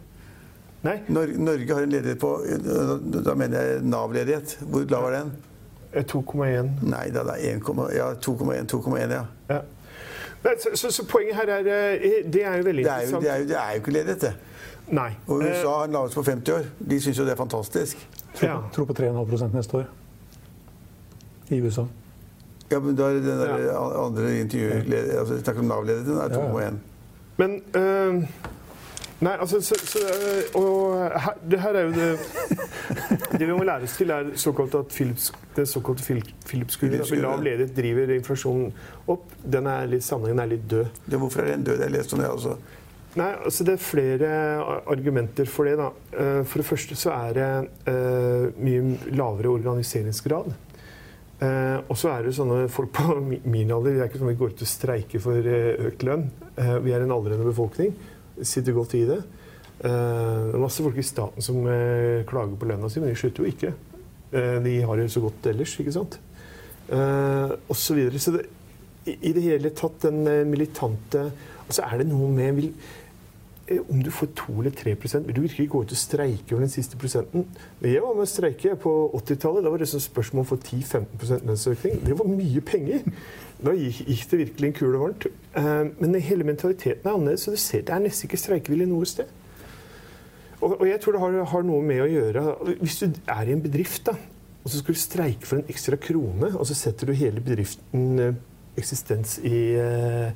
Nei, 0.86 1.00
Norge 1.10 1.74
har 1.74 1.88
en 1.88 1.93
ledighet 1.96 2.20
på 2.22 2.36
eh, 2.46 2.91
Da 3.26 3.34
mener 3.39 3.72
jeg 3.72 3.86
Nav-ledighet. 3.89 4.60
Hvor 4.67 4.86
lav 4.91 5.08
er 5.10 5.22
den? 5.22 5.38
Eh, 5.97 6.03
2,1. 6.03 6.69
Nei, 6.89 7.10
da, 7.13 7.23
det 7.23 7.36
er 7.38 7.57
1,1, 7.60 7.95
ja, 7.95 8.07
2,1, 8.13 8.67
2,1, 8.73 9.12
ja. 9.12 9.23
Ja. 9.49 9.60
Så, 10.43 10.69
så, 10.75 10.91
så 10.91 11.05
poenget 11.10 11.36
her 11.36 11.49
er 11.49 11.60
eh, 11.67 12.23
Det 12.33 12.43
er 12.45 12.57
jo 12.57 12.63
veldig 12.63 12.83
Det 12.86 12.91
er 12.91 13.01
jo, 13.01 13.17
interessant. 13.17 13.23
det 13.23 13.31
er 13.31 13.38
jo, 13.38 13.47
det 13.47 13.57
er 13.57 13.69
jo 13.71 13.75
ikke 13.81 13.91
ledighet, 13.91 14.21
det. 14.21 14.33
Nei. 14.95 15.10
Og 15.27 15.41
Eh, 15.43 15.47
USA 15.51 15.67
har 15.77 15.86
den 15.89 15.93
laveste 15.97 16.15
på 16.15 16.23
50 16.23 16.53
år. 16.53 16.67
De 16.89 16.99
syns 17.01 17.17
jo 17.19 17.23
det 17.25 17.31
er 17.31 17.36
fantastisk. 17.36 18.07
Tror, 18.36 18.49
Ja. 18.49 18.57
tror 18.73 18.86
på 18.86 18.93
3,5% 18.93 19.55
neste 19.55 19.77
år 19.77 19.86
i 21.49 21.62
USA. 21.62 21.83
Ja, 22.71 22.79
men 22.79 22.95
da 22.95 23.03
er 23.10 23.13
det 23.13 23.23
den 23.25 23.39
der 23.39 23.57
Ja. 23.65 24.05
andre 24.05 24.39
intervjuet 24.39 24.93
altså, 25.19 25.39
Snakk 25.43 25.57
om 25.60 25.65
Nav-ledigheten, 25.65 26.17
er 26.17 26.29
Ja, 26.29 26.45
ja. 26.45 26.69
2,1. 26.69 26.73
Men 27.38 27.62
øh, 27.75 28.23
Nei, 29.19 29.34
altså 29.41 29.58
så, 29.65 29.75
så, 29.82 29.99
øh, 30.06 30.62
Og 30.62 30.97
her, 31.23 31.38
det 31.51 31.60
her 31.60 31.73
er 31.80 31.88
jo 31.88 31.93
det 31.95 32.19
Det 33.39 33.47
vi 33.47 33.51
må 33.53 33.63
lære 33.65 33.88
oss 33.88 33.95
til, 33.97 34.12
er 34.13 34.27
såkalt 34.38 34.75
at 34.77 34.91
Philips, 34.93 35.32
det 35.56 35.65
såkalte 35.67 36.03
Phil- 36.06 36.34
Philips-kurven. 36.45 37.01
At 37.01 37.10
lav 37.17 37.41
ledighet 37.41 37.73
driver 37.77 38.13
inflasjonen 38.13 38.73
opp. 39.10 39.23
Den 39.43 39.65
er 39.67 39.86
litt, 39.89 40.03
sammenhengen 40.06 40.43
er 40.43 40.51
litt 40.51 40.67
død. 40.69 40.86
Ja, 41.12 41.17
hvorfor 41.17 41.41
er 41.41 41.56
den 41.56 41.63
død? 41.65 41.82
Jeg 41.82 41.91
leste 41.95 42.13
om 42.13 42.21
det 42.21 42.30
også. 42.30 42.53
Nei, 43.17 43.32
altså 43.45 43.63
Det 43.65 43.73
er 43.73 43.82
flere 43.82 44.30
argumenter 44.93 45.45
for 45.49 45.65
det. 45.65 45.77
da. 45.80 45.89
Eh, 46.13 46.43
For 46.45 46.62
det 46.62 46.65
første 46.69 46.95
så 46.95 47.10
er 47.15 47.34
det 47.34 47.47
uh, 47.89 48.53
mye 48.62 48.97
lavere 49.17 49.49
organiseringsgrad. 49.49 50.53
Uh, 51.41 51.77
og 51.89 51.97
så 51.97 52.10
er 52.10 52.23
det 52.25 52.36
sånne 52.38 52.63
folk 52.69 52.89
på 52.97 53.15
min 53.53 53.71
alder 53.71 53.93
Det 53.93 53.99
er 54.01 54.08
ikke 54.10 54.21
sånn 54.21 54.30
at 54.30 54.36
vi 54.36 54.39
går 54.43 54.53
ut 54.56 54.62
og 54.65 54.69
streiker 54.71 55.21
for 55.25 55.49
økt 55.89 56.06
lønn. 56.06 56.30
Uh, 56.58 56.77
vi 56.86 56.93
er 56.93 57.01
en 57.06 57.13
aldrende 57.17 57.45
befolkning. 57.49 57.93
Sitter 58.45 58.76
godt 58.76 58.95
i 58.97 59.06
det. 59.08 59.21
Uh, 59.78 60.50
det 60.50 60.56
er 60.58 60.62
masse 60.62 60.82
folk 60.82 60.97
i 60.97 61.06
staten 61.06 61.43
som 61.45 61.60
uh, 61.62 62.26
klager 62.30 62.58
på 62.58 62.69
lønna 62.69 62.89
si, 62.89 63.02
men 63.02 63.12
de 63.12 63.19
slutter 63.19 63.45
jo 63.45 63.52
ikke. 63.52 63.73
Uh, 64.34 64.58
de 64.65 64.78
har 64.82 64.97
det 64.97 65.10
så 65.13 65.21
godt 65.23 65.50
ellers, 65.54 65.76
ikke 65.80 65.95
sant. 65.95 66.19
Og 66.88 67.76
så 67.76 67.97
videre. 67.97 68.19
Så 68.19 68.32
det, 68.32 68.45
i, 69.06 69.17
i 69.30 69.34
det 69.36 69.43
hele 69.43 69.73
tatt 69.76 70.06
den 70.08 70.23
militante 70.47 71.26
Altså 71.67 71.84
er 71.84 72.00
det 72.00 72.06
noe 72.08 72.30
med 72.32 72.54
vil, 72.56 72.69
om 73.91 74.00
du 74.00 74.08
får 74.12 74.30
2 74.39 74.54
eller 74.62 74.71
3% 74.71 75.26
vil 75.28 75.36
du 75.36 75.41
virkelig 75.43 75.65
gå 75.69 75.82
ut 75.84 75.91
og 75.91 76.00
streike 76.00 76.56
over 76.56 76.63
den 76.63 76.71
siste 76.71 76.95
prosenten? 76.97 77.43
Jeg 77.84 78.00
var 78.06 78.15
med 78.15 78.23
å 78.23 78.30
streike 78.32 78.78
på 78.80 78.93
80-tallet. 79.19 79.65
Da 79.65 79.73
var 79.73 79.84
det 79.84 79.89
sånn 79.91 80.06
spørsmål 80.06 80.47
få 80.47 80.60
10-15 80.62 81.43
lønnsøkning. 81.43 82.00
Det 82.08 82.15
var 82.15 82.32
mye 82.32 82.63
penger. 82.63 83.04
Da 83.58 83.74
gikk, 83.74 84.30
det 84.30 84.39
virkelig 84.43 84.67
en 84.70 84.78
kule 84.78 85.02
varmt. 85.02 85.28
Eh, 85.58 85.84
men 85.98 86.15
hele 86.22 86.46
mentaliteten 86.46 87.08
er 87.08 87.15
annerledes, 87.15 87.48
så 87.48 87.54
du 87.56 87.62
ser 87.62 87.86
det 87.88 87.96
er 87.96 88.04
nesten 88.04 88.30
ikke 88.30 88.39
streikevilje 88.41 88.89
noe 88.89 89.08
sted. 89.10 89.32
Og, 90.62 90.76
og 90.80 90.86
jeg 90.89 91.00
tror 91.02 91.15
det 91.15 91.22
har, 91.22 91.38
har 91.52 91.65
noe 91.65 91.84
med 91.86 92.00
å 92.02 92.08
gjøre 92.10 92.41
Hvis 92.80 92.96
du 92.98 93.12
er 93.30 93.50
i 93.50 93.54
en 93.54 93.62
bedrift, 93.62 94.08
da, 94.10 94.15
og 94.63 94.72
så 94.72 94.82
skal 94.82 94.98
du 94.98 95.00
streike 95.00 95.48
for 95.48 95.62
en 95.62 95.67
ekstra 95.72 96.00
krone, 96.02 96.52
og 96.54 96.65
så 96.67 96.78
setter 96.78 97.10
du 97.10 97.17
hele 97.17 97.43
bedriften 97.43 98.08
eh, 98.20 98.39
eksistens 98.78 99.38
i, 99.41 99.60
eh, 99.80 100.32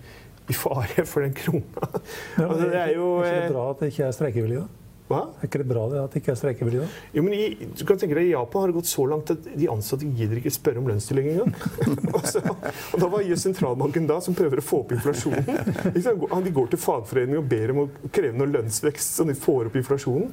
i 0.49 0.57
fare 0.57 1.05
for 1.11 1.25
den 1.25 1.33
krona. 1.37 1.89
Ja, 2.37 2.45
Altså, 2.47 2.69
det 2.69 2.79
er 2.79 2.93
jo 2.95 3.09
er 3.21 3.41
ikke 3.41 3.57
bra 3.57 3.65
at 3.73 3.83
det 3.83 3.91
ikke 3.93 4.07
er 4.07 4.15
streikevilje, 4.17 4.61
da? 4.63 4.80
Hva? 5.11 5.19
Er 5.41 5.47
ikke 5.49 5.59
det 5.61 5.67
bra 5.69 5.83
det 5.91 5.99
at 6.01 6.13
det 6.15 6.21
ikke 6.23 6.31
er 6.33 6.39
streikevilje. 6.39 6.87
Jo, 7.17 7.23
men 7.25 7.35
i, 7.37 7.43
du 7.77 7.83
kan 7.89 7.99
tenke 8.01 8.15
deg, 8.17 8.29
I 8.29 8.33
Japan 8.33 8.63
har 8.65 8.71
det 8.71 8.77
gått 8.79 8.89
så 8.91 9.05
langt 9.11 9.33
at 9.35 9.49
de 9.51 9.67
ansatte 9.73 10.07
gidder 10.17 10.39
ikke 10.41 10.53
spørre 10.55 10.81
om 10.81 10.87
lønnstillegg 10.91 11.29
engang. 11.33 11.53
og, 12.15 12.21
så- 12.31 12.43
og 12.47 12.97
da 13.03 13.09
Hva 13.11 13.21
gjør 13.27 13.41
sentralbanken 13.43 14.07
da, 14.09 14.17
som 14.23 14.37
prøver 14.37 14.61
å 14.63 14.65
få 14.65 14.81
opp 14.85 14.95
inflasjonen? 14.97 15.45
De 15.91 16.55
går 16.55 16.71
til 16.73 16.81
fagforeningen 16.81 17.43
og 17.43 17.49
ber 17.51 17.75
om 17.75 17.83
å 17.85 17.87
kreve 18.09 18.37
noe 18.39 18.49
lønnsvekst, 18.55 19.15
så 19.19 19.27
de 19.29 19.35
får 19.37 19.69
opp 19.69 19.77
inflasjonen. 19.81 20.31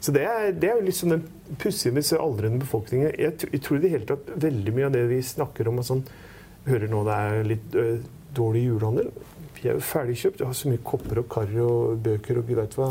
Så 0.00 0.14
Det 0.16 0.22
er, 0.24 0.46
det 0.56 0.70
er 0.70 0.78
jo 0.80 0.86
liksom 0.86 1.10
den 1.12 1.26
pussige 1.60 1.92
med 1.92 2.08
aldrende 2.16 2.62
befolkningen. 2.62 3.10
Jeg, 3.20 3.34
jeg 3.52 3.60
tror 3.66 3.76
i 3.76 3.82
det 3.82 3.90
hele 3.92 4.06
tatt 4.08 4.30
veldig 4.40 4.72
mye 4.78 4.86
av 4.88 4.94
det 4.96 5.02
vi 5.10 5.18
snakker 5.28 5.68
om 5.68 5.82
og 5.82 5.86
sånn, 5.90 6.00
Hører 6.66 6.90
nå 6.92 6.98
det 7.08 7.14
er 7.16 7.46
litt 7.48 7.74
ø, 7.76 7.84
dårlig 8.36 8.66
julehandel. 8.66 9.06
Vi 9.56 9.68
er 9.68 9.76
jo 9.78 9.84
ferdigkjøpt. 9.84 10.40
Vi 10.42 10.48
har 10.48 10.56
så 10.56 10.68
mye 10.72 10.80
kopper 10.84 11.20
og 11.22 11.28
kar 11.32 11.52
og 11.64 12.00
bøker 12.04 12.40
og 12.40 12.48
gud 12.48 12.58
veit 12.60 12.76
hva 12.76 12.88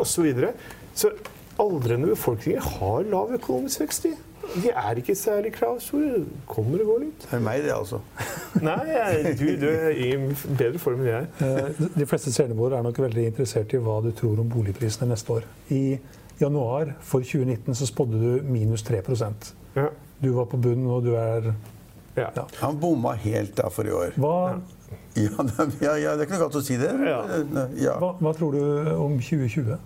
osv. 0.00 0.28
Så, 0.32 0.52
så 0.94 1.10
aldrende 1.62 2.08
befolkninger 2.12 2.60
har 2.78 3.08
lav 3.12 3.32
økonomisk 3.36 3.80
vekst. 3.84 4.06
De, 4.08 4.14
de 4.62 4.70
er 4.72 4.98
ikke 4.98 5.14
særlig 5.16 5.52
kravstore. 5.54 6.24
Kommer 6.50 6.80
og 6.82 6.88
går 6.92 7.02
litt. 7.04 7.26
Det 7.28 7.36
er 7.38 7.44
meg, 7.44 7.62
det, 7.64 7.72
altså. 7.76 8.00
Nei, 8.68 8.78
jeg, 8.90 9.36
du, 9.38 9.44
du 9.62 9.68
er 9.70 9.92
i 9.94 10.08
bedre 10.58 10.80
form 10.82 11.04
enn 11.04 11.12
jeg. 11.12 11.28
Eh, 11.46 11.84
De 12.00 12.08
fleste 12.10 12.32
seerne 12.34 12.56
våre 12.58 12.80
er 12.80 12.86
nok 12.88 12.98
veldig 13.04 13.28
interessert 13.30 13.72
i 13.76 13.80
hva 13.84 14.00
du 14.04 14.10
tror 14.18 14.42
om 14.42 14.50
boligprisene 14.52 15.10
neste 15.12 15.38
år. 15.38 15.46
I 15.72 15.98
januar 16.42 16.94
for 17.06 17.22
2019 17.22 17.76
så 17.78 17.86
spådde 17.86 18.18
du 18.22 18.48
minus 18.50 18.82
3 18.88 19.02
Ja. 19.76 19.88
Du 20.22 20.32
var 20.34 20.46
på 20.50 20.56
bunnen, 20.62 20.86
og 20.90 21.04
du 21.04 21.14
er 21.16 21.52
Ja. 22.16 22.28
Ja. 22.36 22.42
Han 22.60 22.76
bomma 22.80 23.14
helt 23.16 23.54
da 23.56 23.68
for 23.72 23.86
i 23.88 23.92
år. 23.94 24.12
hva, 24.20 24.60
Ja, 25.20 25.44
ja, 25.80 25.96
ja, 26.00 26.12
det 26.16 26.24
er 26.24 26.26
ikke 26.26 26.38
noe 26.38 26.44
galt 26.46 26.60
å 26.60 26.64
si 26.64 26.78
det. 26.80 26.92
Ja. 27.04 27.22
Ja. 27.76 27.96
hva, 28.00 28.14
hva 28.20 28.32
tror 28.36 28.56
du 28.56 28.62
om 28.96 29.18
2020? 29.20 29.76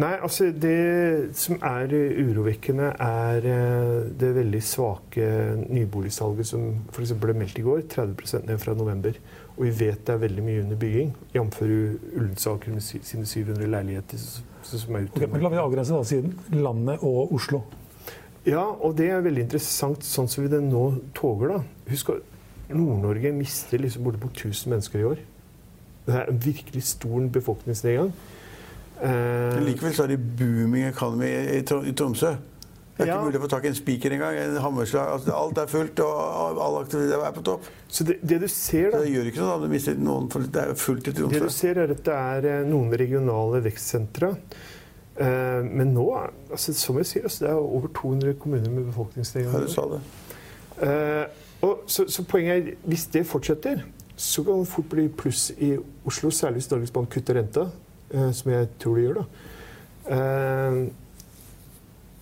Nei, 0.00 0.14
altså 0.24 0.46
det 0.56 1.34
som 1.36 1.58
er 1.68 1.90
urovekkende, 1.92 2.94
er 3.04 3.44
eh, 3.44 4.06
det 4.16 4.30
veldig 4.38 4.62
svake 4.64 5.26
nyboligsalget 5.68 6.48
som 6.48 6.70
f.eks. 6.94 7.12
ble 7.20 7.34
meldt 7.36 7.60
i 7.60 7.64
går. 7.66 7.82
30% 7.92 8.48
ned 8.48 8.62
fra 8.62 8.72
november. 8.78 9.18
Og 9.58 9.66
vi 9.66 9.74
vet 9.82 10.00
det 10.06 10.14
er 10.14 10.22
veldig 10.22 10.46
mye 10.46 10.62
under 10.62 10.80
bygging. 10.80 11.12
Jf. 11.34 11.60
Ullensaker 12.16 12.72
med 12.72 12.86
sine 12.88 13.28
700 13.28 13.68
leiligheter 13.68 14.24
som 14.64 14.96
er 14.96 15.10
ute. 15.10 15.28
men 15.28 15.44
La 15.44 15.52
vi 15.52 15.60
avgrense 15.60 15.92
da 15.92 16.08
siden 16.08 16.38
landet 16.56 17.04
og 17.04 17.34
Oslo. 17.36 17.60
Ja, 18.48 18.64
og 18.64 18.96
det 18.98 19.10
er 19.12 19.20
veldig 19.22 19.44
interessant 19.44 20.02
sånn 20.06 20.30
som 20.30 20.42
vi 20.42 20.50
det 20.50 20.62
nå 20.64 20.86
toger, 21.14 21.52
da. 21.52 21.90
Husk 21.92 22.16
Nord-Norge 22.76 23.32
mister 23.36 23.78
liksom 23.78 24.04
bortimot 24.04 24.32
1000 24.36 24.70
mennesker 24.74 25.00
i 25.00 25.04
år. 25.04 25.18
Det 26.06 26.14
er 26.18 26.30
en 26.32 26.38
virkelig 26.42 26.82
stor 26.82 27.28
befolkningsnedgang. 27.32 28.12
Eh, 29.02 29.08
Men 29.10 29.64
likevel 29.66 29.94
så 29.94 30.04
er 30.04 30.12
det 30.16 30.20
booming 30.38 30.84
economy 30.88 31.26
i, 31.26 31.58
i 31.60 31.92
Tromsø. 31.92 32.34
Det 32.96 33.06
er 33.06 33.06
Ja. 33.08 33.14
ikke 33.16 33.24
mulig 33.30 33.38
å 33.40 33.44
få 33.44 33.48
tak 33.48 33.64
i 33.64 33.68
en 33.68 33.74
spiker 33.74 34.12
engang. 34.12 34.36
En 34.36 34.56
hammerslag. 34.62 35.08
Altså, 35.14 35.32
alt 35.34 35.58
er 35.58 35.66
fullt, 35.66 36.00
og 36.00 36.60
all 36.60 36.76
aktivitet 36.82 37.14
er 37.24 37.32
på 37.32 37.42
topp. 37.42 37.62
så 37.88 38.04
det, 38.04 38.18
det 38.22 38.40
du 38.42 38.48
ser, 38.48 38.90
Så 38.92 39.00
det 39.02 39.12
gjør 39.14 39.30
ikke 39.30 39.40
noe 39.40 39.54
om 39.56 39.62
du 39.62 39.68
mister 39.72 39.94
noen, 39.96 40.28
for 40.30 40.40
det 40.40 40.56
er 40.62 40.74
fullt 40.74 41.08
i 41.08 41.12
Tromsø. 41.12 41.32
Det 41.38 41.42
du 41.42 41.48
ser 41.48 41.78
er 41.78 41.90
at 41.90 42.04
det 42.04 42.14
er 42.14 42.50
eh, 42.60 42.66
noen 42.68 42.92
regionale 42.92 43.62
vekstsentre. 43.64 44.36
Eh, 45.16 45.62
Men 45.62 45.94
nå, 45.94 46.06
altså, 46.50 46.72
som 46.74 46.96
jeg 46.98 47.06
sier, 47.06 47.22
altså, 47.24 47.44
det 47.46 47.50
er 47.50 47.54
over 47.62 47.88
200 47.88 48.34
kommuner 48.38 48.68
med 48.70 48.84
Ja, 48.84 48.90
befolkningsnedgang. 48.92 49.66
du 49.66 49.68
sa 49.72 49.88
det. 49.88 50.00
Og 51.62 51.82
så, 51.86 52.04
så 52.10 52.24
poenget 52.26 52.56
er, 52.56 52.74
hvis 52.90 53.06
det 53.14 53.26
fortsetter, 53.26 53.82
så 54.16 54.42
kan 54.44 54.58
det 54.62 54.68
fort 54.68 54.88
bli 54.90 55.08
pluss 55.08 55.50
i 55.62 55.76
Oslo, 56.06 56.30
særlig 56.34 56.60
hvis 56.62 56.70
Norges 56.72 56.90
Bank 56.94 57.10
kutter 57.14 57.34
renta, 57.38 57.68
eh, 58.12 58.32
som 58.34 58.50
jeg 58.52 58.68
tror 58.82 58.96
de 58.98 59.02
gjør. 59.06 59.20
da. 59.20 59.24
Eh, 60.16 60.80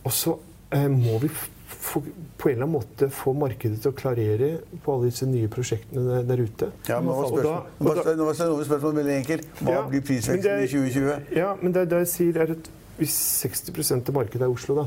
og 0.05 0.13
så 0.13 0.35
eh, 0.73 0.87
må 0.93 1.19
vi 1.23 1.29
få, 1.33 2.03
på 2.39 2.49
en 2.49 2.55
eller 2.55 2.67
annen 2.67 2.75
måte 2.77 3.09
få 3.13 3.33
markedet 3.37 3.81
til 3.83 3.93
å 3.93 3.97
klarere 3.97 4.51
på 4.85 4.95
alle 4.95 5.09
disse 5.11 5.27
nye 5.29 5.49
prosjektene 5.53 6.05
der, 6.07 6.27
der 6.29 6.43
ute. 6.45 6.69
Ja, 6.89 7.01
men 7.01 7.09
Og 7.15 7.41
da- 7.43 7.63
og 7.81 7.97
da- 8.05 8.15
nå 8.17 8.25
var 8.29 8.35
spørsmålet, 8.37 8.97
veldig 9.01 9.17
enkelt. 9.17 9.47
Hva 9.61 9.73
Ja, 9.73 9.83
blir 9.89 10.01
prisveksten 10.05 10.51
er- 10.53 10.65
i 10.65 10.69
2020? 10.69 11.37
Ja, 11.37 11.55
men 11.63 11.73
det, 11.73 11.89
det 11.91 11.99
jeg 12.05 12.09
sier 12.09 12.37
er 12.45 12.53
at 12.53 12.71
hvis 12.99 13.17
60% 13.45 14.09
av 14.09 14.15
markedet 14.15 14.43
er 14.43 14.53
Oslo, 14.53 14.75
da, 14.75 14.87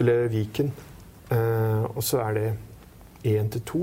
eller 0.00 0.28
Viken, 0.28 0.72
eh, 1.30 1.84
og 1.94 2.02
så 2.02 2.18
er 2.28 2.34
det 2.34 2.46
1 3.22 3.52
til 3.54 3.62
2 3.70 3.82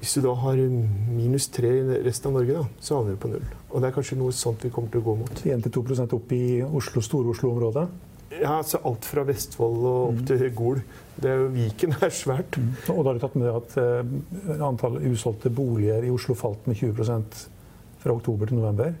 Hvis 0.00 0.14
du 0.16 0.20
da 0.24 0.34
har 0.42 0.60
minus 0.60 1.48
3 1.52 1.70
i 1.80 1.98
resten 2.06 2.30
av 2.30 2.38
Norge, 2.38 2.60
da, 2.60 2.80
så 2.80 2.96
havner 2.96 3.16
du 3.16 3.20
på 3.20 3.32
null. 3.32 3.48
Og 3.70 3.82
det 3.82 3.90
er 3.90 3.96
kanskje 3.96 4.16
noe 4.16 4.32
sånt 4.32 4.64
vi 4.64 4.70
kommer 4.72 4.92
til 4.92 5.02
å 5.02 5.08
gå 5.10 5.16
mot. 5.20 5.42
1-2 5.44 6.06
opp 6.16 6.32
i 6.32 6.44
Oslo, 6.64 7.02
Stor-Oslo-området. 7.04 7.84
Ja, 8.30 8.56
altså 8.60 8.78
Alt 8.86 9.04
fra 9.04 9.24
Vestfold 9.26 9.84
og 9.84 10.00
opp 10.14 10.22
til 10.30 10.46
Gol. 10.56 10.80
Det 11.20 11.28
er 11.28 11.42
jo, 11.42 11.50
Viken 11.52 11.96
er 12.00 12.14
svært. 12.14 12.56
Og 12.88 13.02
da 13.02 13.10
har 13.10 13.18
du 13.18 13.22
tatt 13.26 13.36
med 13.36 13.50
at 13.52 13.76
eh, 13.82 14.58
antallet 14.64 15.04
usolgte 15.10 15.52
boliger 15.52 16.06
i 16.06 16.12
Oslo 16.14 16.36
falt 16.38 16.68
med 16.70 16.78
20% 16.80 17.40
fra 18.00 18.14
oktober 18.14 18.48
til 18.48 18.60
november. 18.62 18.94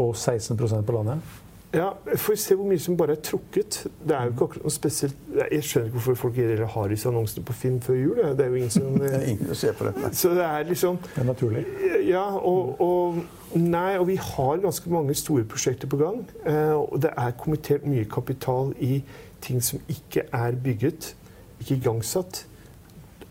Og 0.00 0.14
16% 0.14 0.86
på 0.88 0.96
landet. 0.96 1.41
Ja, 1.72 1.86
Får 2.20 2.34
vi 2.34 2.36
se 2.36 2.54
hvor 2.58 2.66
mye 2.68 2.80
som 2.84 2.96
bare 3.00 3.14
er 3.16 3.20
trukket. 3.24 3.78
Det 4.04 4.12
er 4.12 4.26
jo 4.28 4.32
ikke 4.34 4.44
akkurat 4.44 4.64
noe 4.66 4.74
spesielt 4.74 5.14
Jeg 5.50 5.62
skjønner 5.64 5.86
ikke 5.88 5.96
hvorfor 5.96 6.18
folk 6.26 6.36
heller 6.36 6.66
har 6.74 6.90
disse 6.92 7.08
annonsene 7.08 7.44
på 7.48 7.54
Finn 7.56 7.78
før 7.80 7.96
jul. 7.96 8.18
Det 8.36 8.44
er 8.44 8.50
jo 8.52 8.58
ingen 8.60 8.74
som 8.74 8.90
Det 9.00 9.12
er 9.16 9.24
ingen 9.32 9.54
å 9.54 9.56
se 9.56 9.72
på 9.78 9.86
det. 9.88 10.10
Så 10.18 10.34
det 10.36 10.44
er 10.44 10.66
liksom 10.68 10.98
Det 11.06 11.22
er 11.22 11.28
naturlig. 11.30 11.64
Ja, 12.10 12.26
og, 12.36 12.76
og 12.84 13.22
Nei, 13.56 13.98
og 14.00 14.06
vi 14.08 14.14
har 14.16 14.60
ganske 14.62 14.88
mange 14.92 15.14
store 15.16 15.44
prosjekter 15.44 15.88
på 15.92 15.98
gang. 16.00 16.22
eh, 16.48 16.72
Og 16.76 17.00
det 17.04 17.10
er 17.16 17.34
kommentert 17.40 17.84
mye 17.88 18.04
kapital 18.08 18.70
i 18.80 19.02
ting 19.44 19.60
som 19.64 19.80
ikke 19.92 20.22
er 20.32 20.54
bygget, 20.64 21.14
ikke 21.60 21.74
igangsatt. 21.80 22.44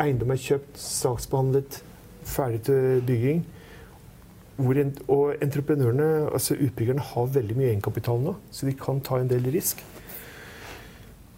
Eiendom 0.01 0.33
er 0.33 0.41
kjøpt, 0.41 0.77
saksbehandlet, 0.81 1.79
ferdig 2.25 2.61
til 2.67 3.01
bygging. 3.07 3.41
Hvor 4.57 4.77
en, 4.77 4.91
og 5.07 5.35
entreprenørene, 5.41 6.27
altså 6.33 6.57
utbyggerne, 6.59 7.01
har 7.13 7.33
veldig 7.33 7.57
mye 7.57 7.71
egenkapital 7.71 8.19
nå, 8.21 8.35
så 8.51 8.67
de 8.67 8.75
kan 8.77 8.99
ta 9.01 9.21
en 9.21 9.29
del 9.31 9.47
risk. 9.53 9.81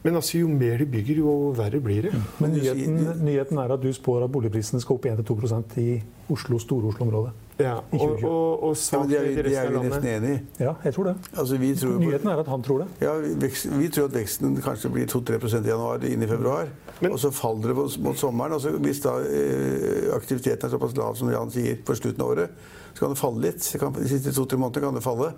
Men 0.03 0.17
altså, 0.19 0.39
jo 0.41 0.49
mer 0.51 0.81
de 0.81 0.89
bygger, 0.91 1.21
jo 1.23 1.53
verre 1.55 1.79
blir 1.79 2.09
det. 2.09 2.11
Men 2.13 2.51
Men 2.51 2.57
nyheten, 2.57 2.97
nyheten 3.23 3.57
er 3.57 3.71
at 3.71 3.83
du 3.83 3.93
spår 3.93 4.25
at 4.25 4.31
boligprisene 4.31 4.81
skal 4.83 4.97
opp 4.97 5.05
1-2% 5.07 5.77
i 5.79 6.01
Oslo, 6.33 6.59
Stor-Oslo-området. 6.59 7.31
Ja, 7.59 7.75
og, 7.93 8.23
og, 8.23 8.63
og 8.63 8.77
Ja, 8.91 8.99
de 9.05 9.15
er, 9.15 9.43
det 9.43 9.53
er 9.55 9.69
vi 9.69 9.81
nesten 9.85 10.07
enig 10.09 10.29
i. 10.33 10.37
Ja, 10.63 10.71
jeg 10.83 10.93
tror 10.95 11.03
det. 11.11 11.15
Altså, 11.37 11.57
vi, 11.61 11.75
tror 11.77 11.99
Nyheten 12.01 12.29
er 12.31 12.39
at 12.41 12.47
han 12.49 12.63
tror 12.65 12.79
det. 12.81 12.87
ja, 13.03 13.13
vekst, 13.43 13.67
vi 13.77 13.89
tror 13.93 14.07
at 14.09 14.15
veksten 14.17 14.55
kanskje 14.65 14.89
blir 14.89 15.05
2-3% 15.11 15.67
i 15.67 15.69
januar 15.69 16.05
inn 16.09 16.23
i 16.23 16.27
februar. 16.27 16.67
Men- 17.01 17.11
og 17.13 17.19
så 17.19 17.29
faller 17.31 17.67
det 17.67 17.75
mot, 17.77 17.97
mot 17.99 18.17
sommeren. 18.17 18.53
Altså, 18.57 18.71
hvis 18.81 19.01
da 19.05 19.19
eh, 19.21 20.09
aktiviteten 20.15 20.65
er 20.65 20.73
såpass 20.73 20.97
lav 20.97 21.15
som 21.19 21.29
Jan 21.29 21.51
sier 21.53 21.77
på 21.85 21.95
slutten 21.95 22.21
av 22.25 22.33
året, 22.33 22.49
så 22.93 22.99
kan 23.05 23.13
det 23.13 23.21
falle 23.21 23.41
litt. 23.45 23.61
Det 23.73 23.79
kan, 23.81 23.93
de 23.93 24.07
siste 24.09 24.33
to-tre 24.33 24.57
månedene 24.57 24.87
kan 24.89 24.95
det 24.97 25.03
falle. 25.05 25.33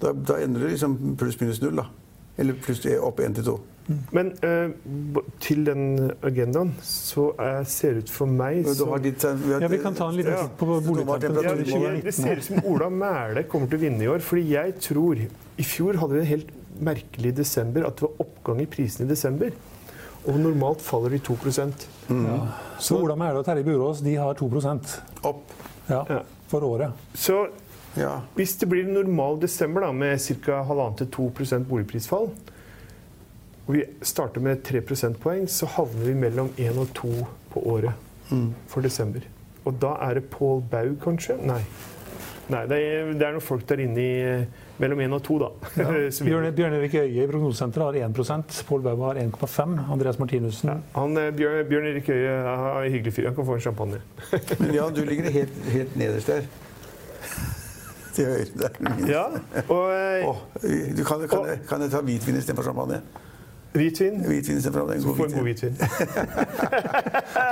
Da, 0.00 0.12
da 0.12 0.40
ender 0.42 0.60
det 0.66 0.72
liksom 0.74 0.98
pluss-minus 1.20 1.62
null. 1.62 1.76
da. 1.76 1.86
Eller 2.40 2.56
pluss 2.64 2.80
opp 3.04 3.20
1 3.20 3.34
til 3.38 3.44
2. 3.50 3.58
Men 4.14 4.28
uh, 4.44 5.20
til 5.42 5.64
den 5.66 6.12
agendaen 6.22 6.70
så 6.84 7.30
er, 7.42 7.64
ser 7.66 7.96
det 7.96 8.04
ut 8.04 8.12
for 8.14 8.30
meg 8.30 8.62
som 8.78 8.92
ditt, 9.02 9.24
vi 9.42 9.52
har- 9.54 9.64
Ja, 9.64 9.68
Vi 9.72 9.78
kan 9.82 9.94
ta 9.98 10.08
en 10.08 10.16
liten 10.16 10.32
Ja. 10.36 10.46
på 10.46 10.66
boligtempen 10.66 11.42
ja, 11.42 11.54
det, 11.54 12.04
det 12.04 12.14
ser 12.14 12.36
ut 12.38 12.44
som 12.44 12.60
Ola 12.70 12.88
Mæle 12.88 13.42
kommer 13.50 13.66
til 13.68 13.78
å 13.80 13.82
vinne 13.82 14.04
i 14.04 14.08
år. 14.12 14.20
Fordi 14.22 14.44
jeg 14.52 14.76
tror 14.80 15.18
I 15.58 15.62
fjor 15.66 15.98
hadde 15.98 16.14
vi 16.14 16.20
en 16.20 16.26
helt 16.26 16.52
merkelig 16.80 17.34
desember. 17.36 17.86
At 17.88 17.96
det 17.98 18.02
var 18.06 18.22
oppgang 18.26 18.60
i 18.62 18.66
prisene 18.66 19.06
i 19.06 19.10
desember. 19.10 19.50
Og 20.28 20.38
normalt 20.38 20.80
faller 20.84 21.10
de 21.10 21.18
2% 21.18 21.86
Så 22.78 22.96
Ola 23.00 23.16
Mæle 23.16 23.40
og 23.40 23.44
Terje 23.46 23.64
Burås 23.64 24.02
de 24.04 24.14
har 24.16 24.34
2 24.34 24.50
Opp. 25.24 25.42
ja, 25.88 26.04
Ja. 26.08 26.22
for 26.48 26.60
året. 26.62 26.92
Så 27.14 27.48
Ja. 27.98 28.20
hvis 28.36 28.54
det 28.60 28.68
blir 28.70 28.86
en 28.86 28.94
normal 28.94 29.40
desember 29.42 29.82
da, 29.86 29.90
med 29.92 30.20
ca. 30.20 30.60
1,5-2% 30.62 31.66
boligprisfall, 31.70 32.30
og 33.66 33.74
vi 33.74 33.84
starter 34.02 34.42
med 34.42 34.62
3 34.66 34.80
prosentpoeng, 34.86 35.48
så 35.50 35.66
havner 35.76 36.06
vi 36.06 36.14
mellom 36.18 36.50
1 36.58 36.78
og 36.78 36.94
2 36.94 37.12
på 37.52 37.66
året 37.70 38.08
for 38.70 38.82
desember. 38.82 39.26
Og 39.64 39.76
da 39.82 39.94
er 40.06 40.18
det 40.18 40.28
Pål 40.32 40.62
Baug, 40.70 40.96
kanskje? 41.02 41.36
Nei. 41.46 41.60
Nei, 42.50 42.64
det 42.66 42.78
er, 42.82 43.10
det 43.14 43.26
er 43.26 43.34
noen 43.36 43.44
folk 43.44 43.62
der 43.68 43.82
inne 43.84 44.02
i 44.02 44.14
eh, 44.26 44.62
mellom 44.82 45.02
1 45.04 45.12
og 45.14 45.20
2, 45.26 45.36
da. 45.38 45.50
Ja. 45.78 45.90
Bjørn, 46.26 46.48
Bjørn 46.56 46.74
Erik 46.80 46.96
Øie 46.98 47.22
i 47.22 47.28
Prognosesenteret 47.30 48.00
har 48.00 48.08
1 48.08 48.64
Pål 48.66 48.82
Baug 48.88 49.04
har 49.06 49.20
1,5 49.22 49.76
Andreas 49.92 50.18
Martinussen 50.18 50.72
ja, 50.72 50.78
han, 50.96 51.14
eh, 51.20 51.30
Bjørn, 51.36 51.62
Bjørn 51.70 51.86
Erik 51.92 52.10
Øie 52.10 52.32
er 52.32 52.80
en 52.80 52.96
hyggelig 52.96 53.14
fyr. 53.14 53.28
Han 53.28 53.38
kan 53.38 53.46
få 53.46 53.60
en 53.60 53.64
champagne. 53.68 54.02
Men 54.58 54.74
ja, 54.74 54.88
du 54.90 55.04
ligger 55.06 55.30
helt, 55.30 55.62
helt 55.70 55.96
nederst 56.00 56.32
der. 56.32 56.50
Til 58.14 58.26
høyre 58.26 58.44
der. 58.58 58.78
Ja, 59.08 59.24
og 59.68 59.82
oh, 60.28 60.36
du 60.62 61.02
kan, 61.04 61.26
kan, 61.28 61.46
jeg, 61.46 61.60
kan 61.68 61.82
jeg 61.84 61.90
ta 61.90 62.00
hvitvin 62.04 62.40
istedenfor 62.40 62.66
champagne? 62.66 63.02
hvitvin. 63.72 64.24
Hvitvin 64.26 64.56
istedenfor 64.56 64.80
champagne. 64.80 65.02
Så 65.02 65.14
får 65.14 65.24
en 65.24 65.32
god 65.32 65.42
hvitvin. 65.42 65.72
hvitvin. 65.72 66.26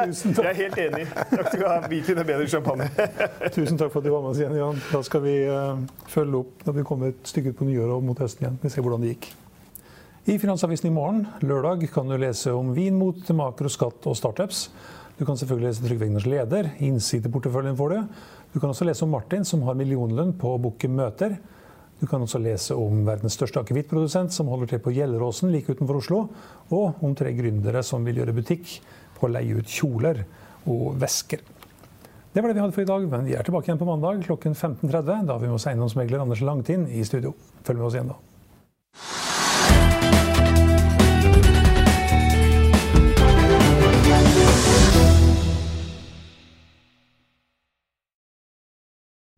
Tusen 0.06 0.34
Jeg 0.36 0.50
er 0.50 0.54
helt 0.54 0.78
enig. 0.78 1.06
Takk 1.14 1.46
skal 1.46 1.60
du 1.60 1.66
ha. 1.68 1.80
Hvitvin 1.86 2.18
er 2.18 2.28
bedre 2.30 2.46
enn 2.46 2.52
champagne. 2.52 2.88
tusen 3.56 3.78
takk 3.78 3.92
for 3.92 4.02
at 4.02 4.06
du 4.08 4.12
var 4.12 4.24
med 4.24 4.32
oss 4.32 4.42
igjen, 4.42 4.56
Jan. 4.58 4.80
Da 4.92 5.02
skal 5.06 5.24
vi 5.24 5.34
uh, 5.46 5.78
følge 6.10 6.42
opp 6.42 6.66
når 6.66 6.78
vi 6.80 6.86
kommer 6.90 7.12
et 7.12 7.30
stykke 7.30 7.52
ut 7.52 7.60
på 7.60 7.68
nyåret 7.68 7.94
og 7.94 8.06
mot 8.06 8.22
høsten 8.22 8.46
igjen. 8.46 8.58
Vi 8.62 8.72
ser 8.74 8.86
hvordan 8.86 9.06
det 9.06 9.14
gikk. 9.14 9.30
I 10.28 10.36
Finansavisen 10.36 10.90
i 10.90 10.92
morgen, 10.92 11.22
lørdag, 11.40 11.86
kan 11.92 12.10
du 12.10 12.18
lese 12.20 12.52
om 12.52 12.74
vin 12.76 12.98
mot 12.98 13.30
makroskatt 13.32 14.10
og 14.10 14.16
startups. 14.18 14.66
Du 15.18 15.24
kan 15.26 15.38
selvfølgelig 15.38 15.70
lese 15.70 15.86
Trygve 15.86 16.06
Egners 16.06 16.26
leder. 16.28 16.68
Innsideporteføljen 16.84 17.78
får 17.78 17.94
du. 17.94 18.26
Du 18.52 18.60
kan 18.60 18.70
også 18.72 18.86
lese 18.88 19.04
om 19.04 19.12
Martin, 19.12 19.44
som 19.44 19.62
har 19.66 19.76
millionlønn 19.78 20.32
på 20.40 20.54
å 20.54 20.60
booke 20.62 20.88
møter. 20.88 21.36
Du 21.98 22.06
kan 22.06 22.22
også 22.22 22.38
lese 22.40 22.76
om 22.78 23.02
verdens 23.06 23.34
største 23.36 23.60
akevittprodusent, 23.60 24.32
som 24.32 24.48
holder 24.52 24.72
til 24.72 24.82
på 24.84 24.94
Gjelleråsen 24.94 25.52
like 25.52 25.74
utenfor 25.74 25.98
Oslo. 26.00 26.20
Og 26.70 27.02
om 27.04 27.16
tre 27.18 27.34
gründere 27.36 27.82
som 27.86 28.06
vil 28.06 28.22
gjøre 28.22 28.36
butikk 28.36 28.78
på 29.18 29.26
å 29.26 29.32
leie 29.34 29.58
ut 29.58 29.78
kjoler 29.78 30.22
og 30.70 30.94
vesker. 31.00 31.42
Det 32.32 32.42
var 32.42 32.52
det 32.52 32.58
vi 32.58 32.62
hadde 32.62 32.76
for 32.76 32.84
i 32.84 32.88
dag, 32.88 33.06
men 33.10 33.26
vi 33.26 33.34
er 33.34 33.46
tilbake 33.46 33.66
igjen 33.70 33.80
på 33.80 33.88
mandag 33.88 34.22
klokken 34.26 34.54
15.30. 34.54 35.26
Da 35.26 35.34
har 35.34 35.42
vi 35.42 35.48
med 35.48 35.58
oss 35.58 35.66
eiendomsmegler 35.66 36.22
Anders 36.22 36.44
Langtind 36.44 36.92
i 36.92 37.02
studio. 37.08 37.34
Følg 37.66 37.82
med 37.82 37.88
oss 37.88 37.98
igjen 37.98 38.12
da. 38.12 39.27